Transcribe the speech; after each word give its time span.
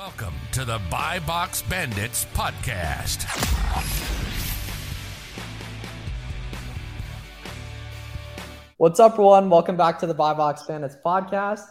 Welcome 0.00 0.32
to 0.52 0.64
the 0.64 0.80
Buy 0.90 1.18
Box 1.18 1.60
Bandits 1.60 2.26
podcast. 2.32 3.26
What's 8.78 8.98
up, 8.98 9.12
everyone? 9.12 9.50
Welcome 9.50 9.76
back 9.76 9.98
to 9.98 10.06
the 10.06 10.14
Buy 10.14 10.32
Box 10.32 10.62
Bandits 10.62 10.96
podcast. 11.04 11.66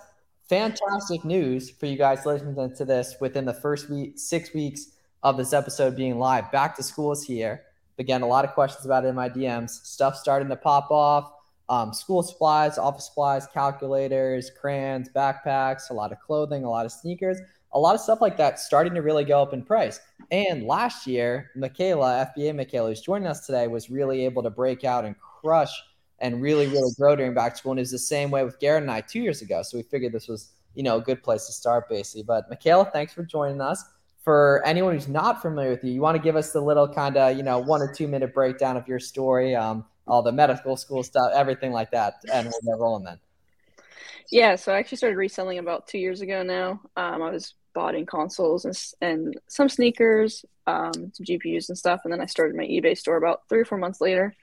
Fantastic 0.48 1.26
news 1.26 1.72
for 1.72 1.88
you 1.88 1.98
guys 1.98 2.24
listening 2.24 2.76
to 2.76 2.86
this 2.86 3.16
within 3.20 3.46
the 3.46 3.54
first 3.54 3.90
week, 3.90 4.20
six 4.20 4.54
weeks 4.54 4.90
of 5.24 5.36
this 5.36 5.52
episode 5.52 5.96
being 5.96 6.20
live. 6.20 6.52
Back 6.52 6.76
to 6.76 6.84
school 6.84 7.12
is 7.12 7.24
here. 7.24 7.64
Again, 7.98 8.22
a 8.22 8.28
lot 8.28 8.46
of 8.46 8.52
questions 8.52 8.86
about 8.86 9.06
it 9.06 9.08
in 9.08 9.16
my 9.16 9.28
DMs. 9.28 9.72
Stuff 9.72 10.16
starting 10.16 10.50
to 10.50 10.56
pop 10.56 10.92
off. 10.92 11.32
Um, 11.68 11.94
school 11.94 12.22
supplies, 12.22 12.78
office 12.78 13.08
supplies, 13.08 13.48
calculators, 13.48 14.52
crayons, 14.52 15.10
backpacks, 15.10 15.90
a 15.90 15.94
lot 15.94 16.12
of 16.12 16.20
clothing, 16.20 16.64
a 16.64 16.70
lot 16.70 16.86
of 16.86 16.92
sneakers 16.92 17.40
a 17.74 17.80
lot 17.80 17.96
of 17.96 18.02
stuff 18.02 18.22
like 18.22 18.38
that 18.38 18.60
starting 18.60 18.96
to 18.96 19.02
really 19.02 19.24
go 19.24 19.42
up 19.42 19.54
in 19.54 19.64
price. 19.64 20.00
And 20.32 20.66
last 20.66 21.06
year, 21.06 21.52
Makayla, 21.58 22.34
FBA 22.36 22.54
Makayla, 22.54 22.90
who's 22.90 23.02
joining 23.02 23.28
us 23.28 23.46
today, 23.46 23.68
was 23.68 23.90
really 23.90 24.26
able 24.26 24.44
to 24.44 24.50
break 24.50 24.84
out 24.84 25.06
and 25.06 25.16
crush 25.20 25.72
and 26.20 26.42
really, 26.42 26.68
really 26.68 26.92
grow 26.98 27.16
during 27.16 27.34
back 27.34 27.54
to 27.54 27.58
school. 27.58 27.72
And 27.72 27.80
it 27.80 27.84
was 27.84 27.92
the 27.92 28.00
same 28.00 28.32
way 28.32 28.44
with 28.44 28.60
Garrett 28.60 28.84
and 28.84 28.92
I 28.92 29.02
two 29.02 29.22
years 29.22 29.42
ago. 29.42 29.62
So 29.62 29.78
we 29.78 29.84
figured 29.84 30.12
this 30.12 30.28
was, 30.28 30.52
you 30.76 30.84
know, 30.84 30.98
a 30.98 31.02
good 31.02 31.24
place 31.24 31.46
to 31.48 31.54
start, 31.54 31.88
basically. 31.90 32.24
But 32.24 32.50
Makayla, 32.52 32.92
thanks 32.92 33.14
for 33.14 33.24
joining 33.24 33.62
us. 33.62 33.84
For 34.24 34.62
anyone 34.66 34.94
who's 34.94 35.08
not 35.08 35.42
familiar 35.42 35.72
with 35.72 35.84
you, 35.84 35.92
you 35.92 36.02
want 36.02 36.18
to 36.18 36.22
give 36.22 36.36
us 36.36 36.52
the 36.52 36.62
little 36.62 36.88
kind 36.88 37.18
of, 37.18 37.38
you 37.38 37.44
know, 37.44 37.58
one 37.60 37.82
or 37.82 37.92
two 37.92 38.08
minute 38.08 38.34
breakdown 38.34 38.78
of 38.78 38.88
your 38.88 39.00
story, 39.00 39.56
um, 39.56 39.86
all 40.08 40.22
the 40.22 40.32
medical 40.32 40.76
school 40.76 41.04
stuff, 41.04 41.32
everything 41.34 41.72
like 41.72 41.92
that, 41.92 42.16
and 42.34 42.48
we'll 42.48 42.76
get 42.76 42.82
rolling 42.82 43.06
then. 43.06 43.20
Yeah, 44.32 44.56
so 44.56 44.74
I 44.74 44.78
actually 44.78 44.98
started 44.98 45.18
reselling 45.18 45.58
about 45.58 45.88
two 45.88 45.98
years 45.98 46.22
ago 46.22 46.44
now. 46.44 46.82
Um, 46.96 47.22
I 47.24 47.32
was 47.32 47.56
bought 47.74 47.96
in 47.96 48.06
consoles 48.06 48.66
and, 48.66 48.78
and 49.02 49.40
some 49.48 49.70
sneakers, 49.70 50.46
um, 50.68 50.94
some 50.94 51.26
GPUs 51.26 51.70
and 51.70 51.78
stuff. 51.78 52.02
And 52.04 52.14
then 52.14 52.22
I 52.22 52.26
started 52.26 52.56
my 52.56 52.66
eBay 52.66 52.98
store 52.98 53.18
about 53.18 53.42
three 53.50 53.60
or 53.60 53.66
four 53.66 53.78
months 53.78 54.02
later. 54.02 54.36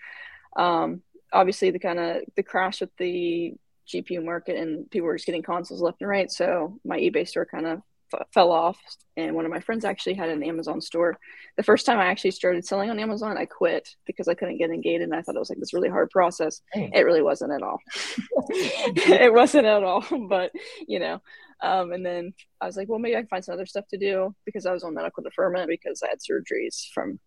Um, 0.56 1.02
obviously, 1.32 1.70
the 1.70 1.78
kind 1.78 1.98
of 1.98 2.22
the 2.36 2.42
crash 2.42 2.80
with 2.80 2.96
the 2.98 3.54
GPU 3.88 4.24
market 4.24 4.56
and 4.56 4.90
people 4.90 5.06
were 5.06 5.16
just 5.16 5.26
getting 5.26 5.42
consoles 5.42 5.80
left 5.80 6.00
and 6.00 6.10
right. 6.10 6.30
So 6.30 6.78
my 6.84 6.98
eBay 6.98 7.26
store 7.28 7.46
kind 7.46 7.66
of 7.66 7.82
f- 8.12 8.26
fell 8.32 8.50
off. 8.50 8.78
And 9.16 9.34
one 9.34 9.44
of 9.44 9.50
my 9.50 9.60
friends 9.60 9.84
actually 9.84 10.14
had 10.14 10.28
an 10.28 10.42
Amazon 10.42 10.80
store. 10.80 11.18
The 11.56 11.62
first 11.62 11.86
time 11.86 11.98
I 11.98 12.06
actually 12.06 12.32
started 12.32 12.66
selling 12.66 12.90
on 12.90 12.98
Amazon, 12.98 13.38
I 13.38 13.46
quit 13.46 13.88
because 14.06 14.28
I 14.28 14.34
couldn't 14.34 14.58
get 14.58 14.70
engaged, 14.70 15.02
and 15.02 15.14
I 15.14 15.22
thought 15.22 15.36
it 15.36 15.38
was 15.38 15.48
like 15.48 15.58
this 15.58 15.72
really 15.72 15.88
hard 15.88 16.10
process. 16.10 16.60
It 16.74 17.04
really 17.04 17.22
wasn't 17.22 17.52
at 17.52 17.62
all. 17.62 17.78
it 18.50 19.32
wasn't 19.32 19.66
at 19.66 19.82
all. 19.82 20.04
But 20.28 20.52
you 20.86 20.98
know, 20.98 21.22
um, 21.62 21.92
and 21.92 22.04
then 22.04 22.34
I 22.60 22.66
was 22.66 22.76
like, 22.76 22.88
well, 22.88 22.98
maybe 22.98 23.16
I 23.16 23.20
can 23.20 23.28
find 23.28 23.44
some 23.44 23.54
other 23.54 23.66
stuff 23.66 23.86
to 23.88 23.98
do 23.98 24.34
because 24.44 24.66
I 24.66 24.72
was 24.72 24.84
on 24.84 24.94
medical 24.94 25.22
deferment 25.22 25.68
because 25.68 26.02
I 26.02 26.08
had 26.08 26.18
surgeries 26.18 26.88
from 26.92 27.18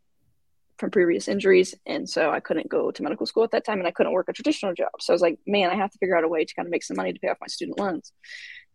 from 0.78 0.92
previous 0.92 1.28
injuries, 1.28 1.76
and 1.86 2.10
so 2.10 2.32
I 2.32 2.40
couldn't 2.40 2.70
go 2.70 2.90
to 2.90 3.04
medical 3.04 3.26
school 3.26 3.44
at 3.44 3.52
that 3.52 3.66
time, 3.66 3.80
and 3.80 3.88
I 3.88 3.92
couldn't 3.92 4.14
work 4.14 4.30
a 4.30 4.34
traditional 4.34 4.74
job. 4.74 4.92
So 5.02 5.12
I 5.12 5.16
was 5.16 5.22
like, 5.22 5.38
man, 5.46 5.70
I 5.70 5.76
have 5.76 5.92
to 5.92 5.98
figure 5.98 6.18
out 6.18 6.24
a 6.24 6.30
way 6.30 6.46
to 6.46 6.56
kind 6.56 6.66
of 6.66 6.72
make 6.72 6.84
some 6.84 6.96
money 6.96 7.12
to 7.12 7.20
pay 7.20 7.28
off 7.28 7.38
my 7.42 7.48
student 7.48 7.78
loans. 7.78 8.14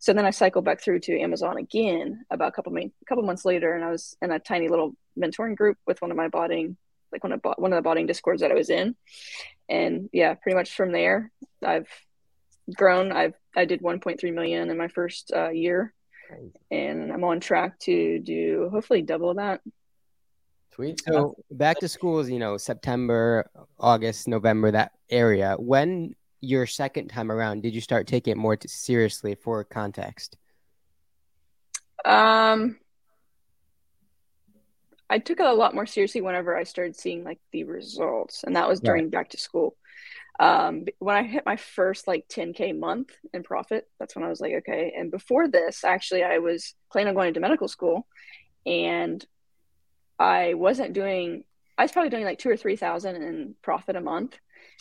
So 0.01 0.13
then 0.13 0.27
I 0.27 0.31
cycled 0.31 0.67
back 0.67 0.83
through 0.83 1.01
to 1.01 1.19
Amazon 1.19 1.57
again 1.57 2.27
about 2.31 2.49
a 2.49 2.53
couple 2.53 2.77
a 2.77 2.91
couple 3.09 3.25
months 3.25 3.47
later, 3.47 3.75
and 3.75 3.83
I 3.83 3.91
was 3.91 4.15
in 4.21 4.31
a 4.31 4.39
tiny 4.39 4.69
little 4.69 4.95
mentoring 5.19 5.57
group 5.57 5.79
with 5.87 6.03
one 6.03 6.11
of 6.11 6.17
my 6.17 6.29
botting 6.29 6.77
like 7.11 7.23
one 7.23 7.33
of 7.33 7.41
one 7.57 7.73
of 7.73 7.77
the 7.77 7.83
botting 7.83 8.07
discords 8.07 8.43
that 8.43 8.51
I 8.51 8.55
was 8.55 8.69
in, 8.69 8.97
and 9.69 10.11
yeah, 10.13 10.35
pretty 10.35 10.57
much 10.57 10.75
from 10.75 10.93
there 10.93 11.31
I've 11.65 11.89
grown. 12.73 13.13
I've 13.13 13.35
I 13.57 13.65
did 13.65 13.83
1.3 13.83 14.35
million 14.35 14.71
in 14.71 14.77
my 14.77 14.89
first 14.89 15.33
uh, 15.35 15.51
year, 15.51 15.93
and 16.71 17.13
I'm 17.13 17.25
on 17.25 17.41
track 17.41 17.79
to 17.81 18.19
do 18.19 18.69
hopefully 18.71 19.03
double 19.03 19.35
that. 19.35 19.61
Sweet. 20.75 21.03
So 21.07 21.37
back 21.51 21.79
to 21.81 21.89
school 21.89 22.19
is 22.21 22.31
you 22.31 22.39
know 22.39 22.57
September, 22.57 23.49
August, 23.79 24.27
November 24.27 24.71
that 24.73 24.93
area. 25.09 25.57
When 25.59 26.15
your 26.41 26.67
second 26.67 27.09
time 27.09 27.31
around, 27.31 27.63
did 27.63 27.75
you 27.75 27.81
start 27.81 28.07
taking 28.07 28.33
it 28.33 28.37
more 28.37 28.59
seriously 28.67 29.35
for 29.35 29.65
context? 29.65 30.37
Um, 32.05 32.77
I 35.09 35.19
took 35.19 35.41
it 35.41 35.47
a 35.47 35.53
lot 35.53 35.75
more 35.75 35.87
seriously 35.87 36.21
whenever 36.21 36.57
I 36.57 36.65
started 36.65 36.97
seeing 36.97 37.25
like 37.25 37.39
the 37.53 37.65
results, 37.65 38.43
and 38.45 38.57
that 38.57 38.69
was 38.69 38.81
during 38.81 39.05
right. 39.05 39.13
back 39.13 39.31
to 39.31 39.39
school 39.39 39.77
um 40.41 40.85
when 40.99 41.17
i 41.17 41.23
hit 41.23 41.47
my 41.47 41.57
first 41.57 42.09
like 42.09 42.27
10k 42.29 42.77
month 42.77 43.11
in 43.33 43.43
profit 43.43 43.89
that's 43.99 44.17
when 44.17 44.25
i 44.25 44.29
was 44.29 44.41
like 44.41 44.53
okay. 44.53 44.93
And 44.97 45.11
before 45.11 45.49
this 45.49 45.85
actually 45.85 46.23
i 46.25 46.39
was 46.39 46.75
planning 46.91 47.09
on 47.09 47.15
going 47.15 47.29
into 47.29 47.41
medical 47.41 47.69
school 47.69 48.07
and 48.67 49.25
i 50.19 50.55
wasn't 50.55 50.93
doing 50.93 51.45
i 51.79 51.83
was 51.83 51.93
probably 51.93 52.11
doing 52.11 52.25
like 52.25 52.39
two 52.39 52.51
or 52.51 52.57
three 52.57 52.77
thousand 52.77 53.17
in 53.17 53.55
profit 53.63 53.97
a 53.97 54.01
month. 54.01 54.39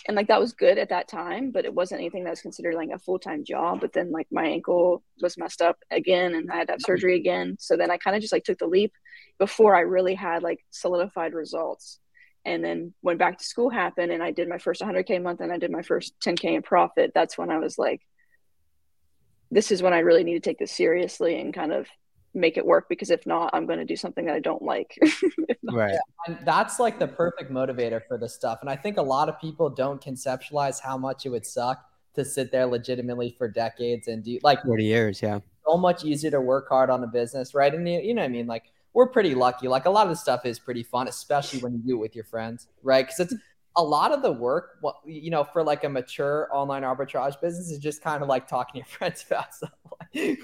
And 0.07 0.17
like 0.17 0.27
that 0.29 0.39
was 0.39 0.53
good 0.53 0.79
at 0.79 0.89
that 0.89 1.07
time 1.07 1.51
but 1.51 1.65
it 1.65 1.73
wasn't 1.73 2.01
anything 2.01 2.23
that 2.23 2.31
was 2.31 2.41
considered 2.41 2.73
like 2.73 2.89
a 2.91 2.97
full-time 2.97 3.43
job. 3.43 3.79
But 3.79 3.93
then 3.93 4.11
like 4.11 4.27
my 4.31 4.45
ankle 4.45 5.03
was 5.21 5.37
messed 5.37 5.61
up 5.61 5.77
again 5.91 6.33
and 6.33 6.49
i 6.51 6.55
had 6.55 6.67
to 6.67 6.73
have 6.73 6.81
surgery 6.81 7.15
again. 7.15 7.57
So 7.59 7.77
then 7.77 7.91
i 7.91 7.97
kind 7.97 8.15
of 8.15 8.21
just 8.21 8.33
like 8.33 8.43
took 8.43 8.57
the 8.57 8.65
leap 8.65 8.93
before 9.39 9.75
i 9.75 9.81
really 9.81 10.15
had 10.15 10.41
like 10.41 10.65
solidified 10.71 11.33
results 11.33 11.99
and 12.45 12.63
then 12.63 12.93
when 13.01 13.17
back 13.17 13.37
to 13.37 13.45
school 13.45 13.69
happened 13.69 14.11
and 14.11 14.21
i 14.21 14.31
did 14.31 14.47
my 14.47 14.57
first 14.57 14.81
100k 14.81 15.21
month 15.21 15.39
and 15.41 15.51
i 15.51 15.57
did 15.57 15.71
my 15.71 15.81
first 15.81 16.13
10k 16.19 16.55
in 16.55 16.61
profit. 16.61 17.11
That's 17.13 17.37
when 17.37 17.49
i 17.49 17.57
was 17.57 17.77
like 17.77 18.01
this 19.51 19.71
is 19.71 19.81
when 19.81 19.93
i 19.93 19.99
really 19.99 20.23
need 20.23 20.33
to 20.33 20.39
take 20.39 20.59
this 20.59 20.71
seriously 20.71 21.39
and 21.39 21.53
kind 21.53 21.71
of 21.71 21.87
make 22.33 22.57
it 22.57 22.65
work 22.65 22.87
because 22.89 23.11
if 23.11 23.25
not 23.27 23.51
i'm 23.53 23.65
going 23.65 23.79
to 23.79 23.85
do 23.85 23.95
something 23.95 24.25
that 24.25 24.35
i 24.35 24.39
don't 24.39 24.61
like. 24.61 24.97
Right. 25.71 25.95
And 26.27 26.37
that's 26.43 26.77
like 26.77 26.99
the 26.99 27.07
perfect 27.07 27.51
motivator 27.51 28.01
for 28.07 28.17
this 28.17 28.35
stuff. 28.35 28.59
And 28.61 28.69
i 28.69 28.75
think 28.75 28.97
a 28.97 29.01
lot 29.01 29.29
of 29.29 29.39
people 29.39 29.69
don't 29.69 30.03
conceptualize 30.03 30.79
how 30.81 30.97
much 30.97 31.25
it 31.25 31.29
would 31.29 31.45
suck 31.45 31.85
to 32.15 32.25
sit 32.25 32.51
there 32.51 32.65
legitimately 32.65 33.35
for 33.37 33.47
decades 33.47 34.07
and 34.07 34.23
do 34.23 34.37
like 34.43 34.61
40 34.63 34.83
years 34.83 35.21
yeah. 35.21 35.39
so 35.67 35.77
much 35.77 36.03
easier 36.03 36.29
to 36.29 36.41
work 36.41 36.67
hard 36.69 36.89
on 36.89 37.03
a 37.03 37.07
business 37.07 37.55
right? 37.55 37.73
And 37.73 37.87
you, 37.87 38.01
you 38.01 38.13
know 38.13 38.21
what 38.21 38.25
i 38.25 38.29
mean? 38.29 38.45
Like 38.45 38.65
we're 38.93 39.07
pretty 39.07 39.35
lucky. 39.35 39.67
Like 39.67 39.85
a 39.85 39.89
lot 39.89 40.05
of 40.05 40.09
the 40.09 40.15
stuff 40.15 40.45
is 40.45 40.59
pretty 40.59 40.83
fun, 40.83 41.07
especially 41.07 41.59
when 41.59 41.73
you 41.73 41.79
do 41.79 41.95
it 41.95 41.99
with 41.99 42.15
your 42.15 42.25
friends, 42.25 42.67
right? 42.83 43.05
Because 43.05 43.19
it's 43.19 43.35
a 43.75 43.83
lot 43.83 44.11
of 44.11 44.21
the 44.21 44.31
work, 44.31 44.77
you 45.05 45.31
know, 45.31 45.43
for 45.43 45.63
like 45.63 45.83
a 45.83 45.89
mature 45.89 46.47
online 46.51 46.83
arbitrage 46.83 47.41
business 47.41 47.71
is 47.71 47.79
just 47.79 48.03
kind 48.03 48.21
of 48.21 48.29
like 48.29 48.47
talking 48.47 48.73
to 48.73 48.87
your 48.87 48.97
friends 48.97 49.25
about 49.27 49.53
stuff, 49.53 49.71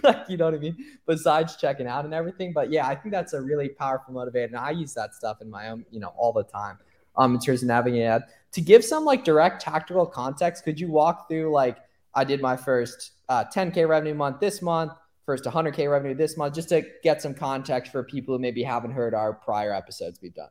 like, 0.04 0.28
you 0.28 0.38
know 0.38 0.46
what 0.46 0.56
I 0.56 0.58
mean? 0.58 0.78
Besides 1.06 1.56
checking 1.58 1.86
out 1.86 2.06
and 2.06 2.14
everything. 2.14 2.54
But 2.54 2.72
yeah, 2.72 2.88
I 2.88 2.96
think 2.96 3.14
that's 3.14 3.34
a 3.34 3.42
really 3.42 3.70
powerful 3.70 4.14
motivator. 4.14 4.46
And 4.46 4.58
I 4.58 4.72
use 4.72 4.94
that 4.96 5.14
stuff 5.14 5.42
in 5.42 5.50
my 5.50 5.70
own, 5.70 5.86
you 5.92 6.00
know, 6.00 6.14
all 6.18 6.34
the 6.34 6.44
time 6.44 6.80
um, 7.18 7.36
in 7.36 7.40
terms 7.40 7.62
of 7.62 7.68
navigating. 7.68 8.20
To 8.54 8.62
give 8.62 8.84
some 8.84 9.06
like 9.06 9.24
direct 9.24 9.62
tactical 9.62 10.08
context, 10.08 10.64
could 10.64 10.80
you 10.80 10.90
walk 10.90 11.30
through 11.30 11.52
like, 11.52 11.78
I 12.16 12.24
did 12.24 12.42
my 12.42 12.58
first 12.58 13.12
uh, 13.30 13.46
10K 13.46 13.88
revenue 13.88 14.16
month 14.16 14.40
this 14.40 14.64
month 14.64 14.94
first 15.30 15.44
100K 15.44 15.92
revenue 15.92 16.16
this 16.16 16.38
month, 16.38 16.56
just 16.56 16.70
to 16.70 16.84
get 17.04 17.22
some 17.22 17.36
context 17.36 17.92
for 17.92 18.02
people 18.04 18.34
who 18.34 18.42
maybe 18.42 18.64
haven't 18.64 18.90
heard 18.90 19.14
our 19.14 19.32
prior 19.32 19.72
episodes 19.72 20.20
we've 20.24 20.34
done. 20.34 20.50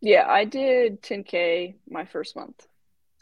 Yeah, 0.00 0.26
I 0.28 0.44
did 0.44 1.00
10K 1.02 1.76
my 1.88 2.04
first 2.04 2.34
month 2.34 2.66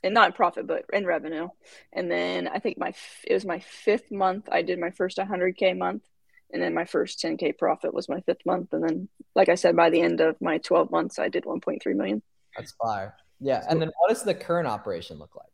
and 0.03 0.15
not 0.15 0.29
in 0.29 0.33
profit, 0.33 0.67
but 0.67 0.87
in 0.91 1.05
revenue. 1.05 1.49
And 1.93 2.11
then 2.11 2.49
I 2.49 2.61
think 2.61 2.79
my, 2.79 2.95
it 3.25 3.35
was 3.35 3.45
my 3.45 3.59
fifth 3.59 4.11
month. 4.11 4.49
I 4.51 4.63
did 4.63 4.79
my 4.79 4.91
first 4.91 5.19
100K 5.19 5.77
month. 5.77 6.03
And 6.51 6.63
then 6.63 6.73
my 6.73 6.87
first 6.87 7.23
10K 7.23 7.59
profit 7.59 7.93
was 7.93 8.09
my 8.09 8.23
fifth 8.23 8.47
month. 8.47 8.73
And 8.73 8.83
then, 8.83 9.09
like 9.35 9.51
I 9.51 9.55
said, 9.55 9.77
by 9.77 9.91
the 9.91 10.01
end 10.01 10.23
of 10.23 10.41
my 10.41 10.57
12 10.57 10.91
months, 10.91 11.19
I 11.19 11.29
did 11.29 11.45
1.3 11.45 11.95
million. 11.95 12.23
That's 12.57 12.73
fire. 12.73 13.17
Yeah. 13.39 13.63
And 13.69 13.83
then 13.83 13.91
what 13.99 14.09
does 14.09 14.23
the 14.23 14.35
current 14.35 14.67
operation 14.67 15.19
look 15.19 15.37
like? 15.37 15.52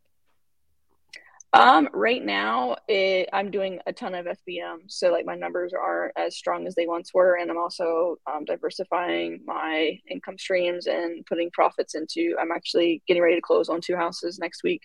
Um, 1.54 1.88
right 1.94 2.22
now, 2.22 2.76
it, 2.88 3.30
I'm 3.32 3.50
doing 3.50 3.80
a 3.86 3.92
ton 3.92 4.14
of 4.14 4.26
FBM, 4.26 4.80
so 4.86 5.10
like 5.10 5.24
my 5.24 5.34
numbers 5.34 5.72
aren't 5.72 6.12
as 6.16 6.36
strong 6.36 6.66
as 6.66 6.74
they 6.74 6.86
once 6.86 7.14
were, 7.14 7.36
and 7.36 7.50
I'm 7.50 7.56
also 7.56 8.16
um, 8.30 8.44
diversifying 8.44 9.40
my 9.46 9.98
income 10.10 10.36
streams 10.36 10.86
and 10.86 11.24
putting 11.24 11.50
profits 11.52 11.94
into. 11.94 12.36
I'm 12.38 12.52
actually 12.52 13.02
getting 13.08 13.22
ready 13.22 13.36
to 13.36 13.40
close 13.40 13.70
on 13.70 13.80
two 13.80 13.96
houses 13.96 14.38
next 14.38 14.62
week. 14.62 14.82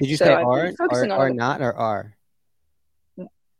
Did 0.00 0.10
you 0.10 0.16
so 0.16 0.24
say 0.24 0.32
are 0.32 0.72
or, 0.80 1.12
or 1.12 1.30
not 1.30 1.60
or 1.60 1.74
are? 1.74 2.16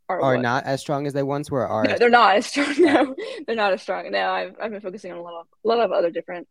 Are, 0.09 0.21
are 0.21 0.37
not 0.37 0.65
as 0.65 0.81
strong 0.81 1.07
as 1.07 1.13
they 1.13 1.23
once 1.23 1.49
were. 1.49 1.65
Are 1.65 1.85
no, 1.85 1.97
they're 1.97 2.09
not 2.09 2.35
as 2.35 2.47
strong. 2.47 2.75
No, 2.79 3.15
they're 3.47 3.55
not 3.55 3.71
as 3.71 3.81
strong. 3.81 4.11
No, 4.11 4.29
I've 4.29 4.55
I've 4.61 4.71
been 4.71 4.81
focusing 4.81 5.13
on 5.13 5.19
a 5.19 5.21
lot 5.21 5.39
of 5.39 5.47
a 5.63 5.67
lot 5.67 5.79
of 5.79 5.93
other 5.93 6.11
different 6.11 6.49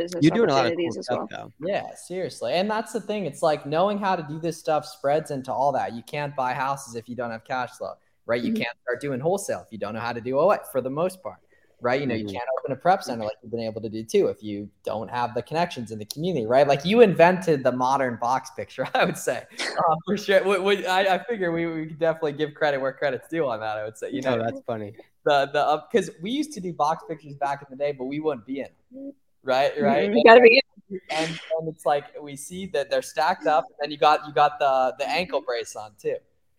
business 0.00 0.24
You're 0.24 0.34
doing 0.34 0.50
a 0.50 0.54
lot 0.54 0.66
of 0.66 0.76
cool 0.76 0.88
as 0.88 1.08
well. 1.10 1.28
Stuff, 1.28 1.52
yeah, 1.60 1.94
seriously. 1.94 2.54
And 2.54 2.70
that's 2.70 2.92
the 2.92 3.00
thing. 3.00 3.26
It's 3.26 3.42
like 3.42 3.66
knowing 3.66 3.98
how 3.98 4.16
to 4.16 4.22
do 4.22 4.38
this 4.38 4.58
stuff 4.58 4.86
spreads 4.86 5.30
into 5.30 5.52
all 5.52 5.72
that. 5.72 5.94
You 5.94 6.02
can't 6.02 6.34
buy 6.34 6.54
houses 6.54 6.94
if 6.94 7.08
you 7.08 7.16
don't 7.16 7.30
have 7.30 7.44
cash 7.44 7.70
flow, 7.72 7.94
right? 8.26 8.42
You 8.42 8.52
mm-hmm. 8.52 8.62
can't 8.62 8.76
start 8.82 9.00
doing 9.00 9.20
wholesale 9.20 9.62
if 9.66 9.72
you 9.72 9.78
don't 9.78 9.94
know 9.94 10.00
how 10.00 10.12
to 10.12 10.20
do 10.20 10.38
OA 10.38 10.60
for 10.72 10.80
the 10.80 10.90
most 10.90 11.22
part, 11.22 11.38
right? 11.80 12.00
You 12.00 12.06
know, 12.06 12.14
mm-hmm. 12.14 12.28
you 12.28 12.32
can't 12.32 12.48
open 12.58 12.72
a 12.72 12.76
prep 12.76 13.02
center 13.02 13.24
like 13.24 13.36
you've 13.42 13.50
been 13.50 13.60
able 13.60 13.82
to 13.82 13.90
do 13.90 14.02
too 14.02 14.28
if 14.28 14.42
you 14.42 14.68
don't 14.84 15.10
have 15.10 15.34
the 15.34 15.42
connections 15.42 15.90
in 15.90 15.98
the 15.98 16.06
community, 16.06 16.46
right? 16.46 16.66
Like 16.66 16.84
you 16.84 17.02
invented 17.02 17.62
the 17.62 17.72
modern 17.72 18.16
box 18.16 18.50
picture, 18.56 18.88
I 18.94 19.04
would 19.04 19.18
say, 19.18 19.44
uh, 19.60 19.96
for 20.06 20.16
sure. 20.16 20.42
We, 20.44 20.58
we, 20.58 20.86
I, 20.86 21.16
I, 21.16 21.24
figure 21.24 21.52
we, 21.52 21.66
we 21.66 21.86
could 21.86 21.98
definitely 21.98 22.32
give 22.32 22.54
credit 22.54 22.80
where 22.80 22.92
credit's 22.92 23.28
due 23.28 23.46
on 23.46 23.60
that. 23.60 23.76
I 23.76 23.84
would 23.84 23.98
say, 23.98 24.10
you 24.10 24.22
know, 24.22 24.38
that's 24.38 24.60
funny. 24.66 24.94
the 25.24 25.50
the 25.52 25.84
because 25.90 26.10
we 26.22 26.30
used 26.30 26.52
to 26.54 26.60
do 26.60 26.72
box 26.72 27.04
pictures 27.06 27.34
back 27.34 27.60
in 27.62 27.66
the 27.70 27.76
day, 27.76 27.92
but 27.92 28.06
we 28.06 28.20
wouldn't 28.20 28.46
be 28.46 28.60
in, 28.60 28.68
them, 28.92 29.12
right? 29.42 29.72
Right. 29.80 30.12
You 30.12 30.22
gotta 30.24 30.40
be. 30.40 30.62
And, 31.10 31.30
and 31.58 31.68
it's 31.68 31.86
like 31.86 32.06
we 32.20 32.34
see 32.34 32.66
that 32.66 32.90
they're 32.90 33.02
stacked 33.02 33.46
up, 33.46 33.64
and 33.66 33.76
then 33.80 33.90
you 33.92 33.96
got 33.96 34.26
you 34.26 34.32
got 34.32 34.58
the 34.58 34.94
the 34.98 35.08
ankle 35.08 35.40
brace 35.40 35.76
on 35.76 35.92
too. 36.00 36.16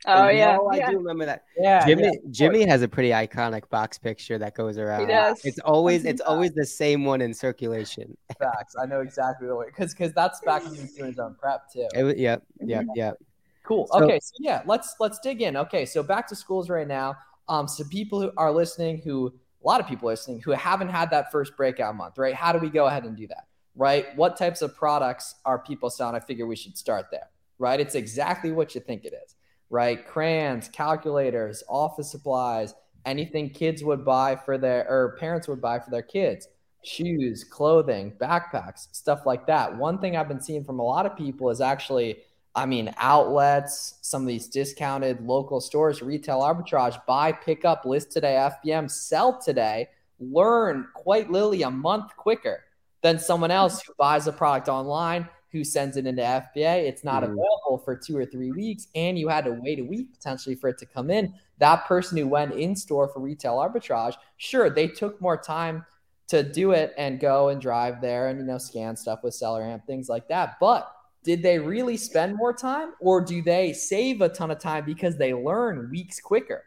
Oh 0.07 0.27
And 0.27 0.37
yeah, 0.37 0.55
no, 0.55 0.67
I 0.67 0.77
yeah. 0.77 0.89
do 0.89 0.97
remember 0.97 1.25
that. 1.25 1.43
Yeah, 1.57 1.85
Jimmy 1.85 2.03
yeah. 2.03 2.11
Jimmy 2.31 2.65
has 2.65 2.81
a 2.81 2.87
pretty 2.87 3.09
iconic 3.09 3.69
box 3.69 3.97
picture 3.99 4.37
that 4.39 4.55
goes 4.55 4.77
around. 4.77 5.01
He 5.01 5.07
does. 5.07 5.43
It's 5.45 5.59
always 5.59 6.05
it's 6.05 6.21
always 6.25 6.53
the 6.53 6.65
same 6.65 7.05
one 7.05 7.21
in 7.21 7.33
circulation. 7.33 8.17
facts. 8.39 8.75
I 8.81 8.85
know 8.85 9.01
exactly 9.01 9.47
the 9.47 9.55
way 9.55 9.67
because 9.67 9.93
because 9.93 10.11
that's 10.13 10.39
back 10.41 10.63
when 10.63 10.73
he 10.73 10.81
was 10.81 10.93
doing 10.93 11.11
his 11.11 11.19
own 11.19 11.35
prep 11.35 11.71
too. 11.71 11.87
It 11.93 12.03
was, 12.03 12.15
yep, 12.15 12.41
yep, 12.61 12.85
yep. 12.95 13.17
Cool. 13.63 13.87
So- 13.91 14.03
okay, 14.03 14.19
so 14.19 14.33
yeah, 14.39 14.63
let's 14.65 14.95
let's 14.99 15.19
dig 15.19 15.41
in. 15.41 15.55
Okay, 15.55 15.85
so 15.85 16.01
back 16.01 16.27
to 16.29 16.35
schools 16.35 16.69
right 16.69 16.87
now. 16.87 17.15
Um, 17.47 17.67
so 17.67 17.83
people 17.83 18.21
who 18.21 18.31
are 18.37 18.51
listening, 18.51 19.01
who 19.03 19.33
a 19.63 19.67
lot 19.67 19.79
of 19.79 19.87
people 19.87 20.09
listening 20.09 20.41
who 20.41 20.51
haven't 20.51 20.89
had 20.89 21.11
that 21.11 21.31
first 21.31 21.55
breakout 21.55 21.95
month, 21.95 22.17
right? 22.17 22.33
How 22.33 22.51
do 22.51 22.59
we 22.59 22.69
go 22.69 22.87
ahead 22.87 23.03
and 23.03 23.15
do 23.15 23.27
that, 23.27 23.47
right? 23.75 24.07
What 24.15 24.37
types 24.37 24.61
of 24.61 24.75
products 24.75 25.35
are 25.45 25.59
people 25.59 25.89
selling? 25.89 26.15
I 26.15 26.19
figure 26.19 26.47
we 26.47 26.55
should 26.55 26.77
start 26.77 27.07
there, 27.11 27.29
right? 27.59 27.79
It's 27.79 27.95
exactly 27.95 28.51
what 28.51 28.73
you 28.75 28.81
think 28.81 29.05
it 29.05 29.13
is, 29.25 29.35
right? 29.69 30.05
Crayons, 30.05 30.67
calculators, 30.69 31.63
office 31.69 32.09
supplies, 32.09 32.73
anything 33.05 33.49
kids 33.49 33.83
would 33.83 34.03
buy 34.03 34.35
for 34.35 34.57
their 34.57 34.87
or 34.89 35.15
parents 35.19 35.47
would 35.47 35.61
buy 35.61 35.79
for 35.79 35.91
their 35.91 36.01
kids, 36.01 36.47
shoes, 36.83 37.43
clothing, 37.43 38.13
backpacks, 38.19 38.87
stuff 38.91 39.25
like 39.25 39.45
that. 39.47 39.75
One 39.75 39.99
thing 39.99 40.15
I've 40.15 40.27
been 40.27 40.41
seeing 40.41 40.63
from 40.63 40.79
a 40.79 40.83
lot 40.83 41.05
of 41.05 41.15
people 41.15 41.49
is 41.49 41.61
actually 41.61 42.17
I 42.53 42.65
mean, 42.65 42.93
outlets, 42.97 43.95
some 44.01 44.23
of 44.23 44.27
these 44.27 44.47
discounted 44.47 45.21
local 45.21 45.61
stores, 45.61 46.01
retail 46.01 46.41
arbitrage, 46.41 47.03
buy, 47.05 47.31
pick 47.31 47.63
up, 47.63 47.85
list 47.85 48.11
today, 48.11 48.33
FBM, 48.35 48.91
sell 48.91 49.39
today, 49.41 49.87
learn 50.19 50.87
quite 50.93 51.31
literally 51.31 51.63
a 51.63 51.71
month 51.71 52.15
quicker 52.17 52.65
than 53.01 53.17
someone 53.17 53.51
else 53.51 53.81
who 53.81 53.93
buys 53.97 54.27
a 54.27 54.33
product 54.33 54.67
online, 54.67 55.27
who 55.51 55.63
sends 55.63 55.95
it 55.97 56.05
into 56.05 56.21
FBA. 56.21 56.85
It's 56.85 57.03
not 57.03 57.23
Mhm. 57.23 57.27
available 57.31 57.81
for 57.83 57.95
two 57.95 58.17
or 58.17 58.25
three 58.25 58.51
weeks, 58.51 58.87
and 58.95 59.17
you 59.17 59.29
had 59.29 59.45
to 59.45 59.53
wait 59.53 59.79
a 59.79 59.83
week 59.83 60.13
potentially 60.13 60.55
for 60.55 60.67
it 60.69 60.77
to 60.79 60.85
come 60.85 61.09
in. 61.09 61.33
That 61.57 61.85
person 61.85 62.17
who 62.17 62.27
went 62.27 62.53
in 62.53 62.75
store 62.75 63.07
for 63.07 63.21
retail 63.21 63.57
arbitrage, 63.57 64.15
sure, 64.37 64.69
they 64.69 64.87
took 64.87 65.19
more 65.21 65.37
time 65.37 65.85
to 66.27 66.43
do 66.43 66.71
it 66.71 66.93
and 66.97 67.19
go 67.19 67.49
and 67.49 67.59
drive 67.59 67.99
there 67.99 68.27
and 68.29 68.39
you 68.39 68.45
know 68.45 68.57
scan 68.57 68.95
stuff 68.95 69.21
with 69.21 69.33
SellerAmp 69.33 69.85
things 69.85 70.07
like 70.07 70.29
that 70.29 70.55
but 70.61 70.89
did 71.23 71.43
they 71.43 71.59
really 71.59 71.97
spend 71.97 72.35
more 72.35 72.53
time 72.53 72.93
or 72.99 73.21
do 73.23 73.41
they 73.41 73.73
save 73.73 74.21
a 74.21 74.29
ton 74.29 74.51
of 74.51 74.59
time 74.59 74.83
because 74.85 75.17
they 75.17 75.33
learn 75.33 75.89
weeks 75.91 76.19
quicker 76.19 76.63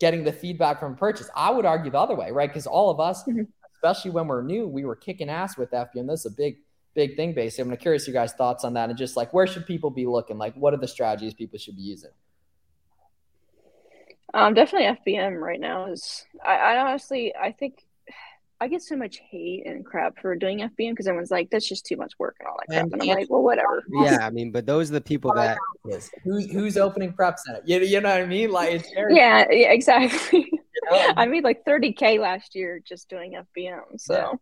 getting 0.00 0.24
the 0.24 0.32
feedback 0.32 0.80
from 0.80 0.94
purchase 0.96 1.28
i 1.36 1.50
would 1.50 1.64
argue 1.66 1.90
the 1.90 1.98
other 1.98 2.14
way 2.14 2.30
right 2.30 2.50
because 2.50 2.66
all 2.66 2.90
of 2.90 3.00
us 3.00 3.24
Mhm. 3.24 3.46
especially 3.74 4.10
when 4.10 4.26
we're 4.26 4.42
new 4.42 4.66
we 4.66 4.84
were 4.84 4.96
kicking 4.96 5.28
ass 5.28 5.56
with 5.58 5.70
fbm 5.70 6.06
this 6.08 6.20
is 6.20 6.32
a 6.32 6.36
big 6.36 6.56
big 6.94 7.16
thing 7.16 7.32
basically 7.34 7.70
i'm 7.70 7.76
curious 7.76 8.06
your 8.06 8.14
guys 8.14 8.32
thoughts 8.32 8.64
on 8.64 8.74
that 8.74 8.88
and 8.88 8.98
just 8.98 9.16
like 9.16 9.32
where 9.34 9.46
should 9.46 9.66
people 9.66 9.90
be 9.90 10.06
looking 10.06 10.38
like 10.38 10.54
what 10.54 10.72
are 10.74 10.78
the 10.78 10.88
strategies 10.88 11.34
people 11.34 11.58
should 11.58 11.76
be 11.76 11.82
using 11.82 12.10
Um, 14.34 14.52
definitely 14.52 14.88
FBM 14.88 15.40
right 15.40 15.58
now 15.58 15.86
is. 15.90 16.26
I, 16.44 16.56
I 16.56 16.78
honestly, 16.86 17.34
I 17.34 17.50
think 17.50 17.86
I 18.60 18.66
get 18.68 18.82
so 18.82 18.96
much 18.96 19.20
hate 19.30 19.66
and 19.66 19.86
crap 19.86 20.18
for 20.20 20.34
doing 20.34 20.58
FBM 20.58 20.90
because 20.90 21.06
everyone's 21.06 21.30
like, 21.30 21.48
"That's 21.50 21.68
just 21.68 21.86
too 21.86 21.96
much 21.96 22.12
work 22.18 22.36
and 22.40 22.48
all 22.48 22.56
that 22.58 22.66
crap," 22.68 22.84
And- 22.84 22.92
and 22.94 23.02
I'm 23.02 23.08
like, 23.16 23.30
"Well, 23.30 23.42
whatever." 23.42 23.84
Yeah, 24.02 24.26
I 24.26 24.30
mean, 24.30 24.50
but 24.50 24.66
those 24.66 24.90
are 24.90 24.94
the 24.94 25.00
people 25.00 25.32
that 25.34 25.58
is 25.88 26.10
who's 26.24 26.50
who's 26.50 26.76
opening 26.76 27.12
prep 27.12 27.38
center 27.38 27.60
you, 27.64 27.78
you 27.78 28.00
know 28.00 28.10
what 28.10 28.20
i 28.20 28.26
mean 28.26 28.50
like 28.50 28.70
it's 28.72 28.92
very 28.92 29.14
Yeah, 29.14 29.46
yeah, 29.50 29.70
exactly. 29.70 30.48
you 30.52 30.90
know? 30.90 31.12
I 31.16 31.26
made 31.26 31.44
like 31.44 31.64
30k 31.64 32.18
last 32.20 32.54
year 32.54 32.80
just 32.84 33.08
doing 33.08 33.34
FBM. 33.56 33.98
So 33.98 34.38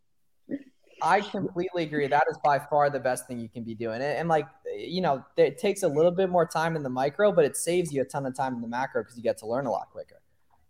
I 1.02 1.20
completely 1.20 1.82
agree. 1.82 2.06
That 2.06 2.24
is 2.30 2.38
by 2.42 2.58
far 2.58 2.88
the 2.88 2.98
best 2.98 3.26
thing 3.26 3.38
you 3.38 3.50
can 3.50 3.64
be 3.64 3.74
doing. 3.74 3.96
And, 3.96 4.18
and 4.18 4.28
like, 4.30 4.46
you 4.76 5.02
know, 5.02 5.22
it 5.36 5.58
takes 5.58 5.82
a 5.82 5.88
little 5.88 6.10
bit 6.10 6.30
more 6.30 6.46
time 6.46 6.74
in 6.74 6.82
the 6.82 6.88
micro, 6.88 7.32
but 7.32 7.44
it 7.44 7.54
saves 7.56 7.92
you 7.92 8.00
a 8.00 8.04
ton 8.04 8.24
of 8.24 8.34
time 8.34 8.54
in 8.54 8.62
the 8.62 8.68
macro 8.68 9.02
because 9.02 9.16
you 9.16 9.22
get 9.22 9.36
to 9.38 9.46
learn 9.46 9.66
a 9.66 9.70
lot 9.70 9.90
quicker, 9.90 10.20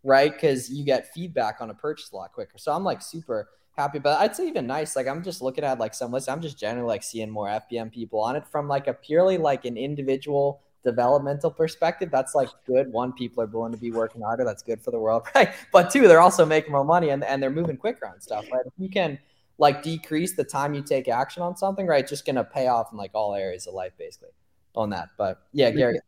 right? 0.07 0.33
Because 0.33 0.71
you 0.71 0.85
get 0.85 1.13
feedback 1.13 1.61
on 1.61 1.71
a 1.71 1.75
purchase 1.75 2.13
a 2.13 2.17
lot 2.17 2.33
quicker. 2.33 2.57
So 2.59 2.73
I'm 2.73 2.85
like 2.85 3.03
super 3.03 3.49
happy, 3.77 3.99
but 3.99 4.21
I'd 4.21 4.37
say 4.37 4.47
even 4.47 4.67
nice. 4.67 4.95
Like 4.97 5.09
I'm 5.09 5.23
just 5.23 5.43
looking 5.43 5.65
at 5.65 5.79
like 5.79 5.95
some 5.95 6.13
lists. 6.13 6.29
I'm 6.29 6.41
just 6.41 6.59
generally 6.59 6.87
like 6.87 7.03
seeing 7.03 7.29
more 7.29 7.49
FBM 7.49 7.93
people 7.93 8.21
on 8.21 8.37
it 8.37 8.47
from 8.47 8.69
like 8.69 8.87
a 8.87 8.95
purely 8.95 9.37
like 9.37 9.65
an 9.65 9.77
individual 9.77 10.61
developmental 10.85 11.51
perspective. 11.51 12.11
That's 12.13 12.35
like 12.35 12.49
good. 12.67 12.91
One, 12.93 13.13
people 13.13 13.43
are 13.43 13.47
willing 13.47 13.73
to 13.73 13.79
be 13.79 13.91
working 13.91 14.23
harder. 14.23 14.45
That's 14.45 14.63
good 14.63 14.81
for 14.81 14.93
the 14.93 14.99
world, 15.01 15.27
right? 15.35 15.53
But 15.73 15.91
two, 15.91 16.07
they're 16.07 16.21
also 16.21 16.47
making 16.47 16.71
more 16.71 16.85
money 16.85 17.11
and, 17.11 17.25
and 17.25 17.43
they're 17.43 17.51
moving 17.51 17.77
quicker 17.77 18.07
on 18.07 18.21
stuff, 18.21 18.47
right? 18.53 18.65
If 18.65 18.73
you 18.79 18.89
can 18.89 19.19
like 19.59 19.83
decrease 19.83 20.37
the 20.37 20.45
time 20.45 20.73
you 20.73 20.83
take 20.83 21.09
action 21.09 21.43
on 21.43 21.57
something, 21.57 21.87
right? 21.87 22.07
Just 22.07 22.25
gonna 22.25 22.45
pay 22.45 22.69
off 22.69 22.93
in 22.93 22.99
like 22.99 23.11
all 23.15 23.35
areas 23.35 23.67
of 23.67 23.75
life, 23.75 23.93
basically, 23.99 24.31
on 24.77 24.91
that. 24.91 25.09
But 25.19 25.43
yeah, 25.53 25.71
Gary, 25.71 25.99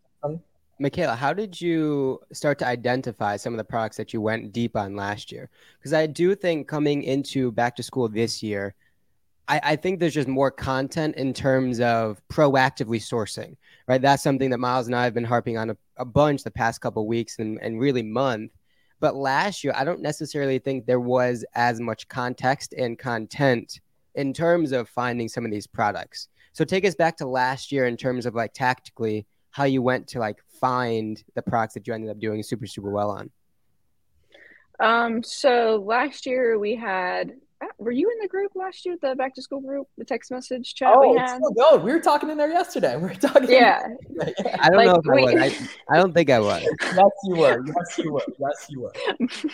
Makayla, 0.81 1.17
how 1.17 1.33
did 1.33 1.61
you 1.61 2.21
start 2.33 2.59
to 2.61 2.67
identify 2.67 3.37
some 3.37 3.53
of 3.53 3.59
the 3.59 3.65
products 3.65 3.97
that 3.97 4.13
you 4.13 4.21
went 4.21 4.53
deep 4.53 4.77
on 4.77 4.95
last 4.95 5.33
year? 5.33 5.51
Because 5.79 5.93
I 5.93 6.07
do 6.07 6.37
think 6.37 6.69
coming 6.69 7.03
into 7.03 7.51
back 7.51 7.75
to 7.77 7.83
school 7.83 8.09
this 8.09 8.45
year, 8.45 8.75
I, 9.49 9.61
I 9.65 9.77
think 9.77 9.99
there's 9.99 10.15
just 10.15 10.29
more 10.29 10.53
content 10.53 11.17
in 11.17 11.33
terms 11.33 11.81
of 11.81 12.23
proactively 12.29 13.01
sourcing, 13.01 13.57
right? 13.89 14.01
That's 14.01 14.23
something 14.23 14.51
that 14.51 14.59
Miles 14.59 14.87
and 14.87 14.95
I 14.95 15.03
have 15.03 15.15
been 15.15 15.25
harping 15.25 15.59
on 15.59 15.71
a, 15.71 15.77
a 15.97 16.05
bunch 16.05 16.45
the 16.45 16.51
past 16.53 16.81
couple 16.81 17.07
weeks 17.09 17.41
and, 17.41 17.59
and 17.61 17.81
really 17.81 18.03
month. 18.03 18.53
But 19.01 19.17
last 19.17 19.65
year, 19.65 19.73
I 19.77 19.85
don't 19.85 20.01
necessarily 20.01 20.61
think 20.61 20.87
there 20.87 21.01
was 21.01 21.45
as 21.55 21.81
much 21.81 22.07
context 22.07 22.73
and 22.77 22.97
content 22.97 23.81
in 24.15 24.33
terms 24.33 24.71
of 24.71 24.89
finding 24.89 25.29
some 25.29 25.45
of 25.45 25.51
these 25.51 25.67
products. 25.67 26.29
So 26.53 26.65
take 26.65 26.85
us 26.85 26.95
back 26.95 27.17
to 27.17 27.27
last 27.27 27.73
year 27.73 27.87
in 27.87 27.97
terms 27.97 28.27
of 28.27 28.35
like 28.37 28.53
tactically 28.53 29.27
how 29.51 29.65
you 29.65 29.83
went 29.83 30.07
to 30.09 30.19
like 30.19 30.39
find 30.61 31.23
the 31.35 31.43
products 31.43 31.75
that 31.75 31.87
you 31.87 31.95
ended 31.95 32.11
up 32.11 32.19
doing 32.19 32.43
super 32.43 32.67
super 32.67 32.91
well 32.91 33.11
on. 33.11 33.31
Um, 34.81 35.23
so 35.23 35.83
last 35.85 36.27
year 36.27 36.59
we 36.59 36.77
had. 36.77 37.33
uh, 37.61 37.67
Were 37.79 37.91
you 37.91 38.09
in 38.13 38.19
the 38.23 38.29
group 38.29 38.53
last 38.55 38.87
year, 38.87 38.97
the 39.03 39.17
back 39.17 39.35
to 39.35 39.43
school 39.43 39.61
group, 39.61 39.89
the 39.99 40.05
text 40.05 40.31
message 40.31 40.73
chat 40.77 40.93
oh, 40.95 41.01
we 41.11 41.19
had? 41.19 41.35
still 41.39 41.51
going. 41.51 41.83
We 41.85 41.91
were 41.91 41.99
talking 41.99 42.31
in 42.31 42.39
there 42.39 42.49
yesterday. 42.51 42.95
We 42.97 43.03
were 43.09 43.15
talking. 43.15 43.51
Yeah, 43.51 43.89
yeah. 44.11 44.31
I 44.61 44.69
don't 44.69 44.77
Like, 44.77 44.87
know 44.87 45.01
if 45.03 45.05
we- 45.07 45.27
I 45.37 45.47
was. 45.49 45.69
I, 45.89 45.95
I 45.95 45.97
don't 45.97 46.13
think 46.15 46.31
I 46.31 46.39
was. 46.39 46.63
Yes, 46.95 47.11
you 47.25 47.37
were. 47.37 47.65
Yes, 47.67 47.99
you 47.99 48.13
were. 48.13 48.23
Yes, 48.39 48.67
you 48.71 48.81
were. 48.83 48.93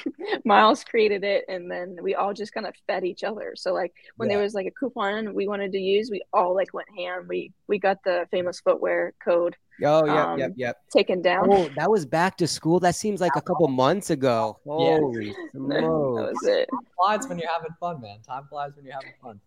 Miles 0.45 0.85
created 0.85 1.25
it, 1.25 1.47
and 1.49 1.71
then 1.71 1.97
we 2.03 2.15
all 2.15 2.35
just 2.35 2.53
kind 2.53 2.67
of 2.67 2.75
fed 2.87 3.05
each 3.05 3.25
other. 3.25 3.55
So 3.57 3.73
like 3.73 3.95
when 4.19 4.29
Yeah. 4.29 4.37
there 4.37 4.43
was 4.45 4.53
like 4.53 4.67
a 4.67 4.71
coupon 4.73 5.33
we 5.35 5.49
wanted 5.49 5.73
to 5.73 5.79
use, 5.79 6.11
we 6.11 6.21
all 6.35 6.55
like 6.55 6.75
went 6.75 6.89
ham. 6.99 7.25
We 7.29 7.53
we 7.67 7.79
got 7.79 8.05
the 8.05 8.27
famous 8.31 8.61
footwear 8.61 9.15
code 9.25 9.57
Oh, 9.83 10.07
yep, 10.07 10.27
Um, 10.27 10.39
yep, 10.39 10.53
yep. 10.57 10.77
taken 10.91 11.21
down. 11.23 11.49
Oh, 11.51 11.69
that 11.77 11.91
was 11.91 12.07
back 12.07 12.37
to 12.39 12.47
school. 12.47 12.79
That 12.81 12.95
seems 12.95 13.21
like 13.21 13.33
a 13.37 13.43
couple 13.43 13.67
months 13.85 14.11
ago. 14.11 14.59
Yeah. 14.65 14.73
Holy 14.73 15.31
that 15.55 15.83
was 15.83 16.47
it. 16.47 16.69
Time 16.71 16.81
flies 16.97 17.29
when 17.29 17.39
you're 17.39 17.51
having 17.51 17.73
fun, 17.81 18.01
man. 18.01 18.21
Time 18.23 18.47
flies 18.49 18.73
when 18.77 18.85
you're 18.85 18.95
having 18.95 19.13
fun. 19.21 19.41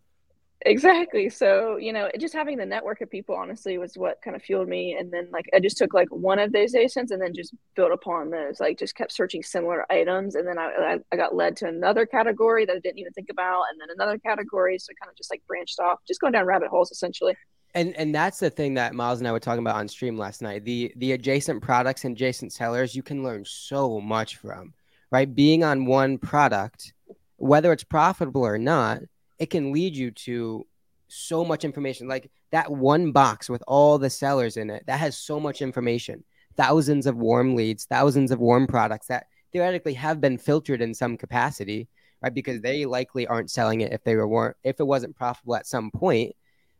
Exactly. 0.66 1.30
So, 1.30 1.78
you 1.78 1.94
know, 1.94 2.10
just 2.20 2.34
having 2.34 2.58
the 2.58 2.66
network 2.66 3.02
of 3.02 3.12
people 3.12 3.36
honestly 3.36 3.78
was 3.78 3.96
what 3.96 4.20
kind 4.24 4.36
of 4.36 4.42
fueled 4.42 4.68
me. 4.68 4.98
And 5.00 5.14
then 5.14 5.30
like 5.32 5.46
I 5.54 5.60
just 5.60 5.78
took 5.78 5.94
like 5.94 6.10
one 6.10 6.40
of 6.40 6.52
those 6.52 6.74
ASINs 6.74 7.12
and 7.12 7.22
then 7.22 7.34
just 7.34 7.54
built 7.76 7.92
upon 7.92 8.32
those. 8.32 8.60
Like 8.60 8.80
just 8.80 8.96
kept 8.96 9.12
searching 9.12 9.44
similar 9.44 9.90
items. 9.92 10.34
And 10.34 10.48
then 10.48 10.58
I 10.58 10.66
I, 10.66 10.98
I 11.12 11.16
got 11.16 11.36
led 11.36 11.56
to 11.58 11.68
another 11.68 12.06
category 12.08 12.66
that 12.66 12.76
I 12.76 12.80
didn't 12.80 12.98
even 12.98 13.14
think 13.14 13.30
about, 13.30 13.66
and 13.72 13.80
then 13.80 13.90
another 13.96 14.18
category. 14.18 14.80
So 14.80 14.94
kind 15.00 15.10
of 15.12 15.16
just 15.16 15.32
like 15.32 15.44
branched 15.48 15.80
off, 15.80 16.00
just 16.08 16.20
going 16.20 16.34
down 16.34 16.46
rabbit 16.46 16.70
holes 16.70 16.92
essentially. 16.92 17.38
And 17.78 17.96
and 17.96 18.14
that's 18.14 18.40
the 18.40 18.50
thing 18.50 18.74
that 18.74 18.96
Miles 18.96 19.20
and 19.20 19.28
I 19.28 19.32
were 19.32 19.40
talking 19.40 19.62
about 19.62 19.76
on 19.76 19.88
stream 19.88 20.18
last 20.18 20.42
night. 20.42 20.66
The 20.66 20.92
the 20.96 21.12
adjacent 21.12 21.62
products 21.62 22.06
and 22.06 22.16
adjacent 22.16 22.52
sellers 22.52 22.96
you 22.96 23.04
can 23.04 23.24
learn 23.24 23.46
so 23.46 24.02
much 24.02 24.38
from, 24.38 24.74
right? 25.12 25.34
Being 25.34 25.64
on 25.64 25.86
one 25.86 26.18
product, 26.18 26.94
whether 27.36 27.72
it's 27.72 27.84
profitable 27.84 28.44
or 28.44 28.58
not, 28.58 29.02
it 29.38 29.52
can 29.52 29.72
lead 29.72 29.96
you 29.96 30.10
to 30.10 30.66
so 31.08 31.46
much 31.46 31.64
information. 31.64 32.08
Like 32.08 32.32
that 32.52 32.72
one 32.72 33.12
box 33.12 33.48
with 33.48 33.64
all 33.68 34.00
the 34.00 34.10
sellers 34.10 34.58
in 34.58 34.72
it, 34.72 34.84
that 34.88 35.00
has 35.00 35.16
so 35.16 35.40
much 35.40 35.62
information. 35.62 36.24
Thousands 36.56 37.06
of 37.06 37.16
warm 37.16 37.54
leads, 37.56 37.86
thousands 37.86 38.32
of 38.32 38.40
warm 38.40 38.66
products 38.66 39.06
that 39.08 39.28
theoretically 39.54 39.94
have 39.94 40.20
been 40.20 40.40
filtered 40.40 40.82
in 40.82 40.96
some 40.96 41.16
capacity, 41.16 41.88
right? 42.24 42.34
Because 42.34 42.60
they 42.60 42.86
likely 42.86 43.28
aren't 43.28 43.52
selling 43.52 43.82
it 43.82 43.94
if 43.94 44.04
they 44.04 44.16
were 44.16 44.28
weren't 44.28 44.58
if 44.64 44.80
it 44.80 44.88
wasn't 44.88 45.16
profitable 45.16 45.56
at 45.56 45.68
some 45.68 45.92
point. 45.92 46.36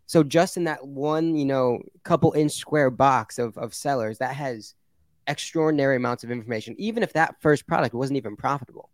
So 0.08 0.24
just 0.24 0.58
in 0.58 0.64
that 0.64 0.88
one, 0.88 1.36
you 1.36 1.46
know, 1.46 1.82
couple 2.04 2.32
inch 2.34 2.54
square 2.54 2.90
box 2.90 3.38
of, 3.40 3.58
of 3.58 3.74
sellers, 3.74 4.18
that 4.20 4.36
has 4.36 4.74
extraordinary 5.28 5.98
amounts 5.98 6.24
of 6.24 6.32
information, 6.32 6.76
even 6.80 7.04
if 7.04 7.14
that 7.14 7.36
first 7.42 7.68
product 7.68 7.94
wasn't 7.94 8.18
even 8.18 8.36
profitable. 8.38 8.90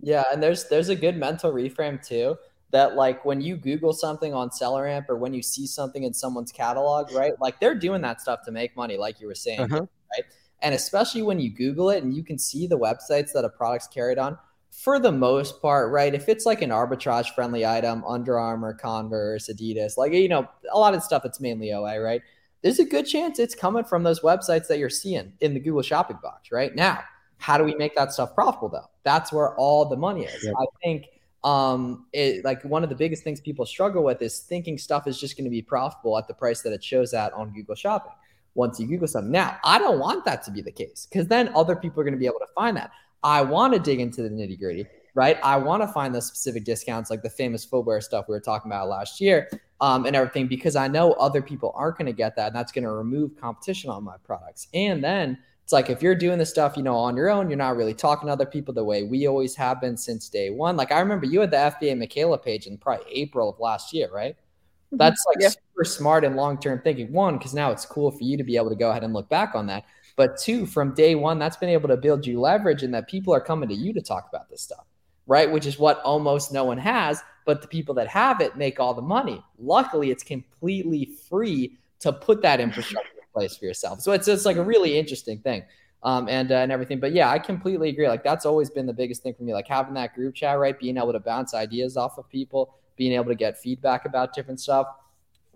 Yeah, 0.00 0.24
and 0.32 0.42
there's 0.42 0.68
there's 0.68 0.88
a 0.88 0.96
good 0.96 1.16
mental 1.16 1.52
reframe 1.52 2.04
too. 2.04 2.36
That 2.70 2.96
like 2.96 3.24
when 3.24 3.40
you 3.40 3.56
Google 3.56 3.92
something 3.92 4.34
on 4.34 4.50
SellerAmp 4.50 5.08
or 5.08 5.16
when 5.16 5.32
you 5.32 5.42
see 5.42 5.66
something 5.66 6.02
in 6.02 6.12
someone's 6.12 6.50
catalog, 6.50 7.12
right? 7.12 7.34
Like 7.40 7.60
they're 7.60 7.74
doing 7.76 8.02
that 8.02 8.20
stuff 8.20 8.40
to 8.46 8.50
make 8.50 8.76
money, 8.76 8.96
like 8.96 9.20
you 9.20 9.28
were 9.28 9.34
saying, 9.34 9.60
Uh-huh. 9.60 9.86
right? 10.16 10.24
And 10.60 10.74
especially 10.74 11.22
when 11.22 11.38
you 11.38 11.50
Google 11.50 11.90
it 11.90 12.02
and 12.02 12.14
you 12.14 12.24
can 12.24 12.38
see 12.38 12.66
the 12.66 12.78
websites 12.78 13.32
that 13.34 13.44
a 13.44 13.48
product's 13.48 13.86
carried 13.88 14.18
on. 14.18 14.38
For 14.74 14.98
the 14.98 15.12
most 15.12 15.62
part, 15.62 15.92
right? 15.92 16.14
If 16.14 16.28
it's 16.28 16.44
like 16.44 16.60
an 16.60 16.70
arbitrage 16.70 17.34
friendly 17.34 17.64
item, 17.64 18.04
Under 18.04 18.38
Armour, 18.38 18.74
Converse, 18.74 19.48
Adidas, 19.48 19.96
like, 19.96 20.12
you 20.12 20.28
know, 20.28 20.48
a 20.72 20.78
lot 20.78 20.94
of 20.94 21.02
stuff 21.02 21.22
that's 21.22 21.40
mainly 21.40 21.72
OA, 21.72 22.00
right? 22.00 22.20
There's 22.62 22.80
a 22.80 22.84
good 22.84 23.06
chance 23.06 23.38
it's 23.38 23.54
coming 23.54 23.84
from 23.84 24.02
those 24.02 24.20
websites 24.20 24.66
that 24.66 24.78
you're 24.78 24.90
seeing 24.90 25.32
in 25.40 25.54
the 25.54 25.60
Google 25.60 25.82
shopping 25.82 26.18
box 26.22 26.50
right 26.50 26.74
now. 26.74 27.00
How 27.38 27.56
do 27.56 27.64
we 27.64 27.74
make 27.76 27.94
that 27.94 28.12
stuff 28.12 28.34
profitable 28.34 28.68
though? 28.68 28.90
That's 29.04 29.32
where 29.32 29.54
all 29.56 29.84
the 29.84 29.96
money 29.96 30.24
is. 30.24 30.44
Yep. 30.44 30.54
I 30.58 30.64
think 30.82 31.06
um 31.44 32.06
it, 32.14 32.42
like 32.42 32.62
one 32.64 32.82
of 32.82 32.88
the 32.88 32.94
biggest 32.94 33.22
things 33.22 33.38
people 33.38 33.66
struggle 33.66 34.02
with 34.02 34.22
is 34.22 34.40
thinking 34.40 34.78
stuff 34.78 35.06
is 35.06 35.20
just 35.20 35.36
going 35.36 35.44
to 35.44 35.50
be 35.50 35.60
profitable 35.60 36.16
at 36.16 36.26
the 36.26 36.32
price 36.32 36.62
that 36.62 36.72
it 36.72 36.82
shows 36.82 37.12
at 37.12 37.34
on 37.34 37.52
Google 37.52 37.74
shopping 37.74 38.12
once 38.54 38.80
you 38.80 38.86
Google 38.86 39.08
something. 39.08 39.30
Now, 39.30 39.58
I 39.62 39.78
don't 39.78 39.98
want 39.98 40.24
that 40.24 40.42
to 40.44 40.50
be 40.50 40.62
the 40.62 40.72
case 40.72 41.06
because 41.10 41.26
then 41.26 41.50
other 41.54 41.76
people 41.76 42.00
are 42.00 42.04
going 42.04 42.14
to 42.14 42.18
be 42.18 42.26
able 42.26 42.38
to 42.38 42.52
find 42.54 42.76
that. 42.76 42.92
I 43.24 43.42
want 43.42 43.72
to 43.72 43.80
dig 43.80 44.00
into 44.00 44.22
the 44.22 44.28
nitty 44.28 44.58
gritty, 44.58 44.86
right? 45.14 45.38
I 45.42 45.56
want 45.56 45.82
to 45.82 45.88
find 45.88 46.14
the 46.14 46.20
specific 46.20 46.64
discounts, 46.64 47.10
like 47.10 47.22
the 47.22 47.30
famous 47.30 47.64
footwear 47.64 48.00
stuff 48.00 48.26
we 48.28 48.34
were 48.34 48.40
talking 48.40 48.70
about 48.70 48.88
last 48.88 49.20
year, 49.20 49.48
um, 49.80 50.04
and 50.04 50.14
everything, 50.14 50.46
because 50.46 50.76
I 50.76 50.88
know 50.88 51.12
other 51.14 51.42
people 51.42 51.72
aren't 51.74 51.96
going 51.96 52.06
to 52.06 52.12
get 52.12 52.36
that, 52.36 52.48
and 52.48 52.56
that's 52.56 52.70
going 52.70 52.84
to 52.84 52.92
remove 52.92 53.34
competition 53.36 53.90
on 53.90 54.04
my 54.04 54.16
products. 54.24 54.68
And 54.74 55.02
then 55.02 55.38
it's 55.64 55.72
like 55.72 55.88
if 55.88 56.02
you're 56.02 56.14
doing 56.14 56.38
this 56.38 56.50
stuff, 56.50 56.76
you 56.76 56.82
know, 56.82 56.94
on 56.94 57.16
your 57.16 57.30
own, 57.30 57.48
you're 57.48 57.56
not 57.56 57.76
really 57.76 57.94
talking 57.94 58.26
to 58.26 58.32
other 58.32 58.44
people 58.44 58.74
the 58.74 58.84
way 58.84 59.02
we 59.02 59.26
always 59.26 59.56
have 59.56 59.80
been 59.80 59.96
since 59.96 60.28
day 60.28 60.50
one. 60.50 60.76
Like 60.76 60.92
I 60.92 61.00
remember 61.00 61.24
you 61.24 61.40
had 61.40 61.50
the 61.50 61.56
FBA 61.56 61.96
Makayla 61.96 62.44
page 62.44 62.66
in 62.66 62.76
probably 62.76 63.06
April 63.10 63.48
of 63.48 63.58
last 63.58 63.94
year, 63.94 64.10
right? 64.12 64.34
Mm-hmm. 64.34 64.98
That's 64.98 65.24
like 65.26 65.38
yeah. 65.40 65.48
super 65.48 65.84
smart 65.84 66.22
and 66.24 66.36
long 66.36 66.60
term 66.60 66.82
thinking. 66.82 67.10
One, 67.10 67.38
because 67.38 67.54
now 67.54 67.70
it's 67.70 67.86
cool 67.86 68.10
for 68.10 68.22
you 68.22 68.36
to 68.36 68.44
be 68.44 68.56
able 68.56 68.68
to 68.68 68.76
go 68.76 68.90
ahead 68.90 69.04
and 69.04 69.14
look 69.14 69.30
back 69.30 69.54
on 69.54 69.66
that. 69.68 69.86
But 70.16 70.38
two, 70.38 70.66
from 70.66 70.94
day 70.94 71.14
one, 71.14 71.38
that's 71.38 71.56
been 71.56 71.68
able 71.68 71.88
to 71.88 71.96
build 71.96 72.26
you 72.26 72.40
leverage 72.40 72.82
and 72.82 72.94
that 72.94 73.08
people 73.08 73.34
are 73.34 73.40
coming 73.40 73.68
to 73.68 73.74
you 73.74 73.92
to 73.92 74.00
talk 74.00 74.28
about 74.28 74.48
this 74.48 74.62
stuff, 74.62 74.84
right? 75.26 75.50
Which 75.50 75.66
is 75.66 75.78
what 75.78 76.00
almost 76.02 76.52
no 76.52 76.64
one 76.64 76.78
has. 76.78 77.22
But 77.44 77.62
the 77.62 77.68
people 77.68 77.94
that 77.96 78.08
have 78.08 78.40
it 78.40 78.56
make 78.56 78.80
all 78.80 78.94
the 78.94 79.02
money. 79.02 79.42
Luckily, 79.58 80.10
it's 80.10 80.22
completely 80.22 81.10
free 81.28 81.76
to 82.00 82.12
put 82.12 82.42
that 82.42 82.60
infrastructure 82.60 83.12
in 83.16 83.24
place 83.32 83.56
for 83.56 83.64
yourself. 83.64 84.00
So 84.00 84.12
it's 84.12 84.26
just 84.26 84.46
like 84.46 84.56
a 84.56 84.62
really 84.62 84.98
interesting 84.98 85.38
thing. 85.40 85.64
Um, 86.02 86.28
and 86.28 86.52
uh, 86.52 86.56
and 86.56 86.70
everything. 86.70 87.00
But 87.00 87.12
yeah, 87.12 87.30
I 87.30 87.38
completely 87.38 87.88
agree. 87.88 88.06
Like 88.08 88.22
that's 88.22 88.44
always 88.44 88.68
been 88.68 88.84
the 88.84 88.92
biggest 88.92 89.22
thing 89.22 89.32
for 89.32 89.42
me. 89.42 89.54
Like 89.54 89.66
having 89.66 89.94
that 89.94 90.14
group 90.14 90.34
chat, 90.34 90.58
right? 90.58 90.78
Being 90.78 90.98
able 90.98 91.12
to 91.12 91.20
bounce 91.20 91.54
ideas 91.54 91.96
off 91.96 92.18
of 92.18 92.28
people, 92.28 92.74
being 92.96 93.12
able 93.12 93.26
to 93.26 93.34
get 93.34 93.56
feedback 93.58 94.04
about 94.04 94.34
different 94.34 94.60
stuff 94.60 94.86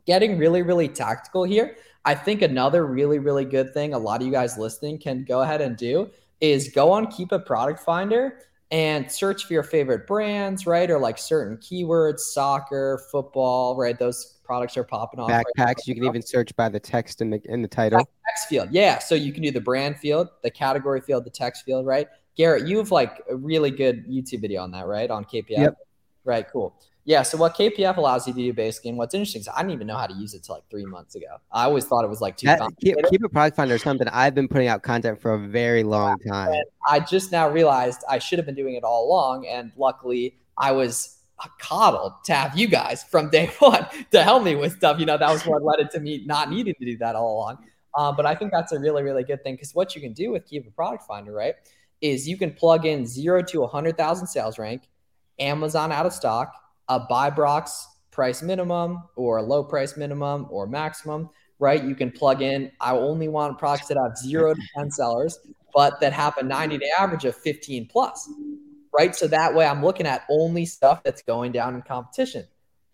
getting 0.09 0.39
really, 0.39 0.63
really 0.63 0.89
tactical 0.89 1.45
here. 1.45 1.77
I 2.05 2.15
think 2.15 2.43
another 2.43 2.87
really, 2.87 3.19
really 3.19 3.45
good 3.45 3.75
thing 3.75 3.95
a 3.95 3.99
lot 3.99 4.21
of 4.21 4.27
you 4.27 4.33
guys 4.33 4.57
listening 4.57 4.99
can 4.99 5.25
go 5.25 5.43
ahead 5.43 5.61
and 5.61 5.77
do 5.77 6.11
is 6.41 6.71
go 6.71 6.91
on 6.93 7.07
Keepa 7.07 7.45
Product 7.45 7.81
Finder 7.81 8.41
and 8.71 9.11
search 9.11 9.45
for 9.45 9.53
your 9.55 9.63
favorite 9.63 10.07
brands, 10.07 10.67
right? 10.67 10.91
Or 10.91 10.99
like 10.99 11.19
certain 11.19 11.57
keywords, 11.57 12.21
soccer, 12.21 13.01
football, 13.11 13.77
right? 13.77 13.99
Those 13.99 14.39
products 14.45 14.77
are 14.77 14.85
popping 14.85 15.21
off. 15.21 15.31
Backpacks. 15.31 15.45
Right 15.59 15.87
you 15.87 15.95
can 15.95 16.05
even 16.05 16.23
search 16.23 16.55
by 16.57 16.69
the 16.69 16.81
text 16.81 17.21
in 17.21 17.31
the 17.31 17.41
in 17.45 17.63
the 17.63 17.69
title. 17.69 17.99
Text 18.27 18.49
field, 18.49 18.69
yeah. 18.71 18.99
So 18.99 19.15
you 19.15 19.33
can 19.33 19.43
do 19.43 19.51
the 19.51 19.61
brand 19.61 19.99
field, 19.99 20.29
the 20.43 20.51
category 20.51 21.01
field, 21.01 21.25
the 21.25 21.31
text 21.31 21.65
field, 21.65 21.87
right? 21.87 22.09
Garrett, 22.37 22.67
you 22.67 22.79
have 22.79 22.91
like 22.91 23.23
a 23.29 23.37
really 23.37 23.71
good 23.71 24.07
YouTube 24.07 24.41
video 24.41 24.63
on 24.63 24.71
that, 24.71 24.87
right? 24.87 25.11
On 25.11 25.25
KPF. 25.25 25.49
Yep. 25.49 25.75
Right. 26.25 26.47
Cool. 26.51 26.75
Yeah. 27.09 27.23
So 27.23 27.39
what 27.39 27.57
KPF 27.57 27.97
allows 27.97 28.27
you 28.27 28.35
to 28.35 28.39
do 28.39 28.53
basically, 28.53 28.91
and 28.91 28.99
what's 28.99 29.15
interesting 29.15 29.41
is 29.41 29.49
I 29.49 29.63
didn't 29.63 29.71
even 29.71 29.87
know 29.87 29.97
how 29.97 30.07
to 30.07 30.13
use 30.13 30.35
it 30.35 30.45
till 30.45 30.57
like 30.57 30.69
three 30.71 30.85
months 30.85 31.15
ago. 31.15 31.39
I 31.51 31.65
always 31.65 31.87
thought 31.87 32.05
it 32.05 32.09
was 32.09 32.21
like 32.21 32.37
too 32.37 32.55
keep, 32.83 32.97
keep, 33.09 33.25
a 33.25 33.29
product 33.31 33.57
finder 33.57 33.77
is 33.77 33.83
something 33.83 34.07
I've 34.09 34.35
been 34.35 34.47
putting 34.47 34.69
out 34.69 34.83
content 34.83 35.19
for 35.19 35.33
a 35.33 35.39
very 35.39 35.85
long 35.85 36.19
time. 36.19 36.53
And 36.53 36.65
I 36.87 37.01
just 37.01 37.33
now 37.33 37.49
realized 37.49 38.01
I 38.11 38.19
should 38.19 38.39
have 38.39 38.45
been 38.45 38.55
doing 38.55 38.75
it 38.75 38.85
all 38.85 39.09
along, 39.09 39.47
and 39.47 39.73
luckily 39.79 40.37
I 40.59 40.73
was 40.73 41.17
coddled 41.59 42.13
to 42.27 42.35
have 42.35 42.59
you 42.59 42.69
guys 42.69 43.05
from 43.05 43.31
day 43.31 43.47
one 43.59 43.87
to 44.11 44.23
help 44.23 44.43
me 44.43 44.55
with 44.55 44.77
stuff. 44.77 45.01
You 45.01 45.07
know, 45.07 45.17
that 45.17 45.33
was 45.33 45.47
what 45.47 45.65
led 45.65 45.81
it 45.81 45.91
to 45.93 46.01
me 46.01 46.25
not 46.27 46.51
needing 46.51 46.75
to 46.75 46.85
do 46.85 46.99
that 46.99 47.17
all 47.17 47.39
along. 47.39 47.65
Um, 47.97 48.17
but 48.17 48.27
I 48.27 48.35
think 48.35 48.53
that's 48.53 48.73
a 48.73 48.79
really, 48.79 49.03
really 49.03 49.25
good 49.25 49.43
thing 49.43 49.55
because 49.55 49.75
what 49.75 49.95
you 49.95 50.03
can 50.03 50.13
do 50.13 50.31
with 50.31 50.47
Keepa 50.47 50.75
Product 50.75 51.05
Finder, 51.05 51.33
right, 51.33 51.55
is 52.03 52.29
you 52.29 52.37
can 52.37 52.53
plug 52.53 52.85
in 52.85 53.07
zero 53.07 53.41
to 53.45 53.61
100,000 53.61 54.27
sales 54.27 54.59
rank, 54.59 54.83
Amazon 55.39 55.91
out 55.91 56.05
of 56.05 56.13
stock, 56.13 56.53
a 56.89 57.01
buy 57.01 57.31
box 57.31 57.87
price 58.11 58.43
minimum 58.43 59.03
or 59.17 59.39
a 59.39 59.43
low 59.43 59.63
price 59.63 59.97
minimum 59.97 60.47
or 60.51 60.67
maximum, 60.67 61.31
right? 61.59 61.85
You 61.85 61.95
can 61.95 62.11
plug 62.11 62.43
in, 62.43 62.73
I 62.81 62.93
only 62.93 63.29
want 63.29 63.59
products 63.59 63.89
that 63.89 63.97
have 63.97 64.17
zero 64.17 64.55
to 64.55 64.61
10 64.77 64.91
sellers, 64.91 65.39
but 65.75 66.01
that 66.01 66.13
have 66.13 66.37
a 66.39 66.43
90 66.43 66.79
day 66.79 66.91
average 66.99 67.25
of 67.25 67.37
15 67.37 67.87
plus, 67.87 68.29
right? 68.97 69.15
So 69.15 69.29
that 69.29 69.55
way 69.55 69.67
I'm 69.67 69.85
looking 69.85 70.07
at 70.07 70.25
only 70.31 70.67
stuff 70.67 71.03
that's 71.05 71.23
going 71.23 71.53
down 71.53 71.75
in 71.75 71.83
competition. 71.83 72.45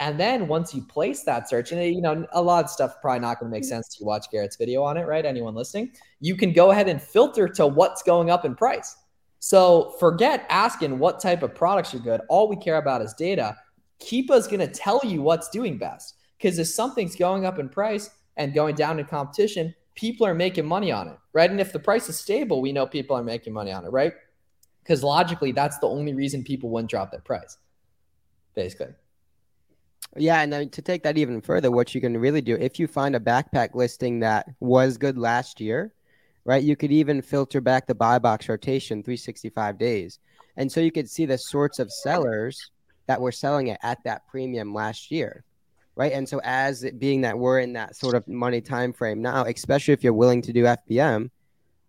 And 0.01 0.19
then 0.19 0.49
once 0.49 0.75
you 0.75 0.83
place 0.83 1.23
that 1.23 1.49
search, 1.49 1.73
and 1.73 1.83
you 1.83 2.03
know, 2.03 2.27
a 2.33 2.43
lot 2.43 2.65
of 2.65 2.71
stuff 2.71 2.97
probably 3.01 3.21
not 3.21 3.39
going 3.39 3.51
to 3.51 3.57
make 3.57 3.65
sense 3.65 3.89
to 3.89 4.01
you 4.01 4.07
watch 4.07 4.27
Garrett's 4.31 4.57
video 4.57 4.83
on 4.83 4.97
it, 4.97 5.07
right? 5.07 5.25
Anyone 5.25 5.55
listening, 5.55 5.93
you 6.21 6.37
can 6.37 6.53
go 6.53 6.73
ahead 6.73 6.89
and 6.89 7.01
filter 7.01 7.49
to 7.49 7.67
what's 7.67 8.03
going 8.03 8.29
up 8.29 8.45
in 8.45 8.57
price. 8.57 8.97
So 9.39 9.95
forget 10.01 10.47
asking 10.49 10.99
what 10.99 11.21
type 11.21 11.43
of 11.43 11.55
products 11.55 11.95
are 11.95 11.99
good. 11.99 12.23
All 12.29 12.49
we 12.49 12.57
care 12.57 12.77
about 12.77 13.03
is 13.03 13.15
data. 13.15 13.57
Keepa's 13.99 14.47
going 14.47 14.61
to 14.61 14.69
tell 14.69 15.01
you 15.05 15.23
what's 15.23 15.49
doing 15.49 15.79
best. 15.79 16.17
Because 16.39 16.59
if 16.59 16.67
something's 16.67 17.17
going 17.17 17.47
up 17.47 17.59
in 17.59 17.69
price 17.69 18.11
and 18.37 18.53
going 18.53 18.75
down 18.75 18.99
in 18.99 19.07
competition, 19.07 19.75
people 19.95 20.27
are 20.27 20.35
making 20.35 20.67
money 20.67 20.93
on 20.93 21.09
it, 21.09 21.17
right? 21.33 21.51
And 21.51 21.61
if 21.61 21.73
the 21.73 21.79
price 21.79 22.09
is 22.09 22.19
stable, 22.19 22.61
we 22.61 22.73
know 22.73 22.87
people 22.87 23.17
are 23.17 23.23
making 23.23 23.53
money 23.53 23.73
on 23.73 23.85
it, 23.85 23.91
right? 23.91 24.13
Because 24.83 25.03
logically, 25.03 25.53
that's 25.53 25.79
the 25.79 25.89
only 25.89 26.13
reason 26.13 26.45
people 26.45 26.69
wouldn't 26.71 26.91
drop 26.91 27.11
their 27.11 27.21
price, 27.21 27.57
basically. 28.55 28.95
Yeah, 30.17 30.43
and 30.43 30.53
then 30.53 30.69
to 30.71 30.83
take 30.83 31.03
that 31.05 31.17
even 31.17 31.41
further, 31.41 31.71
what 31.71 31.95
you 31.95 32.01
can 32.01 32.17
really 32.17 32.41
do 32.41 32.57
if 32.57 32.79
you 32.79 32.87
find 32.87 33.17
a 33.17 33.21
backpack 33.21 33.75
listing 33.75 34.21
that 34.21 34.47
was 34.61 34.99
good 34.99 35.17
last 35.17 35.61
year, 35.61 35.95
right? 36.45 36.63
You 36.63 36.77
could 36.77 36.93
even 36.93 37.23
filter 37.23 37.61
back 37.61 37.87
the 37.87 37.95
buy 37.95 38.19
box 38.19 38.49
rotation 38.49 39.03
365 39.03 39.79
days. 39.79 40.19
And 40.57 40.71
so 40.71 40.81
you 40.81 40.93
could 40.93 41.11
see 41.11 41.27
the 41.27 41.39
sorts 41.39 41.79
of 41.79 41.91
sellers 41.91 42.71
that 43.07 43.21
were 43.21 43.33
selling 43.33 43.69
it 43.69 43.79
at 43.83 44.03
that 44.05 44.27
premium 44.27 44.75
last 44.75 45.11
year 45.11 45.45
right? 45.97 46.11
And 46.11 46.29
so 46.29 46.41
as 46.43 46.83
it 46.83 46.99
being 46.99 47.21
that 47.21 47.39
we're 47.39 47.61
in 47.61 47.75
that 47.75 47.95
sort 47.95 48.17
of 48.17 48.27
money 48.27 48.61
time 48.61 48.93
frame 48.93 49.23
now 49.23 49.45
especially 49.45 49.95
if 49.95 50.03
you're 50.03 50.13
willing 50.13 50.43
to 50.43 50.53
do 50.53 50.65
fbm 50.65 51.31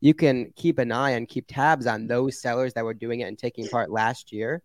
you 0.06 0.14
can 0.14 0.54
keep 0.56 0.78
an 0.78 0.92
eye 0.92 1.12
and 1.12 1.28
keep 1.28 1.46
tabs 1.48 1.88
on 1.88 2.06
those 2.06 2.40
sellers 2.40 2.74
that 2.74 2.86
were 2.86 2.94
doing 2.94 3.22
it 3.22 3.24
and 3.24 3.40
taking 3.40 3.68
part 3.68 3.90
last 3.90 4.32
year. 4.32 4.62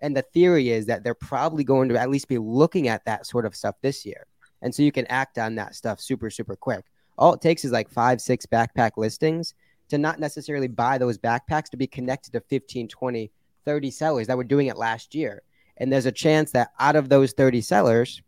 And 0.00 0.16
the 0.16 0.22
theory 0.22 0.70
is 0.70 0.86
that 0.86 1.04
they're 1.04 1.14
probably 1.14 1.64
going 1.64 1.90
to 1.90 2.00
at 2.00 2.08
least 2.08 2.28
be 2.28 2.38
looking 2.38 2.88
at 2.88 3.04
that 3.04 3.26
sort 3.26 3.44
of 3.44 3.54
stuff 3.54 3.74
this 3.82 4.06
year. 4.06 4.26
And 4.62 4.74
so 4.74 4.82
you 4.82 4.90
can 4.90 5.06
act 5.08 5.38
on 5.38 5.54
that 5.56 5.74
stuff 5.74 6.00
super 6.00 6.30
super 6.30 6.56
quick. 6.56 6.86
All 7.18 7.34
it 7.34 7.42
takes 7.42 7.66
is 7.66 7.72
like 7.72 7.90
five 7.90 8.22
six 8.22 8.46
backpack 8.46 8.92
listings 8.96 9.52
to 9.90 9.98
not 9.98 10.18
necessarily 10.18 10.68
buy 10.68 10.96
those 10.96 11.18
backpacks 11.18 11.68
to 11.70 11.76
be 11.76 11.86
connected 11.86 12.32
to 12.32 12.40
15 12.40 12.88
20 12.88 13.30
30 13.66 13.90
sellers 13.90 14.26
that 14.26 14.36
were 14.38 14.44
doing 14.44 14.68
it 14.68 14.78
last 14.78 15.14
year 15.14 15.42
and 15.76 15.92
there's 15.92 16.06
a 16.06 16.12
chance 16.12 16.52
that 16.52 16.72
out 16.78 16.96
of 16.96 17.08
those 17.08 17.32
30 17.32 17.60
sellers, 17.60 18.22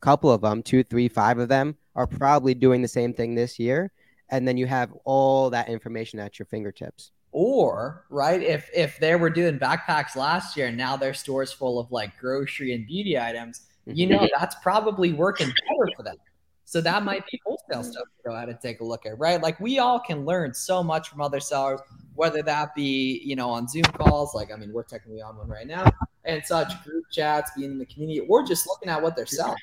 a 0.00 0.04
couple 0.04 0.30
of 0.30 0.40
them, 0.40 0.62
two, 0.62 0.82
three, 0.82 1.08
five 1.08 1.38
of 1.38 1.48
them, 1.48 1.76
are 1.94 2.06
probably 2.06 2.54
doing 2.54 2.82
the 2.82 2.88
same 2.88 3.12
thing 3.12 3.34
this 3.34 3.58
year. 3.58 3.92
And 4.30 4.48
then 4.48 4.56
you 4.56 4.66
have 4.66 4.92
all 5.04 5.50
that 5.50 5.68
information 5.68 6.18
at 6.18 6.38
your 6.38 6.46
fingertips. 6.46 7.12
Or, 7.32 8.04
right, 8.10 8.42
if 8.42 8.68
if 8.74 8.98
they 8.98 9.16
were 9.16 9.30
doing 9.30 9.58
backpacks 9.58 10.16
last 10.16 10.54
year 10.54 10.66
and 10.66 10.76
now 10.76 10.98
their 10.98 11.14
store's 11.14 11.50
full 11.50 11.78
of 11.78 11.90
like 11.90 12.18
grocery 12.18 12.74
and 12.74 12.86
beauty 12.86 13.18
items, 13.18 13.62
you 13.86 14.06
know 14.06 14.18
mm-hmm. 14.18 14.26
that's 14.38 14.54
probably 14.62 15.12
working 15.12 15.46
better 15.46 15.92
for 15.96 16.02
them. 16.02 16.16
So 16.64 16.80
that 16.80 17.02
might 17.02 17.24
be 17.30 17.38
mm-hmm. 17.38 17.50
wholesale 17.50 17.92
stuff 17.92 18.04
to 18.04 18.30
go 18.30 18.34
out 18.34 18.48
and 18.48 18.60
take 18.60 18.80
a 18.80 18.84
look 18.84 19.06
at, 19.06 19.18
right? 19.18 19.42
Like 19.42 19.58
we 19.60 19.78
all 19.78 20.00
can 20.00 20.24
learn 20.24 20.54
so 20.54 20.82
much 20.82 21.08
from 21.08 21.20
other 21.20 21.40
sellers, 21.40 21.80
whether 22.14 22.42
that 22.42 22.74
be, 22.74 23.20
you 23.24 23.36
know, 23.36 23.50
on 23.50 23.68
Zoom 23.68 23.84
calls, 23.84 24.34
like 24.34 24.52
I 24.52 24.56
mean, 24.56 24.72
we're 24.72 24.82
technically 24.82 25.22
on 25.22 25.36
one 25.36 25.48
right 25.48 25.66
now, 25.66 25.90
and 26.24 26.44
such 26.44 26.82
group 26.84 27.04
chats, 27.10 27.50
being 27.56 27.72
in 27.72 27.78
the 27.78 27.86
community, 27.86 28.20
or 28.20 28.44
just 28.44 28.66
looking 28.66 28.88
at 28.88 29.02
what 29.02 29.16
they're 29.16 29.26
selling, 29.26 29.56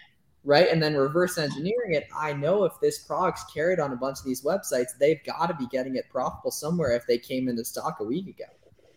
right? 0.44 0.70
And 0.70 0.82
then 0.82 0.96
reverse 0.96 1.38
engineering 1.38 1.94
it. 1.94 2.08
I 2.16 2.34
know 2.34 2.64
if 2.64 2.74
this 2.82 3.00
product's 3.00 3.44
carried 3.54 3.80
on 3.80 3.92
a 3.92 3.96
bunch 3.96 4.20
of 4.20 4.26
these 4.26 4.42
websites, 4.42 4.98
they've 5.00 5.24
got 5.24 5.48
to 5.48 5.54
be 5.54 5.68
getting 5.68 5.96
it 5.96 6.06
profitable 6.10 6.52
somewhere 6.52 6.96
if 6.96 7.06
they 7.08 7.18
came 7.18 7.48
into 7.48 7.64
stock 7.64 7.98
a 8.00 8.04
week 8.04 8.28
ago, 8.28 8.46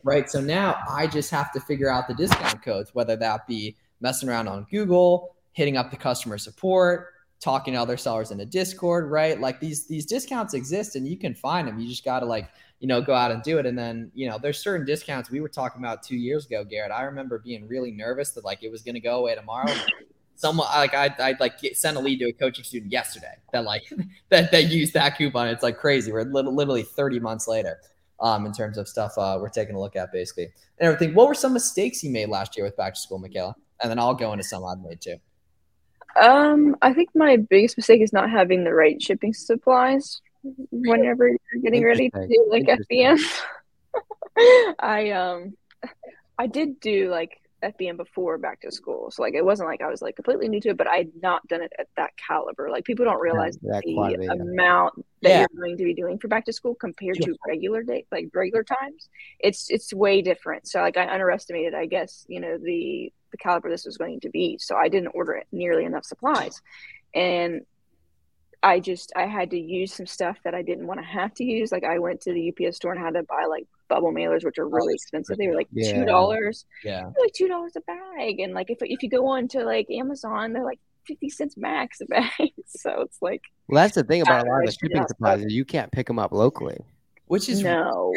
right? 0.02 0.28
So 0.30 0.40
now 0.40 0.78
I 0.88 1.06
just 1.06 1.30
have 1.30 1.52
to 1.52 1.60
figure 1.60 1.90
out 1.90 2.08
the 2.08 2.14
discount 2.14 2.62
codes, 2.62 2.94
whether 2.94 3.16
that 3.16 3.46
be 3.46 3.76
messing 4.00 4.28
around 4.28 4.48
on 4.48 4.66
Google, 4.70 5.36
hitting 5.52 5.76
up 5.76 5.90
the 5.90 5.96
customer 5.96 6.38
support, 6.38 7.11
talking 7.42 7.74
to 7.74 7.80
other 7.80 7.96
sellers 7.96 8.30
in 8.30 8.40
a 8.40 8.46
Discord, 8.46 9.10
right? 9.10 9.40
Like 9.40 9.60
these 9.60 9.86
these 9.86 10.06
discounts 10.06 10.54
exist 10.54 10.96
and 10.96 11.06
you 11.06 11.16
can 11.18 11.34
find 11.34 11.66
them. 11.66 11.78
You 11.78 11.88
just 11.88 12.04
got 12.04 12.20
to 12.20 12.26
like 12.26 12.48
you 12.82 12.88
know, 12.88 13.00
go 13.00 13.14
out 13.14 13.30
and 13.30 13.44
do 13.44 13.58
it. 13.58 13.64
And 13.64 13.78
then, 13.78 14.10
you 14.12 14.28
know, 14.28 14.38
there's 14.42 14.58
certain 14.58 14.84
discounts 14.84 15.30
we 15.30 15.40
were 15.40 15.48
talking 15.48 15.80
about 15.80 16.02
two 16.02 16.16
years 16.16 16.46
ago, 16.46 16.64
Garrett. 16.64 16.90
I 16.90 17.02
remember 17.02 17.38
being 17.38 17.68
really 17.68 17.92
nervous 17.92 18.32
that 18.32 18.44
like 18.44 18.64
it 18.64 18.72
was 18.72 18.82
going 18.82 18.96
to 18.96 19.00
go 19.00 19.20
away 19.20 19.36
tomorrow. 19.36 19.72
Someone 20.34 20.66
like 20.66 20.92
I 20.92 21.14
I'd 21.20 21.38
like 21.38 21.60
get, 21.60 21.76
send 21.76 21.96
a 21.96 22.00
lead 22.00 22.18
to 22.18 22.24
a 22.24 22.32
coaching 22.32 22.64
student 22.64 22.90
yesterday 22.90 23.34
that 23.52 23.62
like 23.62 23.84
that 24.30 24.50
that 24.50 24.64
used 24.64 24.94
that 24.94 25.16
coupon. 25.16 25.46
It's 25.46 25.62
like 25.62 25.78
crazy. 25.78 26.10
We're 26.10 26.24
literally 26.24 26.82
30 26.82 27.20
months 27.20 27.46
later. 27.46 27.78
um, 28.18 28.46
in 28.46 28.52
terms 28.52 28.78
of 28.78 28.88
stuff 28.88 29.12
uh, 29.16 29.38
we're 29.40 29.48
taking 29.48 29.76
a 29.76 29.80
look 29.80 29.94
at 29.94 30.10
basically 30.12 30.44
and 30.78 30.88
everything. 30.88 31.14
What 31.14 31.28
were 31.28 31.34
some 31.34 31.52
mistakes 31.52 32.02
you 32.02 32.10
made 32.10 32.30
last 32.30 32.56
year 32.56 32.66
with 32.66 32.76
back 32.76 32.94
to 32.94 33.00
school, 33.00 33.20
Makayla? 33.20 33.54
And 33.80 33.90
then 33.90 33.98
I'll 34.00 34.14
go 34.14 34.32
into 34.32 34.44
some 34.44 34.64
I've 34.64 34.80
made 34.80 35.00
too. 35.00 35.18
Um, 36.20 36.76
I 36.82 36.92
think 36.92 37.10
my 37.14 37.36
biggest 37.36 37.76
mistake 37.76 38.00
is 38.02 38.12
not 38.12 38.30
having 38.30 38.64
the 38.64 38.74
right 38.74 39.00
shipping 39.00 39.32
supplies 39.32 40.20
whenever 40.70 41.28
you're 41.28 41.62
getting 41.62 41.84
ready 41.84 42.10
to 42.10 42.26
do 42.26 42.46
like 42.50 42.64
FBM. 42.64 43.18
I 44.78 45.10
um 45.10 45.56
I 46.38 46.46
did 46.46 46.80
do 46.80 47.08
like 47.10 47.38
FBM 47.62 47.96
before 47.96 48.38
back 48.38 48.60
to 48.62 48.72
school. 48.72 49.10
So 49.12 49.22
like 49.22 49.34
it 49.34 49.44
wasn't 49.44 49.68
like 49.68 49.80
I 49.82 49.88
was 49.88 50.02
like 50.02 50.16
completely 50.16 50.48
new 50.48 50.60
to 50.62 50.70
it, 50.70 50.76
but 50.76 50.88
I 50.88 50.96
had 50.96 51.12
not 51.22 51.46
done 51.46 51.62
it 51.62 51.72
at 51.78 51.86
that 51.96 52.10
caliber. 52.16 52.68
Like 52.70 52.84
people 52.84 53.04
don't 53.04 53.20
realize 53.20 53.56
Yeah, 53.62 53.74
that 53.74 53.84
the 53.86 53.94
quality, 53.94 54.24
yeah. 54.24 54.32
amount 54.32 54.94
that 55.22 55.28
Yeah. 55.30 55.38
you're 55.40 55.48
going 55.62 55.76
to 55.76 55.84
be 55.84 55.94
doing 55.94 56.18
for 56.18 56.26
back 56.28 56.44
to 56.46 56.52
school 56.52 56.74
compared 56.74 57.18
Yeah. 57.20 57.26
to 57.26 57.36
regular 57.46 57.82
day 57.84 58.04
like 58.10 58.28
regular 58.34 58.64
times. 58.64 59.08
It's 59.38 59.70
it's 59.70 59.92
way 59.94 60.22
different. 60.22 60.66
So 60.66 60.80
like 60.80 60.96
I 60.96 61.06
underestimated, 61.12 61.74
I 61.74 61.86
guess, 61.86 62.26
you 62.28 62.40
know, 62.40 62.58
the 62.58 63.12
the 63.32 63.38
caliber 63.38 63.68
this 63.68 63.84
was 63.84 63.96
going 63.96 64.20
to 64.20 64.30
be. 64.30 64.56
So 64.60 64.76
I 64.76 64.88
didn't 64.88 65.12
order 65.14 65.42
nearly 65.50 65.84
enough 65.84 66.04
supplies. 66.04 66.60
And 67.14 67.62
I 68.62 68.78
just 68.78 69.12
I 69.16 69.26
had 69.26 69.50
to 69.50 69.58
use 69.58 69.92
some 69.92 70.06
stuff 70.06 70.38
that 70.44 70.54
I 70.54 70.62
didn't 70.62 70.86
want 70.86 71.00
to 71.00 71.06
have 71.06 71.34
to 71.34 71.44
use. 71.44 71.72
Like 71.72 71.84
I 71.84 71.98
went 71.98 72.20
to 72.22 72.32
the 72.32 72.52
UPS 72.52 72.76
store 72.76 72.92
and 72.92 73.00
had 73.00 73.14
to 73.14 73.24
buy 73.24 73.44
like 73.48 73.66
bubble 73.88 74.12
mailers, 74.12 74.44
which 74.44 74.58
are 74.58 74.66
oh, 74.66 74.70
really 74.70 74.94
expensive. 74.94 75.36
They 75.36 75.48
were 75.48 75.56
like 75.56 75.68
Yeah. 75.72 75.92
two 75.92 76.04
dollars 76.04 76.64
Yeah. 76.84 77.00
they're 77.00 77.24
like 77.24 77.32
two 77.34 77.48
dollars 77.48 77.72
a 77.76 77.80
bag 77.80 78.38
and 78.38 78.54
like 78.54 78.70
if, 78.70 78.78
if 78.80 79.02
you 79.02 79.10
go 79.10 79.26
on 79.26 79.48
to 79.48 79.64
like 79.64 79.90
amazon 79.90 80.52
they're 80.52 80.64
like 80.64 80.78
50 81.08 81.28
cents 81.30 81.56
max 81.56 82.00
a 82.00 82.06
bag 82.06 82.30
so 82.66 83.00
it's 83.00 83.18
like 83.20 83.42
Well, 83.66 83.82
that's 83.82 83.96
the 83.96 84.04
thing 84.04 84.22
about 84.22 84.46
a 84.46 84.50
lot 84.50 84.60
of 84.60 84.66
the 84.66 84.72
shipping 84.72 85.04
supplies 85.08 85.44
is 85.44 85.52
you 85.52 85.64
can't 85.64 85.90
pick 85.90 86.06
them 86.06 86.18
up 86.20 86.30
locally. 86.32 86.78
Which 87.26 87.48
is 87.48 87.62
no 87.62 88.12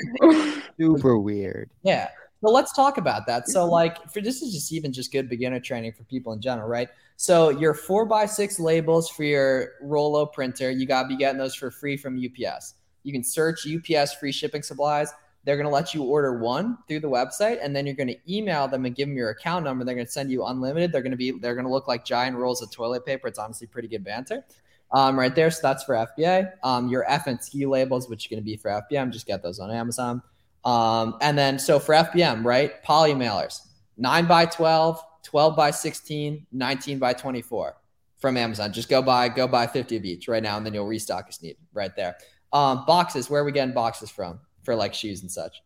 Super 0.80 1.18
weird. 1.18 1.70
Yeah. 1.84 2.10
Well, 2.46 2.54
let's 2.54 2.74
talk 2.74 3.00
about 3.00 3.26
that. 3.26 3.50
So, 3.50 3.66
like, 3.66 4.08
for 4.12 4.22
this 4.22 4.44
is 4.44 4.54
just 4.54 4.72
even 4.72 4.94
just 4.94 5.12
good 5.12 5.28
beginner 5.28 5.60
training 5.60 5.94
for 5.94 6.04
people 6.04 6.32
in 6.32 6.40
general, 6.40 6.70
right? 6.70 6.90
So, 7.16 7.50
your 7.50 7.74
four 7.74 8.06
by 8.06 8.28
six 8.28 8.60
labels 8.60 9.10
for 9.10 9.24
your 9.24 9.70
Rollo 9.82 10.28
printer, 10.28 10.70
you 10.70 10.86
gotta 10.86 11.08
be 11.08 11.18
getting 11.18 11.40
those 11.40 11.56
for 11.56 11.72
free 11.72 11.98
from 11.98 12.24
UPS. 12.24 12.76
You 13.02 13.12
can 13.12 13.24
search 13.24 13.66
UPS 13.66 14.14
free 14.14 14.32
shipping 14.32 14.62
supplies. 14.62 15.12
They're 15.44 15.58
gonna 15.58 15.72
let 15.72 15.96
you 15.96 16.04
order 16.04 16.38
one 16.38 16.78
through 16.88 17.00
the 17.00 17.10
website, 17.10 17.58
and 17.64 17.76
then 17.76 17.88
you're 17.88 17.96
gonna 17.96 18.14
email 18.30 18.68
them 18.68 18.86
and 18.86 18.96
give 18.96 19.08
them 19.08 19.18
your 19.18 19.32
account 19.32 19.66
number. 19.66 19.84
They're 19.84 19.96
gonna 19.96 20.06
send 20.06 20.30
you 20.30 20.46
unlimited. 20.46 20.92
They're 20.92 21.02
gonna 21.02 21.16
be 21.16 21.32
they're 21.32 21.56
gonna 21.56 21.72
look 21.72 21.88
like 21.88 22.06
giant 22.06 22.38
rolls 22.38 22.62
of 22.62 22.70
toilet 22.70 23.08
paper. 23.08 23.28
It's 23.28 23.40
honestly 23.40 23.66
pretty 23.66 23.88
good 23.88 24.04
banter. 24.04 24.46
Um, 24.92 25.18
right 25.18 25.34
there. 25.34 25.50
So 25.50 25.62
that's 25.64 25.84
for 25.84 25.96
FBA. 25.96 26.52
Um, 26.62 26.90
your 26.90 27.06
FNSKU 27.10 27.68
labels, 27.68 28.08
which 28.08 28.28
are 28.28 28.30
going 28.30 28.40
to 28.40 28.46
be 28.46 28.56
for 28.56 28.70
FBM, 28.70 29.12
just 29.12 29.26
get 29.26 29.42
those 29.42 29.60
on 29.60 29.72
Amazon. 29.72 30.22
Um, 30.66 31.18
and 31.22 31.38
then 31.38 31.60
so 31.60 31.80
for 31.80 31.94
FBM, 31.94 32.44
right? 32.44 32.82
Poly 32.84 33.14
mailers, 33.14 33.62
9 33.98 34.26
by 34.26 34.46
12, 34.46 35.02
12 35.24 35.56
by 35.56 35.72
16, 35.72 36.48
19 36.52 37.00
by 37.00 37.14
24 37.14 37.78
from 38.18 38.36
Amazon. 38.36 38.74
Just 38.74 38.90
go 38.90 39.02
buy, 39.02 39.30
go 39.30 39.48
buy 39.48 39.68
50 39.68 39.96
of 39.96 40.06
each 40.06 40.28
right 40.28 40.42
now, 40.42 40.58
and 40.58 40.66
then 40.66 40.74
you'll 40.74 40.88
restock 40.88 41.28
as 41.30 41.42
needed 41.42 41.58
right 41.74 41.96
there. 41.96 42.18
Um, 42.52 42.86
boxes, 42.86 43.30
where 43.30 43.42
are 43.42 43.46
we 43.46 43.52
getting 43.52 43.74
boxes 43.74 44.10
from 44.10 44.40
for 44.64 44.76
like 44.76 44.94
shoes 44.94 45.22
and 45.22 45.32
such? 45.32 45.62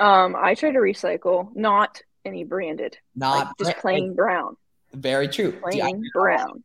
um 0.00 0.36
i 0.38 0.54
try 0.54 0.70
to 0.70 0.78
recycle 0.78 1.54
not 1.56 2.00
any 2.24 2.44
branded 2.44 2.96
Not 3.14 3.46
like 3.58 3.58
just 3.58 3.78
plain 3.78 4.14
brown 4.14 4.56
Very 4.92 5.28
true. 5.28 5.52
Plain 5.52 6.02
brown 6.12 6.62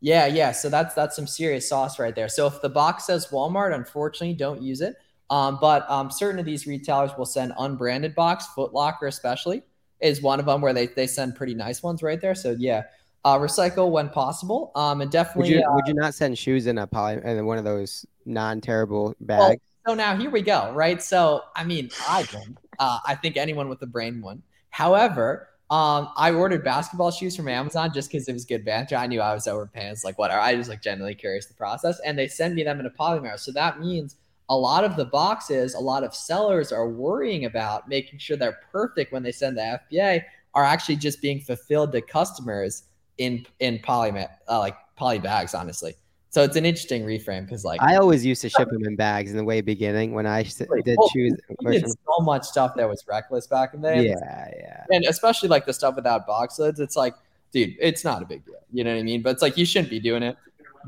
Yeah, 0.00 0.26
yeah. 0.26 0.52
So 0.52 0.68
that's 0.68 0.94
that's 0.94 1.14
some 1.14 1.26
serious 1.26 1.68
sauce 1.68 1.98
right 1.98 2.14
there. 2.14 2.28
So 2.28 2.46
if 2.46 2.60
the 2.62 2.68
box 2.68 3.06
says 3.06 3.26
Walmart, 3.28 3.74
unfortunately, 3.74 4.34
don't 4.34 4.62
use 4.62 4.80
it. 4.80 4.96
Um, 5.30 5.58
but 5.60 5.88
um, 5.88 6.10
certain 6.10 6.38
of 6.40 6.44
these 6.44 6.66
retailers 6.66 7.12
will 7.16 7.24
send 7.26 7.52
unbranded 7.58 8.14
box. 8.14 8.46
Foot 8.48 8.74
Locker, 8.74 9.06
especially, 9.06 9.62
is 10.00 10.20
one 10.20 10.40
of 10.40 10.46
them 10.46 10.60
where 10.60 10.72
they 10.72 10.88
they 10.88 11.06
send 11.06 11.36
pretty 11.36 11.54
nice 11.54 11.82
ones 11.82 12.02
right 12.02 12.20
there. 12.20 12.34
So 12.34 12.56
yeah, 12.58 12.82
uh, 13.24 13.38
recycle 13.38 13.90
when 13.90 14.08
possible. 14.08 14.72
Um, 14.74 15.00
and 15.00 15.08
Would 15.08 15.12
definitely. 15.12 15.54
you 15.54 15.62
uh, 15.62 15.74
would 15.74 15.86
you 15.86 15.94
not 15.94 16.14
send 16.14 16.36
shoes 16.36 16.66
in 16.66 16.78
a 16.78 16.86
poly 16.86 17.20
in 17.24 17.46
one 17.46 17.58
of 17.58 17.64
those 17.64 18.04
non 18.26 18.60
terrible 18.60 19.14
Well, 19.36 19.50
bags? 19.50 19.60
so 19.86 19.94
now 19.94 20.16
here 20.16 20.30
we 20.30 20.42
go, 20.42 20.72
right? 20.72 21.02
So 21.02 21.42
I 21.54 21.64
mean, 21.64 21.90
I 22.08 22.20
wouldn't. 22.32 22.58
Uh, 22.78 22.98
I 23.06 23.14
think 23.14 23.36
anyone 23.36 23.68
with 23.68 23.82
a 23.82 23.86
brain 23.86 24.20
would. 24.22 24.42
However, 24.70 25.48
um, 25.70 26.08
I 26.16 26.32
ordered 26.32 26.64
basketball 26.64 27.10
shoes 27.12 27.36
from 27.36 27.46
Amazon 27.46 27.92
just 27.94 28.10
because 28.10 28.28
it 28.28 28.32
was 28.32 28.44
good 28.44 28.64
banter. 28.64 28.96
I 28.96 29.06
knew 29.06 29.20
I 29.20 29.34
was 29.34 29.46
overpaying. 29.46 29.92
It's 29.92 30.04
like 30.04 30.18
whatever. 30.18 30.40
I 30.40 30.54
was 30.54 30.68
like 30.68 30.82
genuinely 30.82 31.14
curious 31.14 31.46
the 31.46 31.54
process, 31.54 32.00
and 32.04 32.18
they 32.18 32.26
send 32.26 32.54
me 32.56 32.64
them 32.64 32.80
in 32.80 32.86
a 32.86 32.90
polymer. 32.90 33.38
So 33.38 33.52
that 33.52 33.78
means 33.80 34.16
a 34.50 34.56
lot 34.56 34.84
of 34.84 34.96
the 34.96 35.04
boxes, 35.04 35.74
a 35.74 35.80
lot 35.80 36.04
of 36.04 36.14
sellers 36.14 36.72
are 36.72 36.88
worrying 36.88 37.44
about 37.44 37.88
making 37.88 38.18
sure 38.18 38.36
they're 38.36 38.58
perfect 38.72 39.12
when 39.12 39.22
they 39.22 39.32
send 39.32 39.56
the 39.56 39.80
FBA 39.92 40.22
are 40.54 40.64
actually 40.64 40.96
just 40.96 41.22
being 41.22 41.40
fulfilled 41.40 41.92
to 41.92 42.02
customers 42.02 42.82
in 43.18 43.46
in 43.60 43.78
poly 43.78 44.10
uh, 44.10 44.58
like 44.58 44.76
poly 44.96 45.20
bags. 45.20 45.54
Honestly, 45.54 45.94
so 46.30 46.42
it's 46.42 46.56
an 46.56 46.66
interesting 46.66 47.04
reframe 47.04 47.44
because 47.44 47.64
like 47.64 47.80
I 47.80 47.96
always 47.96 48.26
used 48.26 48.42
to 48.42 48.48
ship 48.48 48.68
them 48.68 48.84
in 48.84 48.96
bags 48.96 49.30
in 49.30 49.36
the 49.36 49.44
way 49.44 49.60
beginning 49.60 50.14
when 50.14 50.26
I 50.26 50.42
did 50.42 50.98
choose. 51.12 51.36
we 51.64 51.78
did 51.78 51.88
so 51.88 52.22
much 52.22 52.44
stuff 52.44 52.74
that 52.74 52.88
was 52.88 53.04
reckless 53.06 53.46
back 53.46 53.72
in 53.72 53.82
the 53.82 53.88
day. 53.88 54.08
Yeah, 54.08 54.48
yeah. 54.58 54.84
And 54.90 55.04
especially 55.04 55.48
like 55.48 55.64
the 55.64 55.72
stuff 55.72 55.94
without 55.94 56.26
box 56.26 56.58
lids, 56.58 56.80
it's 56.80 56.96
like, 56.96 57.14
dude, 57.52 57.76
it's 57.80 58.04
not 58.04 58.20
a 58.20 58.26
big 58.26 58.44
deal. 58.44 58.56
You 58.72 58.82
know 58.82 58.92
what 58.92 58.98
I 58.98 59.04
mean? 59.04 59.22
But 59.22 59.30
it's 59.30 59.42
like 59.42 59.56
you 59.56 59.64
shouldn't 59.64 59.90
be 59.90 60.00
doing 60.00 60.24
it 60.24 60.36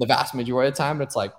the 0.01 0.07
vast 0.07 0.35
majority 0.35 0.68
of 0.68 0.75
the 0.75 0.79
time. 0.79 1.01
It's 1.01 1.14
like 1.14 1.33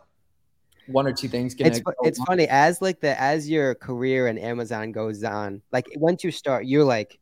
one 0.88 1.08
or 1.08 1.14
two 1.14 1.28
things. 1.28 1.56
Gonna 1.56 1.70
It's 1.72 1.80
go 1.80 1.94
it's 2.04 2.20
wrong. 2.20 2.26
funny 2.28 2.48
as 2.48 2.82
like 2.82 3.00
the 3.00 3.20
as 3.20 3.50
your 3.50 3.76
career 3.76 4.28
in 4.28 4.38
Amazon 4.38 4.92
goes 4.92 5.24
on. 5.24 5.62
Like 5.72 5.88
once 5.96 6.24
you 6.24 6.32
start, 6.32 6.66
you're 6.66 6.84
like 6.84 7.20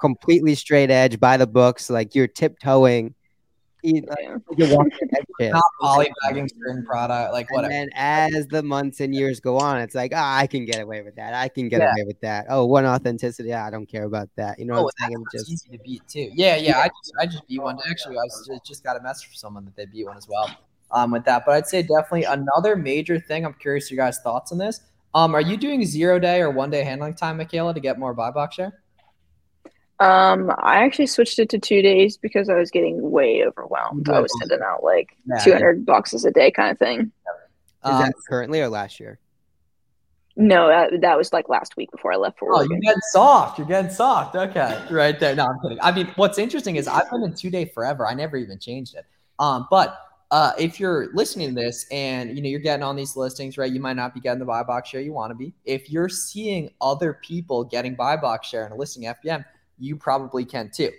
completely 0.00 0.54
straight 0.54 0.90
edge 0.90 1.20
by 1.20 1.36
the 1.36 1.46
books. 1.46 1.90
Like 1.90 2.14
you're 2.14 2.26
tiptoeing. 2.28 3.14
You, 3.82 4.02
like, 4.06 4.18
yeah. 4.20 4.36
you're 4.58 4.76
walking 4.76 4.92
not 5.40 5.62
polybagging 5.80 6.48
certain 6.62 6.84
product, 6.84 7.32
like 7.32 7.46
And 7.48 7.56
whatever. 7.56 7.72
then 7.72 7.88
as 7.94 8.46
the 8.48 8.62
months 8.62 9.00
and 9.00 9.14
years 9.14 9.40
go 9.40 9.56
on, 9.56 9.80
it's 9.80 9.94
like, 9.94 10.12
ah, 10.14 10.36
I 10.36 10.46
can 10.46 10.66
get 10.66 10.82
away 10.82 11.00
with 11.00 11.16
that. 11.16 11.32
I 11.32 11.48
can 11.48 11.70
get 11.70 11.80
Yeah. 11.80 11.92
away 11.92 12.04
with 12.06 12.20
that. 12.20 12.44
Oh, 12.50 12.66
one 12.66 12.84
authenticity. 12.84 13.54
I 13.54 13.70
don't 13.70 13.86
care 13.86 14.04
about 14.04 14.28
that. 14.36 14.58
You 14.58 14.66
know 14.66 14.74
Oh, 14.74 14.82
what 14.82 14.94
I'm 15.00 15.08
saying? 15.08 15.24
that's 15.32 15.34
It's 15.34 15.50
what's 15.50 15.50
just 15.50 15.66
easy 15.68 15.78
to 15.78 15.82
beat 15.82 16.02
too. 16.08 16.30
Yeah, 16.34 16.56
yeah. 16.56 16.78
I 16.78 16.88
just 16.88 17.12
I 17.20 17.24
just 17.26 17.48
beat 17.48 17.62
one. 17.62 17.78
Actually, 17.88 18.18
I 18.18 18.24
was 18.24 18.46
just, 18.46 18.66
just 18.66 18.84
got 18.84 18.98
a 18.98 19.02
message 19.02 19.28
from 19.28 19.36
someone 19.36 19.64
that 19.64 19.76
they 19.76 19.86
beat 19.86 20.04
one 20.04 20.18
as 20.18 20.28
well. 20.28 20.50
Um, 20.92 21.12
with 21.12 21.24
that, 21.24 21.44
but 21.46 21.52
I'd 21.54 21.66
say 21.68 21.82
definitely 21.82 22.24
another 22.24 22.74
major 22.74 23.18
thing. 23.20 23.44
I'm 23.46 23.54
curious 23.54 23.90
your 23.90 23.96
guys' 24.04 24.18
thoughts 24.18 24.50
on 24.50 24.58
this. 24.58 24.80
Um, 25.14 25.34
are 25.34 25.40
you 25.40 25.56
doing 25.56 25.84
zero 25.84 26.18
day 26.18 26.40
or 26.40 26.50
one 26.50 26.70
day 26.70 26.82
handling 26.82 27.14
time, 27.14 27.38
Makayla, 27.38 27.74
to 27.74 27.80
get 27.80 27.98
more 27.98 28.12
buy 28.14 28.30
box 28.32 28.56
share? 28.56 28.82
um 30.00 30.50
i 30.58 30.82
actually 30.82 31.06
switched 31.06 31.38
it 31.38 31.48
to 31.50 31.58
two 31.58 31.82
days 31.82 32.16
because 32.16 32.48
i 32.48 32.54
was 32.54 32.70
getting 32.70 33.10
way 33.10 33.44
overwhelmed 33.46 34.08
i 34.08 34.18
was 34.18 34.32
sending 34.40 34.60
out 34.64 34.82
like 34.82 35.10
Yeah, 35.26 35.44
200 35.44 35.84
boxes 35.84 36.24
a 36.24 36.30
day 36.30 36.50
kind 36.50 36.70
of 36.70 36.78
thing 36.78 37.00
is 37.00 37.10
Um, 37.82 37.98
that 37.98 38.14
currently 38.28 38.60
or 38.60 38.68
last 38.68 38.98
year? 38.98 39.18
no 40.36 40.68
that, 40.68 41.00
that 41.02 41.18
was 41.18 41.32
like 41.32 41.48
last 41.50 41.76
week 41.76 41.90
before 41.90 42.12
i 42.12 42.16
left 42.16 42.38
for 42.38 42.46
work. 42.48 42.56
Oh, 42.60 42.62
you're 42.62 42.80
getting 42.80 43.00
soft. 43.12 43.58
You're 43.58 43.66
getting 43.66 43.90
soft. 43.90 44.36
Okay, 44.36 44.80
right 44.90 45.18
there. 45.18 45.34
No, 45.34 45.46
I'm 45.46 45.60
kidding. 45.60 45.78
I 45.82 45.92
mean, 45.92 46.06
what's 46.16 46.38
interesting 46.38 46.76
is 46.76 46.88
I've 46.88 47.10
been 47.10 47.22
in 47.24 47.34
two 47.34 47.50
day 47.50 47.64
forever. 47.66 48.06
I 48.06 48.14
never 48.14 48.36
even 48.36 48.58
changed 48.58 48.94
it. 48.94 49.04
Um, 49.38 49.66
but 49.70 49.98
uh, 50.30 50.52
if 50.58 50.78
you're 50.78 51.12
listening 51.12 51.48
to 51.48 51.54
this 51.54 51.86
and 51.90 52.36
you 52.36 52.42
know 52.42 52.48
you're 52.48 52.60
getting 52.60 52.84
on 52.84 52.94
these 52.94 53.16
listings, 53.16 53.58
right? 53.58 53.72
You 53.72 53.80
might 53.80 53.96
not 53.96 54.14
be 54.14 54.20
getting 54.20 54.38
the 54.38 54.44
buy 54.44 54.62
box 54.62 54.88
share 54.88 55.00
you 55.00 55.12
want 55.12 55.30
to 55.30 55.34
be. 55.34 55.52
If 55.64 55.90
you're 55.90 56.08
seeing 56.08 56.70
other 56.80 57.14
people 57.14 57.64
getting 57.64 57.96
buy 57.96 58.16
box 58.16 58.48
share 58.48 58.64
and 58.64 58.72
a 58.72 58.76
listing 58.76 59.04
FBM, 59.04 59.44
you 59.78 59.96
probably 59.96 60.44
can 60.44 60.70
too. 60.72 60.92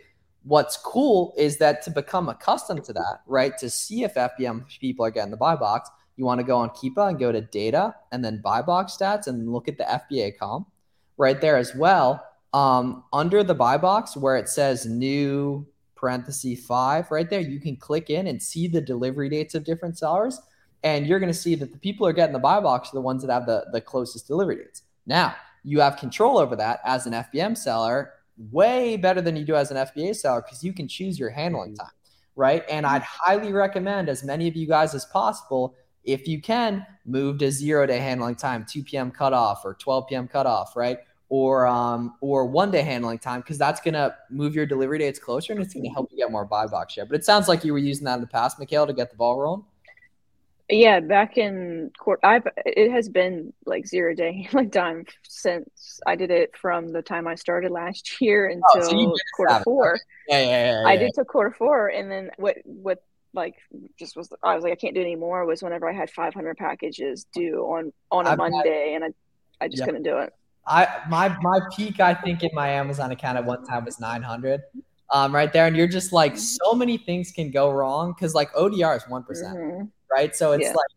What's 0.43 0.75
cool 0.75 1.33
is 1.37 1.57
that 1.57 1.81
to 1.83 1.91
become 1.91 2.27
accustomed 2.27 2.83
to 2.85 2.93
that, 2.93 3.21
right? 3.25 3.57
To 3.59 3.69
see 3.69 4.03
if 4.03 4.15
FBM 4.15 4.65
people 4.79 5.05
are 5.05 5.11
getting 5.11 5.31
the 5.31 5.37
buy 5.37 5.55
box, 5.55 5.89
you 6.17 6.25
want 6.25 6.39
to 6.39 6.43
go 6.43 6.57
on 6.57 6.69
Keepa 6.71 7.09
and 7.09 7.19
go 7.19 7.31
to 7.31 7.41
data 7.41 7.95
and 8.11 8.25
then 8.25 8.41
buy 8.41 8.61
box 8.61 8.97
stats 8.97 9.27
and 9.27 9.51
look 9.51 9.67
at 9.67 9.77
the 9.77 9.83
FBA 9.83 10.37
comp 10.37 10.67
right 11.17 11.39
there 11.39 11.57
as 11.57 11.73
well. 11.75 12.25
Um, 12.53 13.05
under 13.13 13.43
the 13.43 13.53
buy 13.53 13.77
box 13.77 14.17
where 14.17 14.35
it 14.35 14.49
says 14.49 14.85
new 14.85 15.65
parenthesis 16.01 16.65
five, 16.65 17.09
right 17.11 17.29
there, 17.29 17.39
you 17.39 17.61
can 17.61 17.77
click 17.77 18.09
in 18.09 18.27
and 18.27 18.41
see 18.41 18.67
the 18.67 18.81
delivery 18.81 19.29
dates 19.29 19.55
of 19.55 19.63
different 19.63 19.97
sellers. 19.97 20.41
And 20.83 21.05
you're 21.05 21.19
going 21.19 21.31
to 21.31 21.37
see 21.37 21.55
that 21.55 21.71
the 21.71 21.77
people 21.77 22.05
who 22.05 22.09
are 22.09 22.13
getting 22.13 22.33
the 22.33 22.39
buy 22.39 22.59
box 22.59 22.89
are 22.89 22.95
the 22.95 23.01
ones 23.01 23.21
that 23.23 23.31
have 23.31 23.45
the, 23.45 23.67
the 23.71 23.79
closest 23.79 24.27
delivery 24.27 24.57
dates. 24.57 24.81
Now, 25.05 25.35
you 25.63 25.79
have 25.79 25.97
control 25.97 26.39
over 26.39 26.55
that 26.55 26.81
as 26.83 27.05
an 27.05 27.13
FBM 27.13 27.55
seller, 27.55 28.13
way 28.51 28.97
better 28.97 29.21
than 29.21 29.35
you 29.35 29.45
do 29.45 29.55
as 29.55 29.69
an 29.69 29.77
FBA 29.77 30.15
seller 30.15 30.41
because 30.41 30.63
you 30.63 30.73
can 30.73 30.87
choose 30.87 31.19
your 31.19 31.29
handling 31.29 31.73
mm-hmm. 31.73 31.83
time, 31.83 31.93
right? 32.35 32.63
And 32.67 32.85
I'd 32.85 33.03
mm-hmm. 33.03 33.31
highly 33.31 33.53
recommend 33.53 34.09
as 34.09 34.23
many 34.23 34.47
of 34.47 34.55
you 34.55 34.67
guys 34.67 34.95
as 34.95 35.05
possible 35.05 35.75
if 36.03 36.27
you 36.27 36.41
can 36.41 36.83
move 37.05 37.37
to 37.37 37.51
zero 37.51 37.85
day 37.85 37.99
handling 37.99 38.33
time 38.33 38.65
2 38.67 38.83
p.m 38.83 39.11
cutoff 39.11 39.63
or 39.63 39.75
12 39.75 40.07
p.m 40.07 40.27
cutoff 40.27 40.75
right 40.75 40.97
or 41.33 41.65
um 41.65 42.13
or 42.19 42.45
one 42.45 42.69
day 42.71 42.81
handling 42.81 43.17
time 43.17 43.39
because 43.39 43.57
that's 43.57 43.79
gonna 43.79 44.13
move 44.29 44.53
your 44.53 44.65
delivery 44.65 44.97
dates 44.99 45.17
closer 45.17 45.53
and 45.53 45.61
it's 45.61 45.73
gonna 45.73 45.89
help 45.89 46.09
you 46.11 46.17
get 46.17 46.29
more 46.29 46.43
buy 46.43 46.67
box 46.67 46.91
share 46.93 47.05
but 47.05 47.15
it 47.15 47.23
sounds 47.23 47.47
like 47.47 47.63
you 47.63 47.71
were 47.71 47.79
using 47.79 48.03
that 48.03 48.15
in 48.15 48.21
the 48.21 48.27
past 48.27 48.59
Makayla, 48.59 48.87
to 48.87 48.93
get 48.93 49.09
the 49.09 49.15
ball 49.15 49.39
rolling 49.39 49.63
Yeah, 50.69 50.99
back 50.99 51.37
in 51.37 51.89
court, 51.97 52.19
I've 52.23 52.45
it 52.65 52.91
has 52.91 53.07
been 53.07 53.53
like 53.65 53.87
zero 53.87 54.13
day 54.13 54.49
like 54.53 54.73
time 54.73 55.05
since 55.23 56.01
I 56.05 56.17
did 56.17 56.31
it 56.31 56.55
from 56.57 56.89
the 56.89 57.01
time 57.01 57.27
I 57.27 57.35
started 57.35 57.71
last 57.71 58.19
year 58.19 58.49
until 58.49 58.63
Oh, 58.75 59.15
so 59.15 59.15
quarter 59.37 59.63
four. 59.63 59.99
Yeah, 60.27 60.39
yeah, 60.39 60.81
yeah. 60.81 60.87
I 60.87 60.97
did 60.97 61.11
till 61.15 61.23
quarter 61.25 61.51
four, 61.57 61.87
and 61.87 62.11
then 62.11 62.31
what 62.37 62.57
what 62.65 63.01
like 63.33 63.55
just 63.97 64.17
was 64.17 64.27
I 64.43 64.55
was 64.55 64.63
like 64.65 64.73
I 64.73 64.75
can't 64.75 64.95
do 64.95 64.99
it 65.01 65.05
anymore. 65.05 65.45
Was 65.45 65.63
whenever 65.63 65.89
I 65.89 65.93
had 65.93 66.09
500 66.09 66.57
packages 66.57 67.25
due 67.33 67.59
on 67.73 67.93
on 68.11 68.25
a 68.27 68.31
I've 68.31 68.39
had- 68.39 68.51
Monday, 68.51 68.95
and 68.95 69.03
I 69.05 69.09
I 69.61 69.67
just 69.69 69.79
Yeah. 69.79 69.85
couldn't 69.85 70.03
do 70.03 70.17
it. 70.17 70.33
I 70.67 70.87
my 71.09 71.35
my 71.41 71.59
peak 71.75 71.99
I 71.99 72.13
think 72.13 72.43
in 72.43 72.49
my 72.53 72.69
Amazon 72.69 73.11
account 73.11 73.37
at 73.37 73.45
one 73.45 73.63
time 73.65 73.85
was 73.85 73.99
900. 73.99 74.61
Um, 75.13 75.35
right 75.35 75.51
there, 75.51 75.67
and 75.67 75.75
you're 75.75 75.89
just 75.89 76.13
like 76.13 76.37
so 76.37 76.73
many 76.73 76.97
things 76.97 77.33
can 77.33 77.51
go 77.51 77.69
wrong 77.69 78.13
because 78.13 78.33
like 78.33 78.49
ODR 78.53 78.95
is 78.95 79.03
one 79.09 79.23
Mhm. 79.23 79.89
right? 80.09 80.33
So 80.33 80.53
it's 80.53 80.63
Yeah. 80.63 80.69
like 80.73 80.87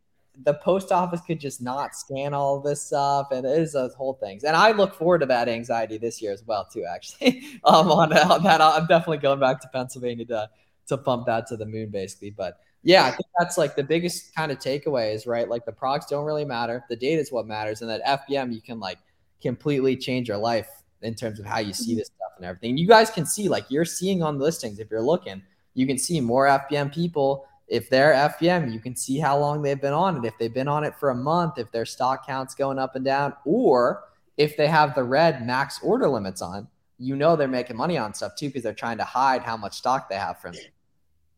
the 0.44 0.54
post 0.54 0.92
office 0.92 1.20
could 1.20 1.40
just 1.40 1.60
not 1.62 1.94
scan 1.96 2.32
all 2.34 2.60
this 2.60 2.82
stuff, 2.82 3.28
and 3.32 3.44
it 3.44 3.58
is 3.58 3.74
a 3.74 3.88
whole 3.88 4.14
things. 4.14 4.44
And 4.44 4.54
I 4.56 4.70
look 4.72 4.94
forward 4.94 5.20
to 5.20 5.26
that 5.26 5.48
anxiety 5.48 5.98
this 5.98 6.22
year 6.22 6.32
as 6.32 6.44
well, 6.44 6.64
too. 6.64 6.84
Actually, 6.84 7.42
um, 7.64 7.90
on, 7.90 8.12
on 8.16 8.42
that, 8.44 8.60
I'm 8.60 8.86
definitely 8.86 9.18
going 9.18 9.40
back 9.40 9.60
to 9.62 9.68
Pennsylvania 9.68 10.24
to 10.26 10.48
to 10.86 10.98
pump 10.98 11.26
that 11.26 11.46
to 11.48 11.56
the 11.56 11.66
moon, 11.66 11.88
basically. 11.90 12.30
But 12.30 12.58
yeah, 12.82 13.04
I 13.06 13.10
think 13.10 13.26
that's 13.38 13.56
like 13.58 13.74
the 13.74 13.82
biggest 13.82 14.34
kind 14.34 14.52
of 14.52 14.58
takeaway 14.58 15.14
is 15.14 15.26
right. 15.26 15.48
Like 15.48 15.64
the 15.64 15.72
products 15.72 16.06
don't 16.06 16.24
really 16.24 16.44
matter; 16.44 16.84
the 16.88 16.96
data 16.96 17.20
is 17.20 17.32
what 17.32 17.46
matters, 17.46 17.80
and 17.80 17.90
that 17.90 18.02
FBM 18.04 18.52
you 18.52 18.60
can 18.60 18.78
like 18.78 18.98
completely 19.44 19.96
change 19.96 20.28
your 20.28 20.38
life 20.38 20.68
in 21.02 21.14
terms 21.14 21.38
of 21.38 21.46
how 21.46 21.58
you 21.58 21.72
see 21.72 21.94
this 21.94 22.08
stuff 22.08 22.32
and 22.36 22.46
everything. 22.46 22.76
You 22.76 22.88
guys 22.88 23.10
can 23.10 23.26
see 23.26 23.48
like 23.48 23.66
you're 23.68 23.84
seeing 23.84 24.22
on 24.22 24.38
the 24.38 24.44
listings 24.44 24.78
if 24.78 24.90
you're 24.90 25.02
looking, 25.02 25.42
you 25.74 25.86
can 25.86 25.98
see 25.98 26.20
more 26.20 26.46
FBM 26.46 26.92
people 26.92 27.46
if 27.68 27.88
they're 27.88 28.12
FBM, 28.12 28.72
you 28.72 28.80
can 28.80 28.94
see 28.94 29.18
how 29.18 29.38
long 29.38 29.62
they've 29.62 29.80
been 29.80 29.92
on 29.92 30.16
it. 30.18 30.26
If 30.26 30.36
they've 30.38 30.52
been 30.52 30.68
on 30.68 30.84
it 30.84 30.94
for 30.96 31.10
a 31.10 31.14
month, 31.14 31.58
if 31.58 31.70
their 31.72 31.86
stock 31.86 32.26
count's 32.26 32.54
going 32.54 32.78
up 32.78 32.94
and 32.94 33.04
down, 33.04 33.32
or 33.44 34.04
if 34.36 34.56
they 34.56 34.66
have 34.66 34.94
the 34.94 35.02
red 35.02 35.46
max 35.46 35.80
order 35.82 36.08
limits 36.08 36.42
on, 36.42 36.68
you 36.98 37.16
know 37.16 37.36
they're 37.36 37.48
making 37.48 37.76
money 37.76 37.96
on 37.96 38.12
stuff 38.14 38.36
too 38.36 38.48
because 38.48 38.62
they're 38.62 38.74
trying 38.74 38.98
to 38.98 39.04
hide 39.04 39.42
how 39.42 39.56
much 39.56 39.74
stock 39.74 40.08
they 40.08 40.16
have 40.16 40.40
from 40.40 40.54
you 40.54 40.60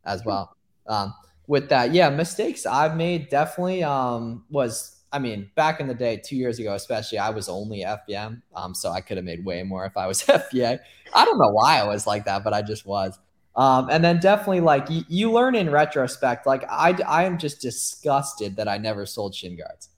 as 0.05 0.25
well. 0.25 0.57
Um, 0.87 1.15
with 1.47 1.69
that, 1.69 1.93
yeah, 1.93 2.11
mistakes 2.11 2.67
I've 2.67 2.97
made 2.97 3.31
definitely 3.31 3.85
um, 3.85 4.45
was, 4.51 4.96
I 5.17 5.19
mean, 5.19 5.51
back 5.55 5.81
in 5.81 5.87
the 5.87 5.95
day, 5.95 6.21
two 6.23 6.37
years 6.37 6.59
ago, 6.59 6.75
especially, 6.75 7.17
I 7.17 7.31
was 7.31 7.49
only 7.49 7.85
FBM. 7.85 8.43
Um, 8.55 8.75
so 8.75 8.91
I 8.91 9.01
could 9.01 9.17
have 9.17 9.25
made 9.25 9.43
way 9.47 9.63
more 9.63 9.87
if 9.87 9.97
I 9.97 10.07
was 10.07 10.23
FBA. 10.25 10.79
I 11.15 11.25
don't 11.25 11.39
know 11.39 11.49
why 11.49 11.81
I 11.81 11.85
was 11.85 12.07
like 12.07 12.27
that, 12.27 12.45
but 12.45 12.53
I 12.53 12.61
just 12.61 12.85
was. 12.85 13.19
Um, 13.57 13.89
and 13.91 14.05
then 14.05 14.21
definitely 14.21 14.61
like 14.61 14.91
you, 14.91 15.05
you 15.09 15.33
learn 15.33 15.55
in 15.55 15.71
retrospect. 15.71 16.47
Like 16.47 16.65
I, 16.69 16.95
I 17.09 17.25
am 17.25 17.39
just 17.39 17.63
disgusted 17.63 18.57
that 18.57 18.69
I 18.69 18.77
never 18.77 19.07
sold 19.07 19.35
shin 19.35 19.57
guards. 19.57 19.89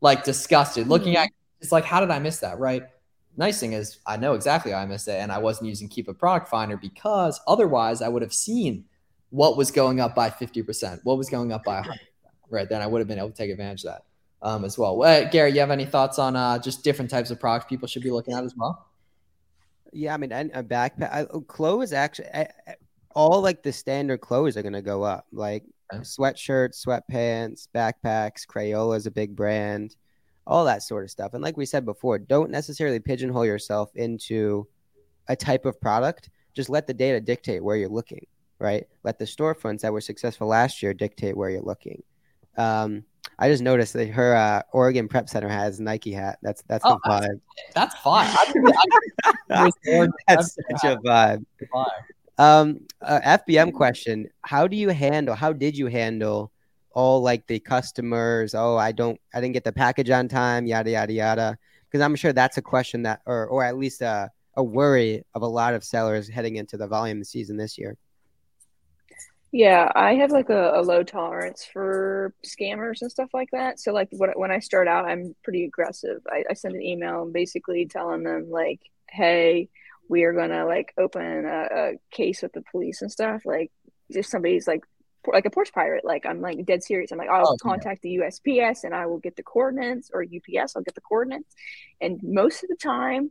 Like 0.00 0.24
disgusted. 0.24 0.88
Looking 0.88 1.16
at 1.16 1.28
it's 1.60 1.70
like, 1.70 1.84
how 1.84 2.00
did 2.00 2.10
I 2.10 2.18
miss 2.18 2.40
that? 2.40 2.58
Right. 2.58 2.82
Nice 3.36 3.60
thing 3.60 3.74
is 3.74 3.98
I 4.04 4.16
know 4.16 4.34
exactly 4.34 4.72
how 4.72 4.78
I 4.78 4.86
missed 4.86 5.06
it, 5.06 5.20
and 5.20 5.30
I 5.30 5.38
wasn't 5.38 5.68
using 5.68 5.88
Keepa 5.88 6.18
Product 6.18 6.48
Finder 6.48 6.76
because 6.76 7.40
otherwise 7.46 8.02
I 8.02 8.08
would 8.08 8.22
have 8.22 8.34
seen 8.34 8.86
what 9.28 9.56
was 9.56 9.70
going 9.70 10.00
up 10.00 10.16
by 10.16 10.28
fifty 10.28 10.60
percent, 10.60 11.02
what 11.04 11.18
was 11.18 11.30
going 11.30 11.52
up 11.52 11.62
by 11.62 11.76
100 11.76 12.00
right 12.48 12.68
then. 12.68 12.82
I 12.82 12.88
would 12.88 12.98
have 12.98 13.06
been 13.06 13.18
able 13.18 13.30
to 13.30 13.36
take 13.36 13.52
advantage 13.52 13.84
of 13.84 13.92
that 13.92 14.02
um, 14.42 14.64
as 14.64 14.78
well. 14.78 15.02
Uh, 15.02 15.24
Gary, 15.24 15.52
you 15.52 15.60
have 15.60 15.70
any 15.70 15.84
thoughts 15.84 16.18
on 16.18 16.36
uh, 16.36 16.58
just 16.58 16.84
different 16.84 17.10
types 17.10 17.30
of 17.30 17.38
products 17.40 17.66
people 17.68 17.88
should 17.88 18.02
be 18.02 18.10
looking 18.10 18.34
at 18.34 18.44
as 18.44 18.54
well? 18.56 18.86
Yeah, 19.92 20.14
I 20.14 20.16
mean, 20.16 20.32
and 20.32 20.50
a 20.54 20.62
backpack, 20.62 21.12
I, 21.12 21.26
clothes 21.48 21.92
actually, 21.92 22.28
I, 22.28 22.48
all 23.14 23.40
like 23.40 23.62
the 23.62 23.72
standard 23.72 24.20
clothes 24.20 24.56
are 24.56 24.62
gonna 24.62 24.82
go 24.82 25.02
up. 25.02 25.26
Like 25.32 25.64
Okay. 25.92 26.02
sweatshirts, 26.02 26.84
sweatpants, 26.86 27.66
backpacks. 27.74 28.46
Crayola 28.46 28.96
is 28.96 29.06
a 29.06 29.10
big 29.10 29.34
brand, 29.34 29.96
all 30.46 30.64
that 30.64 30.82
sort 30.82 31.04
of 31.04 31.10
stuff. 31.10 31.34
And 31.34 31.42
like 31.42 31.56
we 31.56 31.66
said 31.66 31.84
before, 31.84 32.18
don't 32.18 32.50
necessarily 32.50 33.00
pigeonhole 33.00 33.44
yourself 33.46 33.90
into 33.96 34.66
a 35.28 35.36
type 35.36 35.64
of 35.64 35.80
product. 35.80 36.30
Just 36.54 36.70
let 36.70 36.86
the 36.86 36.94
data 36.94 37.20
dictate 37.20 37.62
where 37.62 37.76
you're 37.76 37.88
looking. 37.88 38.26
Right? 38.58 38.86
Let 39.04 39.18
the 39.18 39.24
storefronts 39.24 39.80
that 39.80 39.92
were 39.92 40.02
successful 40.02 40.46
last 40.46 40.82
year 40.82 40.92
dictate 40.92 41.36
where 41.36 41.48
you're 41.50 41.62
looking. 41.62 42.02
Um, 42.58 43.04
I 43.40 43.48
just 43.48 43.62
noticed 43.62 43.94
that 43.94 44.08
her 44.10 44.36
uh, 44.36 44.62
Oregon 44.72 45.08
Prep 45.08 45.28
Center 45.28 45.48
has 45.48 45.80
Nike 45.80 46.12
hat. 46.12 46.38
That's 46.42 46.62
that's 46.68 46.84
Oh, 46.84 46.98
vibe. 47.06 47.40
That's 47.74 47.94
fine. 47.96 48.26
I 48.28 48.44
think- 48.52 48.76
I 49.50 49.70
think- 49.84 50.14
That's 50.28 50.54
such 50.54 50.84
a 50.92 50.96
vibe. 50.98 51.44
Fine. 51.72 51.86
Um, 52.38 52.80
uh, 53.02 53.20
FBM 53.24 53.72
question: 53.72 54.28
How 54.42 54.66
do 54.66 54.76
you 54.76 54.90
handle? 54.90 55.34
How 55.34 55.52
did 55.52 55.76
you 55.76 55.86
handle 55.86 56.52
all 56.92 57.22
like 57.22 57.46
the 57.46 57.58
customers? 57.60 58.54
Oh, 58.54 58.76
I 58.76 58.92
don't, 58.92 59.18
I 59.34 59.40
didn't 59.40 59.54
get 59.54 59.64
the 59.64 59.72
package 59.72 60.10
on 60.10 60.28
time. 60.28 60.66
Yada 60.66 60.90
yada 60.90 61.12
yada. 61.12 61.58
Because 61.90 62.02
I'm 62.04 62.14
sure 62.16 62.32
that's 62.32 62.56
a 62.58 62.62
question 62.62 63.02
that, 63.02 63.20
or 63.26 63.46
or 63.48 63.64
at 63.64 63.76
least 63.76 64.00
a 64.02 64.30
a 64.56 64.62
worry 64.62 65.22
of 65.34 65.42
a 65.42 65.46
lot 65.46 65.74
of 65.74 65.82
sellers 65.84 66.28
heading 66.28 66.56
into 66.56 66.76
the 66.76 66.86
volume 66.86 67.22
season 67.24 67.56
this 67.56 67.78
year. 67.78 67.96
Yeah, 69.52 69.90
I 69.96 70.14
have 70.14 70.30
like 70.30 70.48
a, 70.48 70.72
a 70.78 70.82
low 70.82 71.02
tolerance 71.02 71.64
for 71.64 72.32
scammers 72.46 73.02
and 73.02 73.10
stuff 73.10 73.30
like 73.34 73.48
that. 73.52 73.80
So 73.80 73.92
like 73.92 74.08
what, 74.12 74.38
when 74.38 74.52
I 74.52 74.60
start 74.60 74.86
out, 74.86 75.06
I'm 75.06 75.34
pretty 75.42 75.64
aggressive. 75.64 76.20
I, 76.30 76.44
I 76.48 76.54
send 76.54 76.76
an 76.76 76.82
email 76.82 77.26
basically 77.26 77.86
telling 77.86 78.22
them 78.22 78.48
like, 78.50 78.80
"Hey, 79.10 79.68
we 80.08 80.22
are 80.22 80.32
gonna 80.32 80.66
like 80.66 80.92
open 80.96 81.46
a, 81.46 81.68
a 81.72 81.92
case 82.12 82.42
with 82.42 82.52
the 82.52 82.62
police 82.70 83.02
and 83.02 83.10
stuff. 83.10 83.42
Like 83.44 83.72
if 84.08 84.24
somebody's 84.26 84.68
like 84.68 84.84
like 85.26 85.46
a 85.46 85.50
porch 85.50 85.72
pirate, 85.72 86.04
like 86.04 86.26
I'm 86.26 86.40
like 86.40 86.64
dead 86.64 86.84
serious. 86.84 87.10
I'm 87.10 87.18
like, 87.18 87.28
I'll 87.28 87.44
Oh, 87.44 87.58
yeah. 87.64 87.72
contact 87.72 88.02
the 88.02 88.10
USPS 88.16 88.84
and 88.84 88.94
I 88.94 89.06
will 89.06 89.18
get 89.18 89.34
the 89.36 89.42
coordinates 89.42 90.10
or 90.14 90.22
UPS. 90.22 90.76
I'll 90.76 90.82
get 90.82 90.94
the 90.94 91.00
coordinates. 91.00 91.54
And 92.00 92.20
most 92.22 92.62
of 92.62 92.68
the 92.70 92.76
time, 92.76 93.30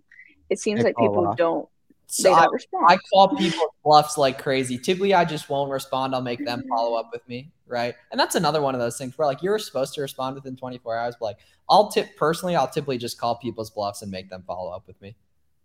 it 0.50 0.60
seems 0.60 0.84
like 0.84 0.98
oh, 0.98 1.00
people 1.00 1.28
off. 1.28 1.38
don't 1.38 1.68
So 2.12 2.34
I. 2.34 2.48
I 2.88 2.98
call 3.14 3.36
people 3.38 3.68
bluffs 3.84 4.18
like 4.18 4.42
crazy. 4.42 4.78
Typically, 4.80 5.14
I 5.14 5.26
just 5.26 5.48
won't 5.48 5.72
respond. 5.72 6.16
I'll 6.16 6.22
make 6.22 6.44
them 6.44 6.64
follow 6.68 6.98
up 6.98 7.10
with 7.14 7.28
me, 7.30 7.52
right? 7.68 7.94
And 8.12 8.20
that's 8.20 8.34
another 8.34 8.62
one 8.62 8.74
of 8.74 8.82
those 8.82 8.98
things 8.98 9.16
where 9.18 9.28
like 9.28 9.44
you're 9.44 9.60
supposed 9.60 9.94
to 9.94 10.02
respond 10.02 10.36
within 10.36 10.56
24 10.56 10.98
hours, 10.98 11.16
but 11.20 11.26
like 11.26 11.38
I'll 11.70 11.92
tip 11.92 12.16
personally, 12.18 12.56
I'll 12.56 12.68
typically 12.68 12.98
just 12.98 13.20
call 13.20 13.36
people's 13.38 13.70
bluffs 13.70 14.02
and 14.02 14.10
make 14.10 14.28
them 14.30 14.44
follow 14.48 14.72
up 14.72 14.88
with 14.88 15.00
me 15.02 15.16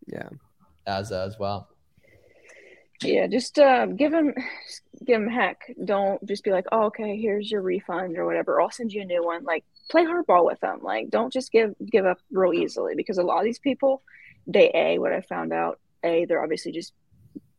Yeah. 0.07 0.29
as 0.87 1.13
as 1.13 1.39
well. 1.39 1.69
Yeah, 3.03 3.27
just 3.27 3.59
uh, 3.59 3.87
give 3.87 4.13
them, 4.13 4.35
give 5.05 5.21
them 5.21 5.29
heck. 5.29 5.61
Don't 5.85 6.25
just 6.27 6.45
be 6.45 6.53
like, 6.53 6.67
oh, 6.73 6.85
okay, 6.85 7.17
here's 7.19 7.51
your 7.51 7.61
refund 7.63 8.17
or 8.17 8.25
whatever. 8.25 8.61
I'll 8.61 8.71
send 8.71 8.93
you 8.93 9.03
a 9.03 9.05
new 9.07 9.25
one. 9.25 9.45
Like, 9.45 9.65
play 9.91 10.05
hardball 10.05 10.45
with 10.47 10.61
them. 10.61 10.81
Like, 10.83 11.11
don't 11.11 11.33
just 11.33 11.51
give 11.53 11.75
give 11.91 12.07
up 12.07 12.19
real 12.31 12.55
easily 12.55 12.95
because 12.95 13.19
a 13.19 13.23
lot 13.23 13.39
of 13.39 13.45
these 13.45 13.59
people, 13.59 14.03
they 14.47 14.71
a 14.75 14.99
what 14.99 15.13
I 15.13 15.23
found 15.23 15.53
out, 15.53 15.81
a 16.05 16.25
they're 16.27 16.43
obviously 16.43 16.73
just 16.73 16.93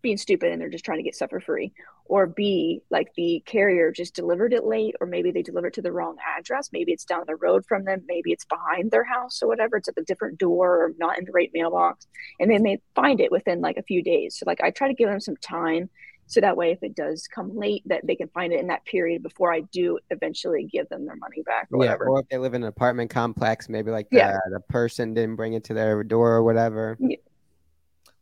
being 0.01 0.17
stupid 0.17 0.51
and 0.51 0.61
they're 0.61 0.69
just 0.69 0.85
trying 0.85 0.99
to 0.99 1.03
get 1.03 1.15
stuff 1.15 1.31
for 1.31 1.39
free, 1.39 1.73
or 2.05 2.27
b 2.27 2.79
like 2.91 3.07
the 3.17 3.41
carrier 3.47 3.91
just 3.91 4.13
delivered 4.13 4.53
it 4.53 4.63
late, 4.63 4.93
or 5.01 5.07
maybe 5.07 5.31
they 5.31 5.41
delivered 5.41 5.73
to 5.73 5.81
the 5.81 5.91
wrong 5.91 6.15
address. 6.37 6.69
Maybe 6.71 6.91
it's 6.91 7.05
down 7.05 7.23
the 7.25 7.35
road 7.35 7.65
from 7.67 7.85
them. 7.85 8.03
Maybe 8.07 8.31
it's 8.31 8.45
behind 8.45 8.91
their 8.91 9.03
house 9.03 9.41
or 9.41 9.47
whatever. 9.47 9.77
It's 9.77 9.87
at 9.87 9.97
a 9.97 10.03
different 10.03 10.37
door 10.37 10.75
or 10.83 10.91
not 10.99 11.17
in 11.17 11.25
the 11.25 11.31
right 11.31 11.49
mailbox 11.55 12.05
and 12.39 12.51
then 12.51 12.61
they 12.61 12.79
find 12.93 13.19
it 13.19 13.31
within 13.31 13.61
like 13.61 13.77
a 13.77 13.83
few 13.83 14.03
days. 14.03 14.37
So 14.37 14.43
like 14.45 14.61
I 14.61 14.69
try 14.69 14.87
to 14.89 14.93
give 14.93 15.09
them 15.09 15.19
some 15.19 15.37
time 15.37 15.89
so 16.27 16.39
that 16.41 16.57
way 16.57 16.71
if 16.71 16.81
it 16.83 16.95
does 16.95 17.27
come 17.27 17.55
late 17.57 17.81
that 17.85 18.05
they 18.05 18.15
can 18.15 18.27
find 18.29 18.51
it 18.53 18.59
in 18.59 18.67
that 18.67 18.83
period 18.85 19.21
before 19.23 19.53
I 19.53 19.61
do 19.71 19.97
eventually 20.09 20.67
give 20.71 20.87
them 20.89 21.05
their 21.05 21.15
money 21.15 21.41
back 21.45 21.67
or 21.71 21.83
Yeah, 21.83 21.91
whatever. 21.93 22.09
or 22.09 22.19
if 22.21 22.29
they 22.29 22.37
live 22.37 22.53
in 22.55 22.63
an 22.63 22.67
apartment 22.69 23.09
complex, 23.11 23.69
maybe 23.69 23.89
like 23.91 24.09
the, 24.11 24.17
Yeah. 24.17 24.37
the 24.51 24.59
person 24.59 25.13
didn't 25.15 25.35
bring 25.35 25.53
it 25.53 25.63
to 25.65 25.73
their 25.75 26.03
door 26.03 26.33
or 26.33 26.43
whatever. 26.43 26.97
Yeah, 26.99 27.17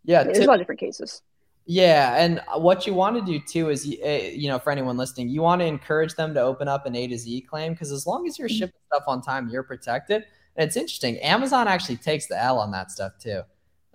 Yeah, 0.06 0.24
there's 0.24 0.38
tip- 0.40 0.48
a 0.48 0.50
lot 0.50 0.56
of 0.56 0.60
different 0.62 0.80
cases. 0.80 1.22
Yeah, 1.66 2.18
and 2.18 2.42
what 2.58 2.86
you 2.86 2.94
want 2.94 3.16
to 3.16 3.22
do 3.32 3.40
too 3.40 3.70
is, 3.70 3.86
you 3.86 4.04
uh, 4.04 4.54
know, 4.54 4.60
for 4.60 4.70
anyone 4.72 4.98
listening, 4.98 5.30
you 5.30 5.42
want 5.42 5.62
to 5.62 5.66
encourage 5.66 6.14
them 6.16 6.34
to 6.34 6.42
open 6.42 6.68
up 6.68 6.86
an 6.86 6.94
A 6.96 7.08
to 7.08 7.18
Z 7.18 7.42
claim 7.50 7.72
because 7.72 7.92
as 7.92 8.06
long 8.06 8.28
as 8.28 8.38
you're 8.38 8.50
Mm-hmm. 8.50 8.58
shipping 8.58 8.80
stuff 8.88 9.04
on 9.08 9.22
time, 9.22 9.48
you're 9.50 9.64
protected. 9.64 10.26
And 10.58 10.68
it's 10.68 10.76
interesting, 10.76 11.18
Amazon 11.20 11.68
actually 11.70 11.96
takes 11.98 12.28
the 12.28 12.38
L 12.42 12.60
on 12.60 12.72
that 12.72 12.92
stuff 12.92 13.14
too. 13.18 13.42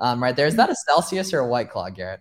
Um, 0.01 0.23
right 0.23 0.35
there, 0.35 0.47
is 0.47 0.57
that 0.57 0.71
a 0.71 0.75
Celsius 0.75 1.35
or 1.35 1.41
a 1.41 1.47
White 1.47 1.71
Claw, 1.71 1.91
Garrett? 1.91 2.21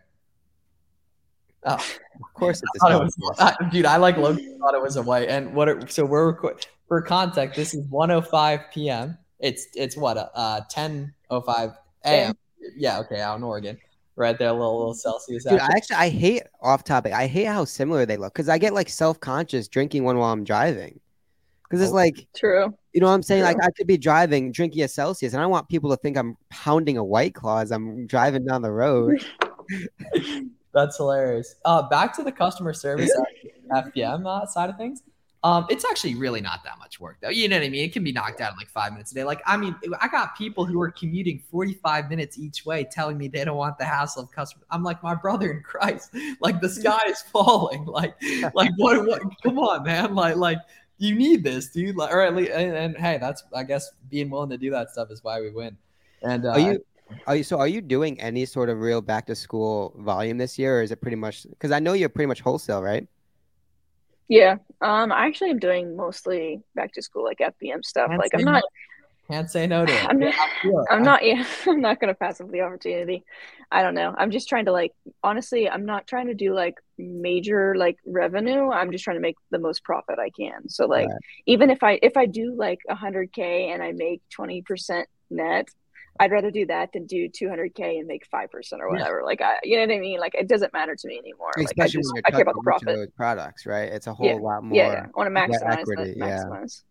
Oh, 1.64 1.74
Of 1.76 2.34
course, 2.34 2.62
it's 2.62 2.84
I 2.84 2.96
was, 2.98 3.16
uh, 3.40 3.52
dude. 3.72 3.86
I 3.86 3.98
like 3.98 4.18
Logan 4.18 4.58
thought 4.60 4.76
it 4.76 4.82
was 4.82 4.98
a 4.98 5.02
white. 5.02 5.30
And 5.30 5.54
what? 5.54 5.70
It, 5.70 5.92
so 5.92 6.06
we're 6.06 6.38
for 6.88 7.02
context. 7.02 7.56
This 7.56 7.74
is 7.74 7.86
1:05 7.88 8.72
p.m. 8.74 9.18
It's 9.40 9.68
it's 9.76 9.96
what 9.96 10.18
uh 10.18 10.62
10:05 10.74 11.76
a.m. 12.06 12.38
Yeah, 12.76 13.00
okay, 13.00 13.22
out 13.22 13.38
in 13.38 13.44
Oregon, 13.44 13.78
right 14.16 14.38
there, 14.38 14.50
a 14.50 14.54
little 14.54 14.78
little 14.78 14.94
Celsius. 14.94 15.44
Dude, 15.44 15.54
action. 15.54 15.70
I 15.72 15.78
actually 15.78 15.96
I 15.96 16.10
hate 16.10 16.44
off 16.62 16.84
topic. 16.84 17.14
I 17.14 17.28
hate 17.28 17.46
how 17.46 17.66
similar 17.66 18.06
they 18.06 18.18
look 18.18 18.34
because 18.34 18.50
I 18.50 18.58
get 18.58 18.74
like 18.74 18.90
self 18.90 19.20
conscious 19.20 19.68
drinking 19.68 20.04
one 20.04 20.18
while 20.18 20.32
I'm 20.34 20.44
driving. 20.44 21.00
Because 21.64 21.82
it's 21.82 21.92
Oh. 21.92 21.96
like 21.96 22.28
True. 22.36 22.74
you 22.94 23.02
know 23.02 23.08
what 23.08 23.14
I'm 23.14 23.24
saying. 23.24 23.44
Like 23.44 23.58
I 23.62 23.70
could 23.72 23.88
be 23.88 23.98
driving 23.98 24.52
drinking 24.52 24.84
a 24.84 24.88
Celsius, 24.88 25.34
and 25.34 25.42
I 25.42 25.46
want 25.46 25.68
people 25.70 25.90
to 25.92 25.98
think 25.98 26.18
I'm 26.18 26.38
pounding 26.50 26.98
a 26.98 27.04
White 27.04 27.36
Claw 27.36 27.60
as 27.60 27.72
I'm 27.72 28.08
driving 28.08 28.46
down 28.46 28.62
the 28.62 28.72
road. 28.72 29.24
That's 30.74 30.98
hilarious. 30.98 31.56
Uh, 31.66 31.88
back 31.90 32.16
to 32.18 32.24
the 32.24 32.32
customer 32.32 32.72
service 32.74 33.12
FBM 33.72 34.26
uh, 34.26 34.46
side 34.46 34.70
of 34.70 34.78
things. 34.78 35.02
Um, 35.44 35.68
it's 35.70 35.86
actually 35.86 36.16
really 36.16 36.42
not 36.42 36.64
that 36.64 36.80
much 36.80 37.00
work 37.00 37.18
though. 37.22 37.30
You 37.30 37.48
know 37.48 37.58
what 37.58 37.66
I 37.66 37.70
mean? 37.70 37.86
It 37.86 37.94
can 37.94 38.04
be 38.04 38.12
knocked 38.12 38.42
out 38.42 38.54
in 38.54 38.58
like 38.58 38.70
five 38.70 38.92
minutes 38.92 39.12
a 39.12 39.16
day. 39.16 39.24
Like, 39.24 39.42
I 39.46 39.56
mean, 39.56 39.76
I 40.02 40.08
got 40.08 40.36
people 40.38 40.66
who 40.66 40.82
are 40.82 40.92
commuting 40.92 41.44
45 41.52 42.10
minutes 42.10 42.40
each 42.40 42.66
way 42.66 42.88
telling 42.92 43.18
me 43.18 43.28
they 43.28 43.46
don't 43.46 43.58
want 43.58 43.78
the 43.78 43.86
hassle 43.86 44.24
of 44.24 44.32
customers. 44.32 44.66
I'm 44.72 44.84
like, 44.84 45.02
my 45.04 45.14
brother 45.14 45.52
in 45.52 45.62
Christ, 45.62 46.12
like 46.42 46.60
the 46.60 46.70
sky 46.70 47.02
is 47.08 47.22
falling. 47.32 47.86
Like, 47.86 48.16
like 48.54 48.72
what, 48.78 49.06
what 49.06 49.22
come 49.44 49.60
on, 49.60 49.84
man. 49.84 50.16
Like, 50.16 50.38
like 50.38 50.58
you 50.98 51.14
need 51.14 51.44
this, 51.44 51.70
dude. 51.70 51.96
Like, 51.96 52.12
or 52.12 52.22
at 52.22 52.36
least, 52.36 52.52
and, 52.52 52.76
and 52.76 52.98
hey, 52.98 53.20
that's 53.20 53.44
I 53.56 53.64
guess 53.64 53.92
being 54.10 54.30
willing 54.30 54.50
to 54.50 54.58
do 54.58 54.72
that 54.72 54.90
stuff 54.90 55.12
is 55.12 55.24
why 55.24 55.40
we 55.40 55.52
win. 55.52 55.78
And 56.24 56.46
uh, 56.46 56.52
Are 56.52 56.60
you 56.60 56.86
are 57.26 57.36
you 57.36 57.44
so 57.44 57.60
are 57.60 57.68
you 57.68 57.80
doing 57.80 58.20
any 58.20 58.46
sort 58.46 58.70
of 58.70 58.82
real 58.82 59.02
back 59.02 59.28
to 59.28 59.36
school 59.36 59.94
volume 59.98 60.38
this 60.38 60.60
year 60.60 60.80
or 60.80 60.82
is 60.82 60.92
it 60.92 61.00
pretty 61.00 61.16
much 61.16 61.44
because 61.50 61.72
I 61.72 61.80
know 61.80 61.94
you're 61.94 62.10
pretty 62.10 62.28
much 62.28 62.42
wholesale, 62.42 62.82
right? 62.82 63.08
Yeah. 64.30 64.58
Um, 64.82 65.12
I 65.12 65.26
actually 65.28 65.52
am 65.52 65.60
doing 65.60 65.96
mostly 65.96 66.62
back 66.76 66.92
to 66.94 67.02
school 67.02 67.24
like 67.24 67.40
FBM 67.40 67.84
stuff. 67.84 68.10
Can't 68.10 68.20
Like 68.20 68.32
I'm 68.34 68.44
not 68.44 68.64
can't 69.30 69.52
say 69.52 69.68
no 69.68 69.86
to 69.86 69.92
it. 69.92 70.06
I'm 70.10 70.20
not- 70.20 70.34
I 70.34 70.50
feel 70.62 70.80
it. 70.80 70.86
I'm 70.90 71.04
not 71.04 71.26
yeah, 71.26 71.44
I'm 71.66 71.82
not 71.82 72.00
gonna 72.00 72.14
pass 72.14 72.40
up 72.40 72.50
the 72.50 72.62
opportunity. 72.62 73.24
I 73.72 73.84
don't 73.84 73.96
know. 73.96 74.16
I'm 74.18 74.32
just 74.32 74.48
trying 74.48 74.66
to 74.66 74.72
like 74.72 74.94
honestly, 75.24 75.70
I'm 75.70 75.86
not 75.86 76.08
trying 76.08 76.28
to 76.28 76.34
do 76.34 76.54
like 76.54 76.76
major 76.98 77.76
like 77.76 77.98
revenue. 78.06 78.70
I'm 78.72 78.92
just 78.92 79.04
trying 79.04 79.18
to 79.18 79.22
make 79.22 79.36
the 79.52 79.60
most 79.60 79.84
profit 79.84 80.18
I 80.20 80.30
can. 80.30 80.70
So 80.70 80.86
like 80.86 81.08
Right. 81.10 81.18
even 81.46 81.70
if 81.70 81.84
I 81.84 82.00
if 82.02 82.16
I 82.16 82.26
do 82.26 82.54
like 82.56 82.80
hundred 82.90 83.34
K 83.34 83.72
and 83.72 83.84
I 83.84 83.92
make 83.92 84.22
twenty 84.30 84.62
percent 84.62 85.10
net, 85.30 85.68
I'd 86.20 86.32
rather 86.32 86.52
do 86.52 86.66
that 86.68 86.92
than 86.94 87.06
do 87.06 87.28
two 87.30 87.50
hundred 87.50 87.76
K 87.76 87.98
and 87.98 88.08
make 88.08 88.26
five 88.28 88.52
percent 88.52 88.82
or 88.82 88.88
Yeah. 88.88 89.00
whatever. 89.00 89.24
Like 89.24 89.42
I 89.42 89.58
you 89.64 89.76
know 89.78 89.84
what 89.86 89.96
I 89.96 90.00
mean? 90.00 90.20
Like 90.20 90.36
it 90.36 90.48
doesn't 90.48 90.74
matter 90.74 90.96
to 90.96 91.08
me 91.08 91.18
anymore. 91.18 91.52
Like 91.58 91.68
I 91.68 91.70
Especially 91.86 92.00
just 92.02 92.14
when 92.14 92.16
you're 92.18 92.24
I 92.28 92.32
care 92.32 92.42
about 92.42 92.56
the 92.56 92.72
touching 92.72 92.74
each 92.78 92.82
of 92.82 92.86
profit. 92.86 92.96
those 92.96 93.16
products, 93.16 93.66
right? 93.66 93.90
It's 93.92 94.08
a 94.08 94.14
whole 94.14 94.42
lot 94.42 94.64
more. 94.64 94.78
Yeah, 94.78 94.92
yeah. 94.92 95.06
I 95.06 95.10
want 95.16 95.34
to 95.34 95.34
get 95.34 95.62
maximize 95.62 95.80
equity, 95.80 96.20
that 96.20 96.28
yeah. 96.28 96.44
maximize. 96.46 96.82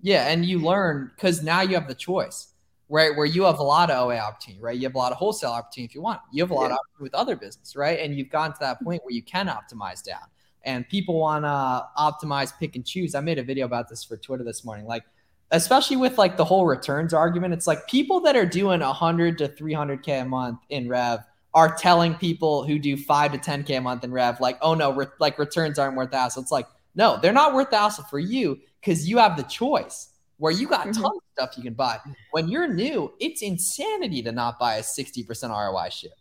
Yeah, 0.00 0.28
and 0.28 0.44
you 0.44 0.58
learn 0.58 1.10
because 1.14 1.42
now 1.42 1.60
you 1.60 1.74
have 1.74 1.86
the 1.86 1.94
choice, 1.94 2.48
right? 2.88 3.14
Where 3.16 3.26
you 3.26 3.44
have 3.44 3.58
a 3.60 3.62
lot 3.62 3.90
of 3.90 4.08
OA 4.08 4.18
opportunity, 4.18 4.60
right? 4.60 4.76
You 4.76 4.84
have 4.88 4.94
a 4.94 4.98
lot 4.98 5.12
of 5.12 5.18
wholesale 5.18 5.50
opportunity 5.52 5.90
if 5.90 5.94
you 5.94 6.02
want. 6.02 6.20
You 6.32 6.42
have 6.42 6.50
a 6.50 6.54
lot 6.54 6.72
of 6.72 6.78
opportunity 6.78 7.02
with 7.02 7.14
other 7.14 7.36
business, 7.36 7.76
right? 7.76 8.00
And 8.00 8.16
you've 8.16 8.30
gotten 8.30 8.52
to 8.52 8.58
that 8.60 8.82
point 8.82 9.02
where 9.04 9.14
you 9.14 9.22
can 9.22 9.46
optimize 9.48 10.02
down. 10.02 10.26
And 10.64 10.88
people 10.88 11.18
want 11.18 11.44
to 11.44 11.86
optimize, 11.98 12.56
pick 12.58 12.76
and 12.76 12.84
choose. 12.86 13.14
I 13.14 13.20
made 13.20 13.38
a 13.38 13.42
video 13.42 13.66
about 13.66 13.88
this 13.88 14.04
for 14.04 14.16
Twitter 14.16 14.44
this 14.44 14.64
morning. 14.64 14.86
Like, 14.86 15.02
especially 15.52 15.96
with 15.96 16.18
like 16.18 16.36
the 16.36 16.44
whole 16.44 16.66
returns 16.66 17.14
argument, 17.14 17.54
it's 17.54 17.66
like 17.66 17.86
people 17.86 18.20
that 18.20 18.34
are 18.36 18.46
doing 18.46 18.80
100 18.80 19.38
to 19.38 19.48
300k 19.48 20.22
a 20.22 20.24
month 20.24 20.58
in 20.70 20.88
rev 20.88 21.20
are 21.54 21.74
telling 21.76 22.14
people 22.14 22.64
who 22.66 22.78
do 22.78 22.96
five 22.96 23.30
to 23.32 23.38
10k 23.38 23.76
a 23.76 23.80
month 23.80 24.02
in 24.04 24.10
rev, 24.10 24.40
like, 24.40 24.58
oh 24.62 24.74
no, 24.74 24.92
re- 24.92 25.06
like 25.20 25.38
returns 25.38 25.78
aren't 25.78 25.96
worth 25.96 26.10
the 26.10 26.16
hassle. 26.16 26.42
It's 26.42 26.50
like, 26.50 26.66
no, 26.94 27.18
they're 27.20 27.32
not 27.32 27.54
worth 27.54 27.70
the 27.70 27.76
hassle 27.78 28.04
for 28.04 28.18
you 28.18 28.58
because 28.80 29.08
you 29.08 29.18
have 29.18 29.36
the 29.36 29.42
choice 29.44 30.08
where 30.38 30.52
you 30.52 30.66
got 30.66 30.86
Mhm. 30.88 30.94
tons 30.94 31.06
of 31.18 31.22
stuff 31.34 31.56
you 31.56 31.62
can 31.62 31.74
buy. 31.74 31.98
When 32.32 32.48
you're 32.48 32.66
new, 32.66 33.12
it's 33.20 33.42
insanity 33.42 34.22
to 34.22 34.32
not 34.32 34.58
buy 34.58 34.76
a 34.76 34.82
60% 34.82 35.52
ROI 35.52 35.90
shit, 35.90 36.12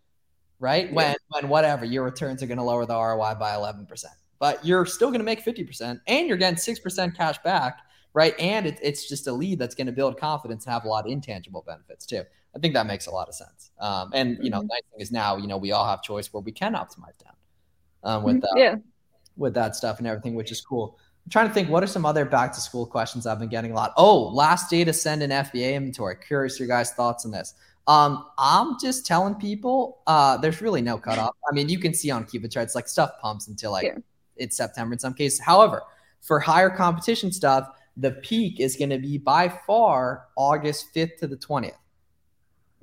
right? 0.59 0.87
Yeah. 0.89 0.93
When 0.93 1.15
when 1.29 1.49
whatever 1.49 1.85
your 1.85 2.03
returns 2.03 2.43
are 2.43 2.47
going 2.47 2.57
to 2.57 2.63
lower 2.63 2.85
the 2.85 2.93
ROI 2.93 3.35
by 3.35 3.51
11%, 3.55 4.05
but 4.39 4.63
you're 4.65 4.85
still 4.85 5.07
going 5.07 5.21
to 5.21 5.25
make 5.25 5.41
50% 5.41 6.01
and 6.07 6.27
you're 6.27 6.37
getting 6.37 6.57
6% 6.57 7.15
cash 7.15 7.37
back, 7.43 7.79
right? 8.13 8.37
And 8.39 8.65
it, 8.65 8.79
it's 8.81 9.07
just 9.07 9.27
a 9.27 9.31
lead 9.31 9.59
that's 9.59 9.75
going 9.75 9.87
to 9.87 9.93
build 9.93 10.19
confidence 10.19 10.65
and 10.65 10.73
have 10.73 10.85
a 10.85 10.87
lot 10.87 11.05
of 11.05 11.11
intangible 11.11 11.63
benefits 11.65 12.05
too. 12.05 12.23
I 12.55 12.59
think 12.59 12.73
that 12.73 12.85
makes 12.85 13.07
a 13.07 13.11
lot 13.11 13.29
of 13.29 13.35
sense. 13.35 13.71
Um, 13.79 14.11
and 14.13 14.37
you 14.41 14.49
know, 14.49 14.57
Mhm. 14.59 14.63
the 14.63 14.67
nice 14.67 14.81
thing 14.91 14.99
is 15.01 15.11
now, 15.11 15.37
you 15.37 15.47
know, 15.47 15.57
we 15.57 15.71
all 15.71 15.85
have 15.85 16.01
choice 16.03 16.31
where 16.33 16.41
we 16.41 16.51
can 16.51 16.73
optimize 16.73 17.17
down 17.23 17.33
um, 18.03 18.23
with 18.23 18.41
that 18.41 18.53
Yeah. 18.57 18.75
with 19.37 19.53
that 19.53 19.75
stuff 19.75 19.99
and 19.99 20.07
everything, 20.07 20.35
which 20.35 20.51
is 20.51 20.59
cool. 20.61 20.97
I'm 21.25 21.29
trying 21.29 21.47
to 21.47 21.53
think 21.53 21.69
what 21.69 21.83
are 21.83 21.87
some 21.87 22.05
other 22.05 22.25
back 22.25 22.51
to 22.53 22.59
school 22.59 22.85
questions 22.85 23.25
I've 23.27 23.39
been 23.39 23.47
getting 23.47 23.71
a 23.71 23.75
lot. 23.75 23.93
Oh, 23.95 24.27
last 24.29 24.69
day 24.69 24.83
to 24.83 24.91
send 24.91 25.21
an 25.23 25.31
FBA 25.31 25.75
inventory. 25.75 26.15
Curious 26.17 26.59
your 26.59 26.67
guys' 26.67 26.91
thoughts 26.91 27.25
on 27.25 27.31
this. 27.31 27.53
Um, 27.87 28.25
I'm 28.37 28.77
just 28.79 29.05
telling 29.05 29.35
people 29.35 29.99
uh, 30.07 30.37
there's 30.37 30.61
really 30.61 30.81
no 30.81 30.97
cutoff. 30.97 31.35
I 31.49 31.53
mean, 31.53 31.69
you 31.69 31.79
can 31.79 31.93
see 31.93 32.11
on 32.11 32.27
It 32.31 32.51
Charts 32.51 32.75
like 32.75 32.87
stuff 32.87 33.11
pumps 33.21 33.47
until 33.47 33.71
like 33.71 33.85
Yeah. 33.85 33.97
it's 34.35 34.57
September 34.57 34.93
in 34.93 34.99
some 34.99 35.13
cases. 35.13 35.39
However, 35.39 35.81
for 36.21 36.39
higher 36.39 36.69
competition 36.69 37.31
stuff, 37.31 37.69
the 37.97 38.11
peak 38.11 38.59
is 38.59 38.75
going 38.75 38.89
to 38.89 38.97
be 38.99 39.17
by 39.17 39.49
far 39.67 40.27
August 40.35 40.87
5th 40.93 41.17
to 41.19 41.27
the 41.27 41.35
20th 41.37 41.75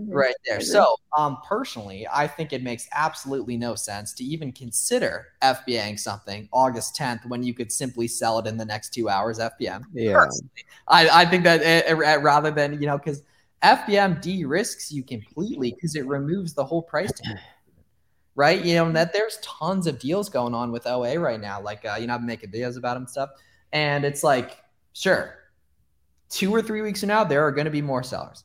Mhm. 0.00 0.14
right 0.14 0.34
there. 0.46 0.60
So, 0.60 0.94
um, 1.16 1.38
personally, 1.44 2.06
I 2.12 2.28
think 2.28 2.52
it 2.52 2.62
makes 2.62 2.88
absolutely 2.92 3.56
no 3.56 3.74
sense 3.74 4.12
to 4.14 4.24
even 4.24 4.52
consider 4.52 5.28
FBAing 5.42 5.98
something 5.98 6.48
August 6.52 6.94
10th 6.94 7.26
when 7.26 7.42
you 7.42 7.52
could 7.52 7.72
simply 7.72 8.06
sell 8.06 8.38
it 8.38 8.46
in 8.46 8.56
the 8.56 8.64
next 8.64 8.90
two 8.94 9.08
hours 9.08 9.40
FBM. 9.40 9.84
Yeah. 9.92 10.12
Personally. 10.12 10.50
I, 10.86 11.08
I 11.08 11.24
think 11.26 11.42
that 11.44 11.62
it, 11.62 11.90
it- 11.90 11.94
rather 12.22 12.52
than, 12.52 12.80
you 12.80 12.86
know, 12.86 12.96
because 12.96 13.22
FBM 13.62 14.20
de 14.20 14.44
risks 14.44 14.92
you 14.92 15.02
completely 15.02 15.72
because 15.72 15.96
it 15.96 16.06
removes 16.06 16.54
the 16.54 16.64
whole 16.64 16.82
price 16.82 17.10
tag. 17.12 17.36
Right, 18.36 18.64
you 18.64 18.76
know 18.76 18.86
and 18.86 18.94
that 18.94 19.12
there's 19.12 19.38
tons 19.42 19.88
of 19.88 19.98
deals 19.98 20.28
going 20.28 20.54
on 20.54 20.70
with 20.70 20.86
OA 20.86 21.18
right 21.18 21.40
now. 21.40 21.60
Like, 21.60 21.84
uh, 21.84 21.96
you 21.98 22.06
know, 22.06 22.14
I'm 22.14 22.24
making 22.24 22.52
videos 22.52 22.76
about 22.78 22.94
them 22.94 23.02
and 23.02 23.10
stuff, 23.10 23.30
and 23.72 24.04
it's 24.04 24.22
like, 24.22 24.58
sure, 24.98 25.34
two 26.28 26.54
or 26.54 26.62
three 26.62 26.82
weeks 26.82 27.00
from 27.00 27.08
now, 27.08 27.24
there 27.24 27.46
are 27.46 27.52
going 27.52 27.66
to 27.66 27.70
be 27.70 27.82
more 27.82 28.02
sellers 28.02 28.44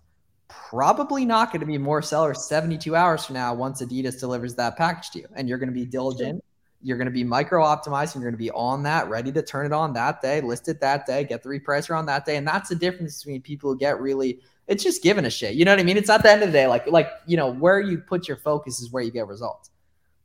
probably 0.73 1.25
not 1.25 1.51
going 1.51 1.59
to 1.59 1.65
be 1.65 1.77
more 1.77 2.01
sellers 2.01 2.45
72 2.45 2.95
hours 2.95 3.25
from 3.25 3.35
now 3.35 3.53
once 3.53 3.81
Adidas 3.81 4.19
delivers 4.19 4.55
that 4.55 4.75
package 4.77 5.09
to 5.11 5.19
you. 5.19 5.27
And 5.35 5.47
you're 5.47 5.57
going 5.57 5.69
to 5.69 5.73
be 5.73 5.85
diligent. 5.85 6.43
You're 6.81 6.97
going 6.97 7.05
to 7.05 7.11
be 7.11 7.23
micro 7.23 7.63
optimized. 7.63 8.13
You're 8.15 8.23
going 8.23 8.33
to 8.33 8.37
be 8.37 8.51
on 8.51 8.83
that, 8.83 9.09
ready 9.09 9.31
to 9.31 9.41
turn 9.41 9.65
it 9.65 9.71
on 9.71 9.93
that 9.93 10.21
day, 10.21 10.41
list 10.41 10.67
it 10.67 10.81
that 10.81 11.05
day, 11.05 11.23
get 11.23 11.43
the 11.43 11.49
repricer 11.49 11.97
on 11.97 12.05
that 12.07 12.25
day. 12.25 12.37
And 12.37 12.47
that's 12.47 12.69
the 12.69 12.75
difference 12.75 13.23
between 13.23 13.41
people 13.41 13.71
who 13.71 13.77
get 13.77 14.01
really, 14.01 14.39
it's 14.67 14.83
just 14.83 15.03
giving 15.03 15.25
a 15.25 15.29
shit. 15.29 15.53
You 15.53 15.63
know 15.63 15.71
what 15.71 15.79
I 15.79 15.83
mean? 15.83 15.97
It's 15.97 16.09
at 16.09 16.23
the 16.23 16.31
end 16.31 16.41
of 16.41 16.49
the 16.49 16.53
day, 16.53 16.67
like, 16.67 16.87
like, 16.87 17.09
you 17.25 17.37
know, 17.37 17.51
where 17.53 17.79
you 17.79 17.99
put 17.99 18.27
your 18.27 18.37
focus 18.37 18.81
is 18.81 18.91
where 18.91 19.03
you 19.03 19.11
get 19.11 19.27
results. 19.27 19.69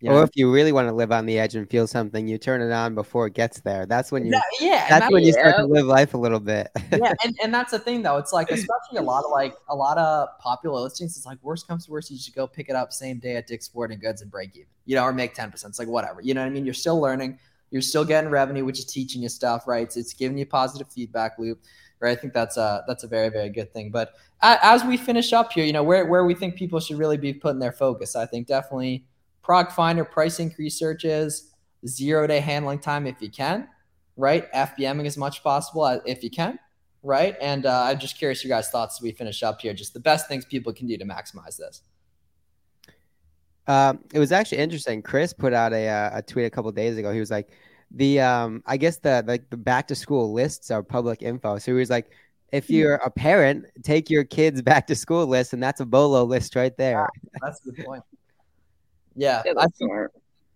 You 0.01 0.11
know? 0.11 0.19
Or 0.19 0.23
if 0.23 0.31
you 0.37 0.53
really 0.53 0.71
want 0.71 0.87
to 0.87 0.93
live 0.93 1.11
on 1.11 1.27
the 1.27 1.41
edge 1.41 1.57
and 1.57 1.69
feel 1.69 1.89
something, 1.89 2.29
you 2.29 2.39
turn 2.39 2.61
it 2.63 2.71
on 2.71 2.95
before 2.95 3.27
it 3.27 3.35
gets 3.35 3.61
there. 3.63 3.85
That's 3.85 4.13
when 4.13 4.25
you. 4.27 4.31
That- 4.31 4.43
yeah. 4.61 4.87
That's 4.89 5.07
that- 5.07 5.13
when 5.13 5.25
you 5.25 5.33
start 5.33 5.57
Yeah. 5.57 5.63
to 5.63 5.67
live 5.67 5.87
life 5.87 6.15
a 6.15 6.19
little 6.19 6.39
bit. 6.39 6.69
yeah, 6.93 7.15
and, 7.25 7.37
and 7.43 7.53
that's 7.53 7.73
the 7.73 7.81
thing 7.81 8.03
though. 8.03 8.17
It's 8.17 8.33
like 8.33 8.51
especially 8.51 8.99
a 8.99 9.03
lot 9.03 9.25
of 9.25 9.33
like 9.33 9.57
a 9.69 9.75
lot 9.75 9.99
of 9.99 10.29
popular 10.39 10.81
listings. 10.81 11.17
It's 11.17 11.27
like 11.27 11.39
worst 11.43 11.67
comes 11.67 11.87
to 11.87 11.91
worst, 11.91 12.11
you 12.13 12.19
should 12.19 12.35
go 12.35 12.47
pick 12.47 12.69
it 12.69 12.77
up 12.77 12.93
same 12.93 13.19
day 13.19 13.35
at 13.37 13.49
Dick's 13.49 13.65
Sporting 13.67 13.99
Goods 13.99 14.23
and 14.23 14.31
break 14.31 14.55
even, 14.55 14.69
you 14.87 14.95
know, 14.95 15.03
or 15.03 15.13
make 15.13 15.35
ten 15.35 15.51
percent. 15.51 15.73
It's 15.73 15.79
like 15.81 15.89
whatever, 15.89 16.21
you 16.21 16.33
know 16.33 16.43
what 16.43 16.47
I 16.47 16.51
mean. 16.51 16.65
You're 16.65 16.75
still 16.75 17.01
learning, 17.01 17.37
you're 17.71 17.83
still 17.83 18.05
getting 18.05 18.31
revenue, 18.31 18.65
which 18.65 18.79
is 18.79 18.85
teaching 18.85 19.21
you 19.23 19.29
stuff, 19.29 19.67
right? 19.67 19.83
It's, 19.83 19.97
it's 19.97 20.13
giving 20.13 20.39
you 20.39 20.47
positive 20.47 20.87
feedback 20.93 21.41
loop, 21.41 21.61
right? 21.99 22.17
I 22.17 22.21
think 22.21 22.33
that's 22.35 22.57
a 22.57 22.85
that's 22.87 23.03
a 23.03 23.09
very 23.09 23.31
very 23.31 23.49
good 23.49 23.73
thing. 23.73 23.91
But 23.91 24.13
as 24.43 24.85
we 24.85 24.97
finish 24.97 25.33
up 25.33 25.53
here, 25.53 25.65
you 25.65 25.73
know, 25.73 25.83
where 25.83 26.07
where 26.07 26.25
we 26.25 26.35
think 26.35 26.55
people 26.55 26.79
should 26.79 26.99
really 26.99 27.17
be 27.17 27.33
putting 27.33 27.59
their 27.59 27.73
focus, 27.73 28.15
I 28.15 28.27
think 28.27 28.47
definitely 28.47 29.05
Prog 29.43 29.73
Finder 29.73 30.05
price 30.05 30.41
increase 30.41 30.79
searches, 30.79 31.55
zero 31.87 32.27
day 32.27 32.41
handling 32.41 32.79
time 32.79 33.07
if 33.07 33.21
you 33.21 33.31
can, 33.31 33.69
right? 34.17 34.51
FBMing 34.53 35.07
as 35.07 35.17
much 35.17 35.43
possible 35.43 36.01
if 36.05 36.23
you 36.23 36.31
can, 36.31 36.59
right? 37.03 37.37
And 37.41 37.67
uh, 37.67 37.85
I'm 37.85 37.99
just 37.99 38.19
curious 38.19 38.45
your 38.45 38.57
guys' 38.57 38.69
thoughts 38.69 38.99
as 38.99 39.03
we 39.03 39.13
finish 39.13 39.43
up 39.43 39.61
here. 39.61 39.73
Just 39.75 39.95
the 39.95 40.01
best 40.01 40.29
things 40.29 40.45
people 40.45 40.73
can 40.73 40.87
do 40.87 40.97
to 40.99 41.05
maximize 41.05 41.57
this. 41.57 41.83
Um, 43.67 44.01
it 44.15 44.19
was 44.19 44.33
actually 44.33 44.59
interesting. 44.59 45.03
Chris 45.03 45.33
put 45.33 45.53
out 45.53 45.73
a, 45.73 45.89
uh, 45.89 46.19
a 46.19 46.23
tweet 46.23 46.47
a 46.47 46.51
couple 46.51 46.73
days 46.73 46.97
ago. 46.97 47.13
He 47.13 47.21
was 47.21 47.31
like, 47.31 47.51
the 47.91 48.21
um, 48.21 48.63
I 48.67 48.77
guess 48.77 48.99
the 48.99 49.25
like 49.27 49.49
the 49.51 49.57
back 49.57 49.89
to 49.89 49.95
school 49.95 50.33
lists 50.33 50.71
are 50.71 50.83
public 50.83 51.23
info. 51.23 51.59
So 51.59 51.73
he 51.73 51.79
was 51.79 51.91
like, 51.91 52.11
if 52.53 52.71
you're 52.71 52.95
a 52.97 53.11
parent, 53.11 53.67
take 53.83 54.11
your 54.11 54.25
kids 54.25 54.63
back 54.63 54.87
to 54.89 54.95
school 54.95 55.27
list, 55.27 55.53
and 55.53 55.63
that's 55.63 55.81
a 55.81 55.87
bolo 55.87 56.25
list 56.25 56.57
right 56.57 56.77
there. 56.77 57.09
That's 57.43 57.61
a 57.67 57.71
good 57.71 57.85
point. 57.85 58.03
Yeah, 59.19 59.43
Yeah, 59.45 59.53
I 59.59 59.67
think, 59.67 59.91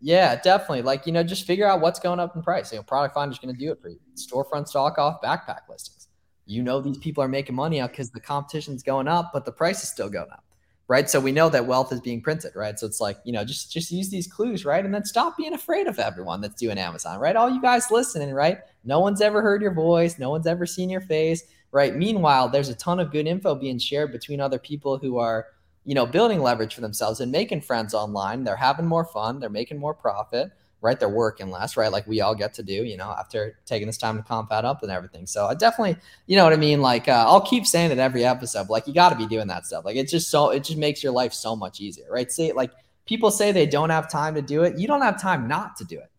yeah, 0.02 0.34
definitely. 0.40 0.82
Like 0.82 1.06
you 1.06 1.12
know, 1.12 1.22
just 1.22 1.46
figure 1.46 1.66
out 1.66 1.80
what's 1.80 2.00
going 2.00 2.18
up 2.18 2.34
in 2.34 2.42
price. 2.42 2.72
You 2.72 2.78
know, 2.78 2.82
Product 2.82 3.14
Finder's 3.14 3.38
going 3.38 3.54
to 3.54 3.58
do 3.58 3.70
it 3.70 3.80
for 3.80 3.88
you. 3.88 3.98
Storefront 4.16 4.68
stock 4.68 4.98
off 4.98 5.22
backpack 5.22 5.68
listings. 5.68 6.08
You 6.44 6.62
know, 6.62 6.80
these 6.80 6.98
people 6.98 7.22
are 7.22 7.28
making 7.28 7.54
money 7.54 7.80
out 7.80 7.90
because 7.90 8.10
the 8.10 8.20
competition's 8.20 8.82
going 8.82 9.06
up, 9.06 9.30
but 9.32 9.44
the 9.44 9.52
price 9.52 9.84
is 9.84 9.90
still 9.90 10.10
going 10.10 10.30
up, 10.32 10.44
right? 10.88 11.08
So 11.08 11.20
we 11.20 11.30
know 11.30 11.48
that 11.50 11.66
wealth 11.66 11.92
is 11.92 12.00
being 12.00 12.20
printed, 12.20 12.52
right? 12.56 12.76
So 12.76 12.84
it's 12.84 13.00
like 13.00 13.18
you 13.24 13.32
know, 13.32 13.44
just 13.44 13.72
just 13.72 13.92
use 13.92 14.10
these 14.10 14.26
clues, 14.26 14.64
right? 14.64 14.84
And 14.84 14.92
then 14.92 15.04
stop 15.04 15.36
being 15.36 15.54
afraid 15.54 15.86
of 15.86 16.00
everyone 16.00 16.40
that's 16.40 16.56
doing 16.56 16.78
Amazon, 16.78 17.20
right? 17.20 17.36
All 17.36 17.48
you 17.48 17.62
guys 17.62 17.92
listening, 17.92 18.32
right? 18.32 18.58
No 18.84 18.98
one's 18.98 19.20
ever 19.20 19.40
heard 19.40 19.62
your 19.62 19.74
voice. 19.74 20.18
No 20.18 20.30
one's 20.30 20.48
ever 20.48 20.66
seen 20.66 20.90
your 20.90 21.00
face, 21.00 21.44
right? 21.70 21.94
Meanwhile, 21.94 22.48
there's 22.48 22.70
a 22.70 22.74
ton 22.74 22.98
of 22.98 23.12
good 23.12 23.28
info 23.28 23.54
being 23.54 23.78
shared 23.78 24.10
between 24.10 24.40
other 24.40 24.58
people 24.58 24.98
who 24.98 25.18
are 25.18 25.46
you 25.84 25.94
know, 25.94 26.06
building 26.06 26.40
leverage 26.40 26.74
for 26.74 26.80
themselves 26.80 27.20
and 27.20 27.32
making 27.32 27.60
friends 27.60 27.94
online. 27.94 28.44
They're 28.44 28.56
having 28.56 28.86
more 28.86 29.04
fun. 29.04 29.40
They're 29.40 29.50
making 29.50 29.78
more 29.78 29.94
profit, 29.94 30.52
right? 30.80 30.98
They're 30.98 31.08
working 31.08 31.50
less, 31.50 31.76
right? 31.76 31.90
Like 31.90 32.06
we 32.06 32.20
all 32.20 32.34
get 32.34 32.54
to 32.54 32.62
do, 32.62 32.72
you 32.84 32.96
know, 32.96 33.10
after 33.18 33.58
taking 33.66 33.86
this 33.86 33.98
time 33.98 34.16
to 34.16 34.22
comp 34.22 34.50
that 34.50 34.64
up 34.64 34.82
and 34.82 34.92
everything. 34.92 35.26
So 35.26 35.46
I 35.46 35.54
definitely, 35.54 35.96
you 36.26 36.36
know 36.36 36.44
what 36.44 36.52
I 36.52 36.56
mean? 36.56 36.80
Like 36.80 37.08
uh, 37.08 37.24
I'll 37.26 37.40
keep 37.40 37.66
saying 37.66 37.90
it 37.90 37.98
every 37.98 38.24
episode. 38.24 38.68
Like 38.68 38.86
you 38.86 38.94
got 38.94 39.10
to 39.10 39.16
be 39.16 39.26
doing 39.26 39.48
that 39.48 39.66
stuff. 39.66 39.84
Like 39.84 39.96
it's 39.96 40.12
just 40.12 40.30
so, 40.30 40.50
it 40.50 40.64
just 40.64 40.78
makes 40.78 41.02
your 41.02 41.12
life 41.12 41.32
so 41.32 41.56
much 41.56 41.80
easier, 41.80 42.06
right? 42.10 42.30
See, 42.30 42.52
like 42.52 42.70
people 43.06 43.30
say 43.30 43.50
they 43.52 43.66
don't 43.66 43.90
have 43.90 44.08
time 44.10 44.34
to 44.36 44.42
do 44.42 44.62
it. 44.62 44.78
You 44.78 44.86
don't 44.86 45.02
have 45.02 45.20
time 45.20 45.48
not 45.48 45.76
to 45.76 45.84
do 45.84 45.98
it 45.98 46.10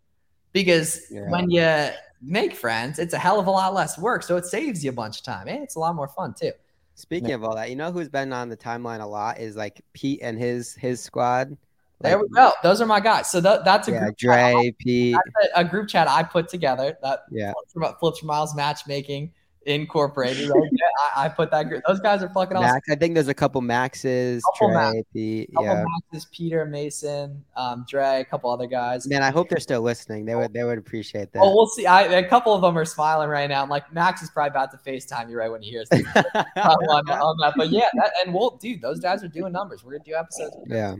because 0.52 1.06
Yeah. 1.10 1.28
when 1.30 1.50
you 1.50 1.88
make 2.22 2.54
friends, 2.54 2.98
it's 2.98 3.14
a 3.14 3.18
hell 3.18 3.40
of 3.40 3.46
a 3.46 3.50
lot 3.50 3.74
less 3.74 3.98
work. 3.98 4.22
So 4.22 4.36
it 4.36 4.44
saves 4.44 4.84
you 4.84 4.90
a 4.90 4.94
bunch 4.94 5.18
of 5.18 5.24
time. 5.24 5.48
And 5.48 5.62
it's 5.62 5.76
a 5.76 5.78
lot 5.78 5.94
more 5.94 6.08
fun 6.08 6.34
too. 6.38 6.52
Speaking 6.96 7.32
of 7.32 7.42
all 7.42 7.56
that, 7.56 7.70
you 7.70 7.76
know 7.76 7.90
who's 7.90 8.08
been 8.08 8.32
on 8.32 8.48
the 8.48 8.56
timeline 8.56 9.00
a 9.00 9.06
lot 9.06 9.38
is 9.38 9.56
like 9.56 9.84
Pete 9.92 10.20
and 10.22 10.38
his 10.38 10.74
his 10.74 11.00
squad. 11.00 11.56
There 12.00 12.16
Like, 12.18 12.22
we 12.22 12.28
go. 12.34 12.52
Those 12.62 12.80
are 12.80 12.86
my 12.86 13.00
guys. 13.00 13.30
So 13.30 13.40
that, 13.40 13.64
that's 13.64 13.88
a 13.88 13.92
Yeah, 13.92 14.00
group 14.00 14.18
chat. 14.18 14.52
Dre, 14.52 14.74
Pete. 14.78 15.16
That's 15.16 15.52
a, 15.56 15.60
a 15.60 15.64
group 15.64 15.88
chat 15.88 16.08
I 16.08 16.22
put 16.22 16.48
together. 16.48 16.96
That 17.02 17.20
Yeah. 17.30 17.52
flips 17.52 17.72
for, 17.72 17.96
flips 17.98 18.18
for 18.20 18.26
miles 18.26 18.54
matchmaking 18.54 19.32
incorporated. 19.66 20.48
Right? 20.48 20.70
I, 21.16 21.24
I 21.24 21.28
put 21.28 21.50
that 21.50 21.68
group. 21.68 21.82
Those 21.86 22.00
guys 22.00 22.22
are 22.22 22.28
fucking 22.28 22.56
awesome. 22.56 22.80
I 22.90 22.94
think 22.94 23.14
there's 23.14 23.28
a 23.28 23.34
couple 23.34 23.60
Maxes, 23.60 24.42
Couple 24.54 24.68
Dre, 24.68 24.76
Max- 24.76 24.96
Pete. 25.12 25.50
couple 25.54 25.64
Yeah. 25.64 25.84
Maxes, 26.12 26.28
Peter, 26.32 26.64
Mason, 26.64 27.44
um, 27.56 27.84
Dre, 27.88 28.20
a 28.20 28.24
couple 28.24 28.50
other 28.50 28.66
guys. 28.66 29.06
Man, 29.06 29.22
I 29.22 29.30
hope 29.30 29.48
they're 29.48 29.58
still 29.60 29.82
listening. 29.82 30.24
They 30.24 30.34
would 30.34 30.52
they 30.52 30.64
would 30.64 30.78
appreciate 30.78 31.32
that. 31.32 31.40
Well, 31.40 31.54
we'll 31.54 31.66
see. 31.68 31.86
I, 31.86 32.02
a 32.02 32.28
couple 32.28 32.52
of 32.54 32.62
them 32.62 32.76
are 32.78 32.84
smiling 32.84 33.28
right 33.28 33.48
now. 33.48 33.62
I'm 33.62 33.68
like, 33.68 33.92
Max 33.92 34.22
is 34.22 34.30
probably 34.30 34.50
about 34.50 34.70
to 34.72 34.76
FaceTime 34.78 35.30
you 35.30 35.36
right 35.36 35.50
when 35.50 35.62
he 35.62 35.70
hears 35.70 35.88
this. 35.90 36.06
on, 36.14 37.10
on 37.10 37.36
that. 37.40 37.54
But 37.56 37.70
yeah, 37.70 37.88
that, 37.94 38.12
and 38.24 38.34
we'll, 38.34 38.56
dude, 38.56 38.80
those 38.82 39.00
guys 39.00 39.22
are 39.24 39.28
doing 39.28 39.52
numbers. 39.52 39.84
We're 39.84 39.92
gonna 39.92 40.04
do 40.04 40.14
episodes. 40.14 40.56
yeah. 40.66 40.96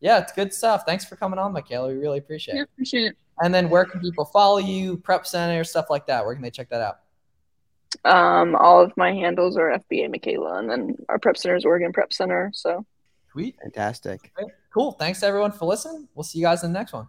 Yeah, 0.00 0.18
it's 0.18 0.30
good 0.32 0.52
stuff. 0.52 0.82
Thanks 0.86 1.06
for 1.06 1.16
coming 1.16 1.38
on, 1.38 1.54
Makayla. 1.54 1.88
We 1.88 1.94
really 1.94 2.18
appreciate 2.18 2.54
Yeah, 2.56 2.62
it. 2.62 2.68
appreciate 2.74 3.04
it. 3.06 3.16
And 3.40 3.52
then 3.52 3.70
where 3.70 3.86
can 3.86 3.98
people 4.00 4.26
follow 4.26 4.58
you? 4.58 4.98
Prep 4.98 5.26
Center, 5.26 5.64
stuff 5.64 5.86
like 5.88 6.06
that. 6.06 6.24
Where 6.24 6.34
can 6.34 6.42
they 6.42 6.50
check 6.50 6.68
that 6.68 6.82
out? 6.82 6.98
Um, 8.04 8.54
all 8.56 8.80
of 8.80 8.96
my 8.96 9.12
handles 9.12 9.56
are 9.56 9.70
FBA 9.70 10.14
Makayla, 10.14 10.58
and 10.58 10.70
then 10.70 10.96
our 11.08 11.18
prep 11.18 11.36
center 11.36 11.56
is 11.56 11.64
Oregon 11.64 11.92
Prep 11.92 12.12
Center. 12.12 12.50
So 12.54 12.84
Sweet. 13.32 13.56
Fantastic. 13.62 14.32
Cool. 14.72 14.92
Thanks 14.92 15.22
everyone 15.22 15.52
for 15.52 15.66
listening. 15.66 16.08
We'll 16.14 16.24
see 16.24 16.38
you 16.38 16.44
guys 16.44 16.64
in 16.64 16.72
the 16.72 16.78
next 16.78 16.92
one. 16.94 17.06